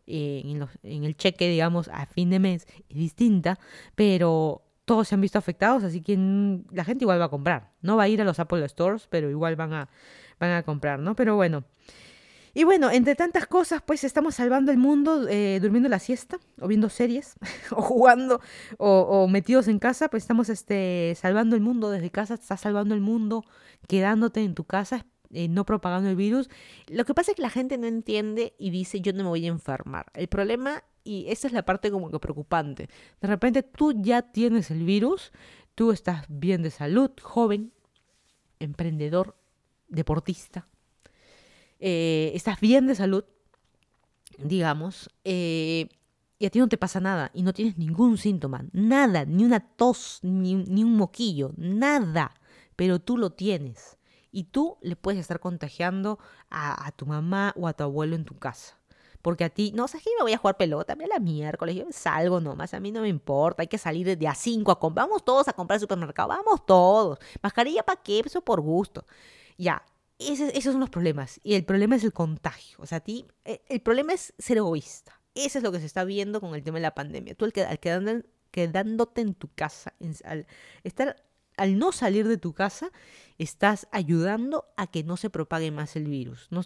eh, 0.07 0.41
en, 0.45 0.67
en 0.83 1.03
el 1.03 1.15
cheque, 1.15 1.49
digamos, 1.49 1.87
a 1.89 2.05
fin 2.05 2.29
de 2.29 2.39
mes 2.39 2.67
es 2.89 2.97
distinta, 2.97 3.59
pero 3.95 4.62
todos 4.85 5.07
se 5.07 5.15
han 5.15 5.21
visto 5.21 5.37
afectados, 5.37 5.83
así 5.83 6.01
que 6.01 6.17
la 6.71 6.83
gente 6.83 7.05
igual 7.05 7.19
va 7.19 7.25
a 7.25 7.29
comprar. 7.29 7.71
No 7.81 7.95
va 7.95 8.03
a 8.03 8.07
ir 8.07 8.21
a 8.21 8.25
los 8.25 8.39
Apple 8.39 8.67
Stores, 8.67 9.07
pero 9.09 9.29
igual 9.29 9.55
van 9.55 9.73
a, 9.73 9.89
van 10.39 10.51
a 10.51 10.63
comprar, 10.63 10.99
¿no? 10.99 11.15
Pero 11.15 11.35
bueno. 11.35 11.63
Y 12.55 12.65
bueno, 12.65 12.91
entre 12.91 13.15
tantas 13.15 13.47
cosas, 13.47 13.81
pues 13.81 14.03
estamos 14.03 14.35
salvando 14.35 14.71
el 14.71 14.77
mundo 14.77 15.27
eh, 15.27 15.59
durmiendo 15.59 15.89
la 15.89 15.97
siesta, 15.97 16.37
o 16.61 16.67
viendo 16.67 16.87
series, 16.89 17.35
o 17.71 17.81
jugando, 17.81 18.41
o, 18.77 19.27
metidos 19.27 19.67
en 19.67 19.79
casa, 19.79 20.07
pues 20.09 20.23
estamos 20.23 20.49
este, 20.49 21.17
salvando 21.19 21.55
el 21.55 21.61
mundo 21.61 21.89
desde 21.89 22.11
casa, 22.11 22.35
estás 22.35 22.61
salvando 22.61 22.93
el 22.93 23.01
mundo, 23.01 23.43
quedándote 23.87 24.43
en 24.43 24.53
tu 24.53 24.65
casa, 24.65 25.07
eh, 25.31 25.47
no 25.47 25.65
propagando 25.65 26.09
el 26.09 26.15
virus. 26.15 26.47
Lo 26.87 27.05
que 27.05 27.15
pasa 27.15 27.31
es 27.31 27.35
que 27.35 27.41
la 27.41 27.49
gente 27.49 27.79
no 27.79 27.87
entiende 27.87 28.53
y 28.59 28.69
dice 28.69 29.01
yo 29.01 29.13
no 29.13 29.23
me 29.23 29.29
voy 29.29 29.45
a 29.45 29.49
enfermar. 29.49 30.05
El 30.13 30.27
problema 30.27 30.83
y 31.03 31.25
esa 31.29 31.47
es 31.47 31.53
la 31.53 31.63
parte 31.63 31.91
como 31.91 32.09
que 32.09 32.19
preocupante. 32.19 32.89
De 33.21 33.27
repente 33.27 33.63
tú 33.63 33.93
ya 33.95 34.21
tienes 34.21 34.71
el 34.71 34.83
virus, 34.83 35.31
tú 35.75 35.91
estás 35.91 36.25
bien 36.29 36.61
de 36.63 36.71
salud, 36.71 37.11
joven, 37.21 37.73
emprendedor, 38.59 39.37
deportista, 39.87 40.67
eh, 41.79 42.31
estás 42.33 42.59
bien 42.59 42.87
de 42.87 42.95
salud, 42.95 43.25
digamos, 44.37 45.09
eh, 45.23 45.89
y 46.39 46.45
a 46.45 46.49
ti 46.49 46.59
no 46.59 46.67
te 46.67 46.77
pasa 46.77 46.99
nada 46.99 47.31
y 47.33 47.43
no 47.43 47.53
tienes 47.53 47.77
ningún 47.77 48.17
síntoma, 48.17 48.65
nada, 48.71 49.25
ni 49.25 49.43
una 49.43 49.59
tos, 49.59 50.19
ni, 50.23 50.55
ni 50.55 50.83
un 50.83 50.95
moquillo, 50.95 51.53
nada, 51.57 52.33
pero 52.75 52.99
tú 52.99 53.17
lo 53.17 53.31
tienes. 53.31 53.97
Y 54.35 54.45
tú 54.45 54.77
le 54.81 54.95
puedes 54.95 55.21
estar 55.21 55.39
contagiando 55.39 56.17
a, 56.49 56.87
a 56.87 56.91
tu 56.91 57.05
mamá 57.05 57.53
o 57.55 57.67
a 57.67 57.73
tu 57.73 57.83
abuelo 57.83 58.15
en 58.15 58.25
tu 58.25 58.39
casa 58.39 58.79
porque 59.23 59.45
a 59.45 59.49
ti, 59.49 59.71
no, 59.73 59.87
sea, 59.87 60.01
que 60.01 60.09
me 60.17 60.23
voy 60.23 60.33
a 60.33 60.37
jugar 60.37 60.57
pelota, 60.57 60.95
me 60.95 61.07
la 61.07 61.17
miércoles, 61.17 61.77
yo 61.77 61.85
salgo 61.91 62.41
nomás, 62.41 62.73
a 62.73 62.81
mí 62.81 62.91
no 62.91 63.01
me 63.01 63.07
importa, 63.07 63.63
hay 63.63 63.67
que 63.67 63.77
salir 63.77 64.17
de 64.17 64.27
a 64.27 64.35
5 64.35 64.69
a 64.69 64.79
comprar, 64.79 65.07
vamos 65.07 65.23
todos 65.23 65.47
a 65.47 65.53
comprar 65.53 65.77
al 65.77 65.79
supermercado, 65.79 66.27
vamos 66.27 66.65
todos, 66.65 67.19
mascarilla 67.41 67.83
para 67.83 68.03
qué, 68.03 68.19
eso 68.19 68.41
por 68.41 68.59
gusto. 68.59 69.05
Ya, 69.57 69.81
esos 70.19 70.73
son 70.73 70.81
los 70.81 70.89
problemas, 70.89 71.39
y 71.41 71.53
el 71.55 71.63
problema 71.63 71.95
es 71.95 72.03
el 72.03 72.11
contagio, 72.11 72.77
o 72.81 72.85
sea, 72.85 72.97
a 72.97 73.01
ti, 73.01 73.25
eh, 73.45 73.63
el, 73.69 73.79
problema 73.81 74.11
es 74.11 74.33
ser 74.37 74.57
egoísta, 74.57 75.21
eso 75.35 75.57
es 75.57 75.63
lo 75.63 75.71
que 75.71 75.79
se 75.79 75.85
está 75.85 76.03
viendo 76.03 76.41
con 76.41 76.53
el 76.53 76.61
tema 76.61 76.79
de 76.79 76.81
la 76.81 76.93
pandemia, 76.93 77.33
tú 77.33 77.45
al, 77.45 78.25
quedándote 78.51 79.21
en 79.21 79.35
tu 79.35 79.47
casa, 79.55 79.93
al 80.25 80.47
estar 80.83 81.15
al 81.57 81.77
no 81.77 81.91
salir 81.91 82.27
de 82.27 82.37
tu 82.37 82.53
casa, 82.53 82.91
estás 83.37 83.87
ayudando 83.91 84.65
a 84.77 84.87
que 84.87 85.03
no 85.03 85.17
se 85.17 85.29
propague 85.29 85.71
más 85.71 85.95
el 85.95 86.05
virus. 86.05 86.47
No, 86.49 86.61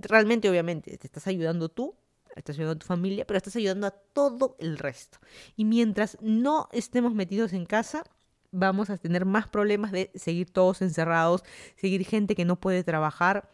realmente, 0.00 0.48
obviamente, 0.48 0.96
te 0.96 1.06
estás 1.06 1.26
ayudando 1.26 1.68
tú, 1.68 1.94
estás 2.36 2.56
ayudando 2.56 2.76
a 2.76 2.78
tu 2.78 2.86
familia, 2.86 3.26
pero 3.26 3.36
estás 3.36 3.56
ayudando 3.56 3.86
a 3.86 3.90
todo 3.90 4.56
el 4.58 4.78
resto. 4.78 5.18
Y 5.56 5.64
mientras 5.64 6.18
no 6.20 6.68
estemos 6.72 7.14
metidos 7.14 7.52
en 7.52 7.66
casa, 7.66 8.04
vamos 8.50 8.90
a 8.90 8.98
tener 8.98 9.24
más 9.24 9.48
problemas 9.48 9.92
de 9.92 10.10
seguir 10.14 10.50
todos 10.50 10.82
encerrados, 10.82 11.42
seguir 11.76 12.04
gente 12.04 12.34
que 12.34 12.44
no 12.44 12.60
puede 12.60 12.84
trabajar, 12.84 13.50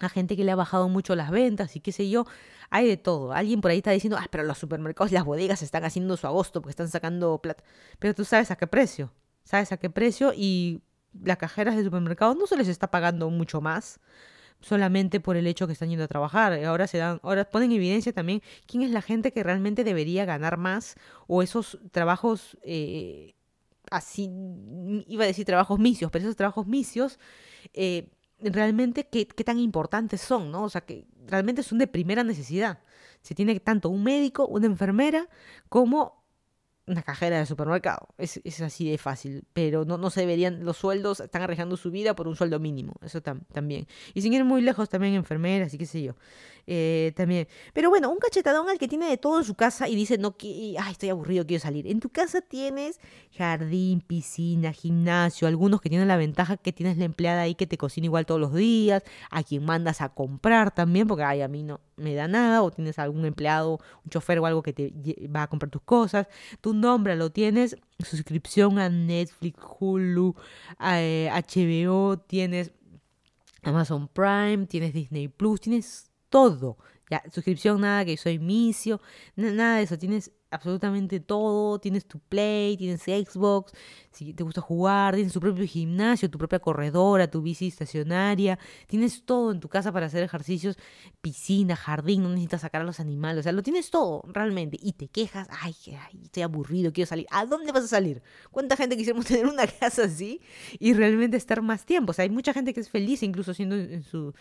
a 0.00 0.08
gente 0.08 0.36
que 0.36 0.44
le 0.44 0.50
ha 0.50 0.56
bajado 0.56 0.88
mucho 0.88 1.14
las 1.14 1.30
ventas 1.30 1.76
y 1.76 1.80
qué 1.80 1.92
sé 1.92 2.10
yo, 2.10 2.26
hay 2.70 2.88
de 2.88 2.96
todo. 2.96 3.32
Alguien 3.32 3.60
por 3.60 3.70
ahí 3.70 3.78
está 3.78 3.92
diciendo, 3.92 4.16
ah, 4.20 4.26
pero 4.30 4.42
los 4.42 4.58
supermercados 4.58 5.12
y 5.12 5.14
las 5.14 5.24
bodegas 5.24 5.62
están 5.62 5.84
haciendo 5.84 6.16
su 6.16 6.26
agosto 6.26 6.60
porque 6.60 6.70
están 6.70 6.88
sacando 6.88 7.38
plata. 7.38 7.62
Pero 8.00 8.14
tú 8.14 8.24
sabes 8.24 8.50
a 8.50 8.56
qué 8.56 8.66
precio 8.66 9.12
sabes 9.44 9.72
a 9.72 9.76
qué 9.76 9.90
precio 9.90 10.32
y 10.34 10.82
las 11.22 11.38
cajeras 11.38 11.76
de 11.76 11.84
supermercado 11.84 12.34
no 12.34 12.46
se 12.46 12.56
les 12.56 12.68
está 12.68 12.90
pagando 12.90 13.30
mucho 13.30 13.60
más 13.60 14.00
solamente 14.60 15.20
por 15.20 15.36
el 15.36 15.46
hecho 15.46 15.66
que 15.66 15.74
están 15.74 15.90
yendo 15.90 16.04
a 16.04 16.08
trabajar. 16.08 16.52
Ahora 16.64 16.86
se 16.86 16.98
dan, 16.98 17.20
ahora 17.22 17.44
ponen 17.44 17.70
en 17.70 17.76
evidencia 17.76 18.12
también 18.12 18.42
quién 18.66 18.82
es 18.82 18.90
la 18.90 19.02
gente 19.02 19.32
que 19.32 19.42
realmente 19.42 19.84
debería 19.84 20.24
ganar 20.24 20.56
más 20.56 20.96
o 21.26 21.42
esos 21.42 21.78
trabajos 21.92 22.56
eh, 22.62 23.34
así, 23.90 24.30
iba 25.06 25.24
a 25.24 25.26
decir 25.26 25.44
trabajos 25.44 25.78
misios, 25.78 26.10
pero 26.10 26.24
esos 26.24 26.36
trabajos 26.36 26.66
misios 26.66 27.18
eh, 27.74 28.08
realmente 28.40 29.06
qué, 29.06 29.26
qué 29.26 29.44
tan 29.44 29.58
importantes 29.58 30.20
son, 30.20 30.50
¿no? 30.50 30.64
O 30.64 30.70
sea, 30.70 30.80
que 30.80 31.06
realmente 31.26 31.62
son 31.62 31.78
de 31.78 31.86
primera 31.86 32.24
necesidad. 32.24 32.80
Se 33.20 33.34
tiene 33.34 33.58
tanto 33.60 33.88
un 33.88 34.02
médico, 34.02 34.46
una 34.46 34.66
enfermera, 34.66 35.28
como 35.68 36.23
una 36.86 37.02
cajera 37.02 37.38
de 37.38 37.46
supermercado. 37.46 38.08
Es, 38.18 38.40
es, 38.44 38.60
así 38.60 38.90
de 38.90 38.98
fácil. 38.98 39.44
Pero 39.52 39.84
no, 39.84 39.96
no 39.96 40.10
se 40.10 40.20
deberían, 40.20 40.64
los 40.64 40.76
sueldos 40.76 41.20
están 41.20 41.42
arriesgando 41.42 41.76
su 41.76 41.90
vida 41.90 42.14
por 42.14 42.28
un 42.28 42.36
sueldo 42.36 42.58
mínimo. 42.60 42.94
Eso 43.02 43.22
también. 43.22 43.86
Y 44.12 44.22
sin 44.22 44.32
ir 44.32 44.44
muy 44.44 44.60
lejos, 44.60 44.88
también 44.88 45.14
enfermeras 45.14 45.72
y 45.74 45.78
qué 45.78 45.86
sé 45.86 46.02
yo. 46.02 46.14
Eh, 46.66 47.12
también. 47.14 47.46
Pero 47.72 47.90
bueno, 47.90 48.10
un 48.10 48.18
cachetadón 48.18 48.68
al 48.68 48.78
que 48.78 48.88
tiene 48.88 49.08
de 49.08 49.18
todo 49.18 49.38
en 49.38 49.44
su 49.44 49.54
casa 49.54 49.88
y 49.88 49.94
dice, 49.94 50.18
no, 50.18 50.36
que, 50.36 50.76
ay, 50.78 50.92
estoy 50.92 51.10
aburrido, 51.10 51.46
quiero 51.46 51.62
salir. 51.62 51.86
En 51.86 52.00
tu 52.00 52.10
casa 52.10 52.40
tienes 52.40 53.00
jardín, 53.36 54.00
piscina, 54.00 54.72
gimnasio, 54.72 55.48
algunos 55.48 55.80
que 55.80 55.88
tienen 55.88 56.08
la 56.08 56.16
ventaja 56.16 56.56
que 56.56 56.72
tienes 56.72 56.96
la 56.96 57.04
empleada 57.04 57.42
ahí 57.42 57.54
que 57.54 57.66
te 57.66 57.76
cocina 57.76 58.06
igual 58.06 58.26
todos 58.26 58.40
los 58.40 58.54
días, 58.54 59.02
a 59.30 59.42
quien 59.42 59.64
mandas 59.64 60.00
a 60.00 60.10
comprar 60.10 60.74
también, 60.74 61.06
porque 61.06 61.24
ay, 61.24 61.42
a 61.42 61.48
mí 61.48 61.62
no 61.62 61.80
me 61.96 62.14
da 62.14 62.28
nada, 62.28 62.62
o 62.62 62.70
tienes 62.70 62.98
algún 62.98 63.24
empleado, 63.24 63.80
un 64.04 64.10
chofer 64.10 64.38
o 64.38 64.46
algo 64.46 64.62
que 64.62 64.72
te 64.72 64.92
va 65.34 65.42
a 65.42 65.48
comprar 65.48 65.70
tus 65.70 65.82
cosas. 65.82 66.26
Tu 66.60 66.74
nombre 66.74 67.16
lo 67.16 67.30
tienes, 67.30 67.76
suscripción 67.98 68.78
a 68.78 68.88
Netflix, 68.88 69.58
Hulu, 69.78 70.34
HBO, 70.78 72.18
tienes 72.18 72.72
Amazon 73.62 74.08
Prime, 74.08 74.66
tienes 74.66 74.92
Disney 74.92 75.28
Plus, 75.28 75.60
tienes 75.60 76.10
todo. 76.28 76.78
Ya, 77.10 77.22
suscripción, 77.30 77.82
nada, 77.82 78.04
que 78.04 78.16
soy 78.16 78.38
misio, 78.38 79.00
nada 79.36 79.76
de 79.76 79.82
eso. 79.82 79.98
Tienes 79.98 80.32
absolutamente 80.54 81.20
todo. 81.20 81.78
Tienes 81.78 82.06
tu 82.06 82.18
Play, 82.20 82.76
tienes 82.76 83.02
Xbox, 83.02 83.72
si 84.10 84.32
te 84.32 84.44
gusta 84.44 84.60
jugar, 84.60 85.14
tienes 85.14 85.32
tu 85.32 85.40
propio 85.40 85.66
gimnasio, 85.66 86.30
tu 86.30 86.38
propia 86.38 86.60
corredora, 86.60 87.30
tu 87.30 87.42
bici 87.42 87.66
estacionaria. 87.66 88.58
Tienes 88.86 89.24
todo 89.24 89.50
en 89.52 89.60
tu 89.60 89.68
casa 89.68 89.92
para 89.92 90.06
hacer 90.06 90.22
ejercicios, 90.22 90.76
piscina, 91.20 91.76
jardín, 91.76 92.22
no 92.22 92.28
necesitas 92.28 92.62
sacar 92.62 92.82
a 92.82 92.84
los 92.84 93.00
animales. 93.00 93.40
O 93.40 93.42
sea, 93.42 93.52
lo 93.52 93.62
tienes 93.62 93.90
todo 93.90 94.22
realmente. 94.28 94.78
Y 94.80 94.92
te 94.92 95.08
quejas, 95.08 95.48
ay, 95.60 95.74
ay 95.88 96.20
estoy 96.22 96.42
aburrido, 96.42 96.92
quiero 96.92 97.08
salir. 97.08 97.26
¿A 97.30 97.44
dónde 97.46 97.72
vas 97.72 97.84
a 97.84 97.88
salir? 97.88 98.22
¿Cuánta 98.50 98.76
gente 98.76 98.96
quisiéramos 98.96 99.26
tener 99.26 99.46
una 99.46 99.66
casa 99.66 100.04
así 100.04 100.40
y 100.78 100.94
realmente 100.94 101.36
estar 101.36 101.60
más 101.62 101.84
tiempo? 101.84 102.10
O 102.10 102.14
sea, 102.14 102.22
hay 102.22 102.30
mucha 102.30 102.52
gente 102.52 102.72
que 102.72 102.80
es 102.80 102.88
feliz 102.88 103.22
incluso 103.22 103.52
siendo 103.54 103.76
en 103.76 104.04
su 104.04 104.34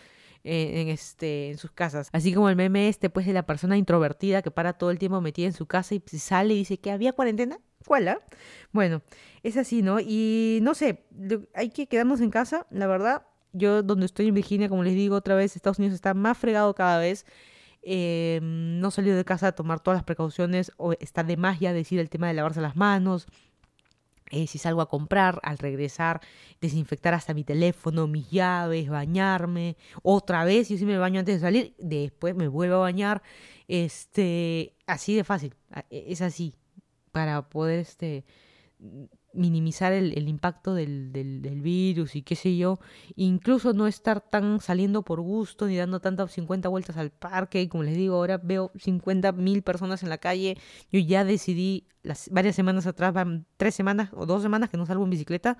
eh, 0.43 0.81
en, 0.81 0.89
este, 0.89 1.51
en 1.51 1.57
sus 1.57 1.71
casas. 1.71 2.09
Así 2.11 2.33
como 2.33 2.49
el 2.49 2.55
meme 2.55 2.89
este, 2.89 3.09
pues, 3.09 3.25
de 3.25 3.33
la 3.33 3.45
persona 3.45 3.77
introvertida 3.77 4.41
que 4.41 4.51
para 4.51 4.73
todo 4.73 4.91
el 4.91 4.99
tiempo 4.99 5.21
metida 5.21 5.47
en 5.47 5.53
su 5.53 5.65
casa 5.65 5.95
y 5.95 6.01
sale 6.17 6.53
y 6.53 6.57
dice 6.57 6.79
que 6.79 6.91
había 6.91 7.13
cuarentena. 7.13 7.59
¿Cuál? 7.85 8.19
Bueno, 8.71 9.01
es 9.43 9.57
así, 9.57 9.81
¿no? 9.81 9.99
Y 9.99 10.59
no 10.61 10.73
sé, 10.73 11.05
hay 11.53 11.69
que 11.69 11.87
quedarnos 11.87 12.21
en 12.21 12.29
casa, 12.29 12.65
la 12.71 12.87
verdad. 12.87 13.23
Yo 13.51 13.83
donde 13.83 14.05
estoy 14.05 14.27
en 14.29 14.33
Virginia, 14.33 14.69
como 14.69 14.83
les 14.83 14.95
digo 14.95 15.15
otra 15.15 15.35
vez, 15.35 15.55
Estados 15.55 15.79
Unidos 15.79 15.95
está 15.95 16.13
más 16.13 16.37
fregado 16.37 16.73
cada 16.73 16.97
vez. 16.97 17.25
Eh, 17.81 18.39
no 18.41 18.91
salir 18.91 19.13
de 19.13 19.25
casa 19.25 19.47
a 19.47 19.51
tomar 19.51 19.81
todas 19.81 19.97
las 19.97 20.05
precauciones, 20.05 20.71
o 20.77 20.93
está 20.93 21.23
de 21.23 21.37
más 21.37 21.59
ya 21.59 21.73
decir 21.73 21.99
el 21.99 22.09
tema 22.09 22.27
de 22.27 22.33
lavarse 22.33 22.61
las 22.61 22.75
manos, 22.77 23.27
eh, 24.33 24.47
si 24.47 24.57
salgo 24.57 24.81
a 24.81 24.89
comprar, 24.89 25.39
al 25.43 25.57
regresar, 25.57 26.19
desinfectar 26.59 27.13
hasta 27.13 27.33
mi 27.33 27.43
teléfono, 27.43 28.07
mis 28.07 28.29
llaves, 28.31 28.89
bañarme, 28.89 29.77
otra 30.01 30.43
vez, 30.43 30.69
yo 30.69 30.77
sí 30.77 30.85
me 30.85 30.97
baño 30.97 31.19
antes 31.19 31.35
de 31.35 31.41
salir, 31.41 31.75
después 31.77 32.35
me 32.35 32.47
vuelvo 32.47 32.75
a 32.75 32.79
bañar, 32.79 33.21
este, 33.67 34.75
así 34.87 35.15
de 35.15 35.23
fácil, 35.23 35.55
e, 35.89 36.05
es 36.07 36.21
así, 36.21 36.55
para 37.11 37.47
poder, 37.47 37.79
este, 37.79 38.25
minimizar 39.33 39.93
el, 39.93 40.17
el 40.17 40.27
impacto 40.27 40.73
del, 40.73 41.11
del, 41.11 41.61
virus 41.61 42.15
y 42.15 42.21
qué 42.21 42.35
sé 42.35 42.57
yo, 42.57 42.79
incluso 43.15 43.73
no 43.73 43.87
estar 43.87 44.21
tan 44.21 44.59
saliendo 44.59 45.03
por 45.03 45.21
gusto 45.21 45.67
ni 45.67 45.77
dando 45.77 45.99
tantas 45.99 46.31
50 46.31 46.69
vueltas 46.69 46.97
al 46.97 47.11
parque, 47.11 47.69
como 47.69 47.83
les 47.83 47.95
digo, 47.95 48.15
ahora 48.15 48.37
veo 48.37 48.71
50 48.75 49.31
mil 49.33 49.63
personas 49.63 50.03
en 50.03 50.09
la 50.09 50.17
calle, 50.17 50.57
yo 50.91 50.99
ya 50.99 51.23
decidí 51.23 51.87
las 52.03 52.29
varias 52.29 52.55
semanas 52.55 52.85
atrás, 52.85 53.13
van 53.13 53.45
tres 53.57 53.75
semanas 53.75 54.09
o 54.13 54.25
dos 54.25 54.41
semanas 54.41 54.69
que 54.69 54.77
no 54.77 54.85
salgo 54.85 55.03
en 55.03 55.09
bicicleta, 55.09 55.57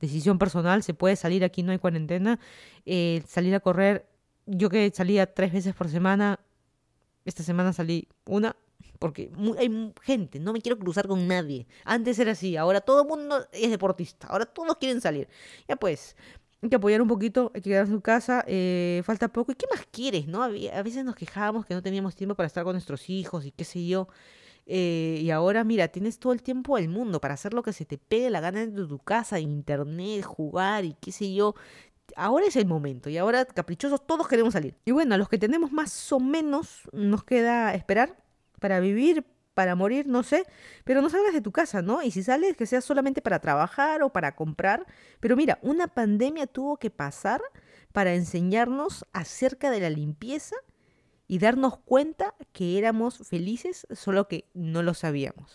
decisión 0.00 0.38
personal, 0.38 0.82
se 0.82 0.94
puede 0.94 1.16
salir 1.16 1.42
aquí, 1.44 1.62
no 1.62 1.72
hay 1.72 1.78
cuarentena, 1.78 2.38
eh, 2.84 3.22
salir 3.26 3.54
a 3.54 3.60
correr, 3.60 4.08
yo 4.46 4.68
que 4.68 4.90
salía 4.94 5.32
tres 5.32 5.52
veces 5.52 5.74
por 5.74 5.88
semana, 5.88 6.40
esta 7.24 7.42
semana 7.42 7.72
salí 7.72 8.08
una, 8.26 8.56
porque 8.98 9.30
hay 9.58 9.92
gente, 10.02 10.38
no 10.40 10.52
me 10.52 10.60
quiero 10.60 10.78
cruzar 10.78 11.06
con 11.06 11.26
nadie. 11.28 11.66
Antes 11.84 12.18
era 12.18 12.32
así, 12.32 12.56
ahora 12.56 12.80
todo 12.80 13.02
el 13.02 13.08
mundo 13.08 13.46
es 13.52 13.70
deportista, 13.70 14.26
ahora 14.28 14.46
todos 14.46 14.76
quieren 14.76 15.00
salir. 15.00 15.28
Ya 15.68 15.76
pues, 15.76 16.16
hay 16.62 16.70
que 16.70 16.76
apoyar 16.76 17.02
un 17.02 17.08
poquito, 17.08 17.52
hay 17.54 17.60
que 17.60 17.70
quedar 17.70 17.86
en 17.86 17.92
su 17.92 18.00
casa, 18.00 18.44
eh, 18.46 19.02
falta 19.04 19.28
poco. 19.28 19.52
¿Y 19.52 19.54
qué 19.54 19.66
más 19.70 19.86
quieres, 19.90 20.26
no? 20.26 20.42
A 20.42 20.48
veces 20.48 21.04
nos 21.04 21.14
quejábamos 21.14 21.66
que 21.66 21.74
no 21.74 21.82
teníamos 21.82 22.16
tiempo 22.16 22.34
para 22.34 22.46
estar 22.46 22.64
con 22.64 22.72
nuestros 22.72 23.08
hijos 23.10 23.44
y 23.44 23.52
qué 23.52 23.64
sé 23.64 23.86
yo. 23.86 24.08
Eh, 24.66 25.20
y 25.22 25.30
ahora, 25.30 25.62
mira, 25.62 25.88
tienes 25.88 26.18
todo 26.18 26.32
el 26.32 26.42
tiempo 26.42 26.76
del 26.76 26.88
mundo 26.88 27.20
para 27.20 27.34
hacer 27.34 27.54
lo 27.54 27.62
que 27.62 27.72
se 27.72 27.84
te 27.84 27.98
pegue 27.98 28.30
la 28.30 28.40
gana 28.40 28.66
de 28.66 28.86
tu 28.86 28.98
casa, 28.98 29.38
internet, 29.38 30.24
jugar 30.24 30.84
y 30.84 30.94
qué 31.00 31.12
sé 31.12 31.32
yo. 31.32 31.54
Ahora 32.16 32.46
es 32.46 32.56
el 32.56 32.66
momento 32.66 33.10
y 33.10 33.18
ahora, 33.18 33.44
caprichosos, 33.44 34.04
todos 34.06 34.26
queremos 34.26 34.54
salir. 34.54 34.74
Y 34.84 34.92
bueno, 34.92 35.14
a 35.14 35.18
los 35.18 35.28
que 35.28 35.38
tenemos 35.38 35.72
más 35.72 36.12
o 36.12 36.20
menos, 36.20 36.82
nos 36.92 37.24
queda 37.24 37.74
esperar 37.74 38.25
para 38.66 38.80
vivir, 38.80 39.24
para 39.54 39.76
morir, 39.76 40.08
no 40.08 40.24
sé, 40.24 40.44
pero 40.82 41.00
no 41.00 41.08
salgas 41.08 41.32
de 41.32 41.40
tu 41.40 41.52
casa, 41.52 41.82
¿no? 41.82 42.02
Y 42.02 42.10
si 42.10 42.24
sales, 42.24 42.56
que 42.56 42.66
sea 42.66 42.80
solamente 42.80 43.22
para 43.22 43.38
trabajar 43.38 44.02
o 44.02 44.12
para 44.12 44.34
comprar. 44.34 44.86
Pero 45.20 45.36
mira, 45.36 45.60
una 45.62 45.86
pandemia 45.86 46.48
tuvo 46.48 46.76
que 46.78 46.90
pasar 46.90 47.40
para 47.92 48.14
enseñarnos 48.14 49.06
acerca 49.12 49.70
de 49.70 49.78
la 49.78 49.88
limpieza 49.88 50.56
y 51.28 51.38
darnos 51.38 51.78
cuenta 51.78 52.34
que 52.52 52.76
éramos 52.76 53.18
felices, 53.18 53.86
solo 53.92 54.26
que 54.26 54.48
no 54.52 54.82
lo 54.82 54.94
sabíamos. 54.94 55.52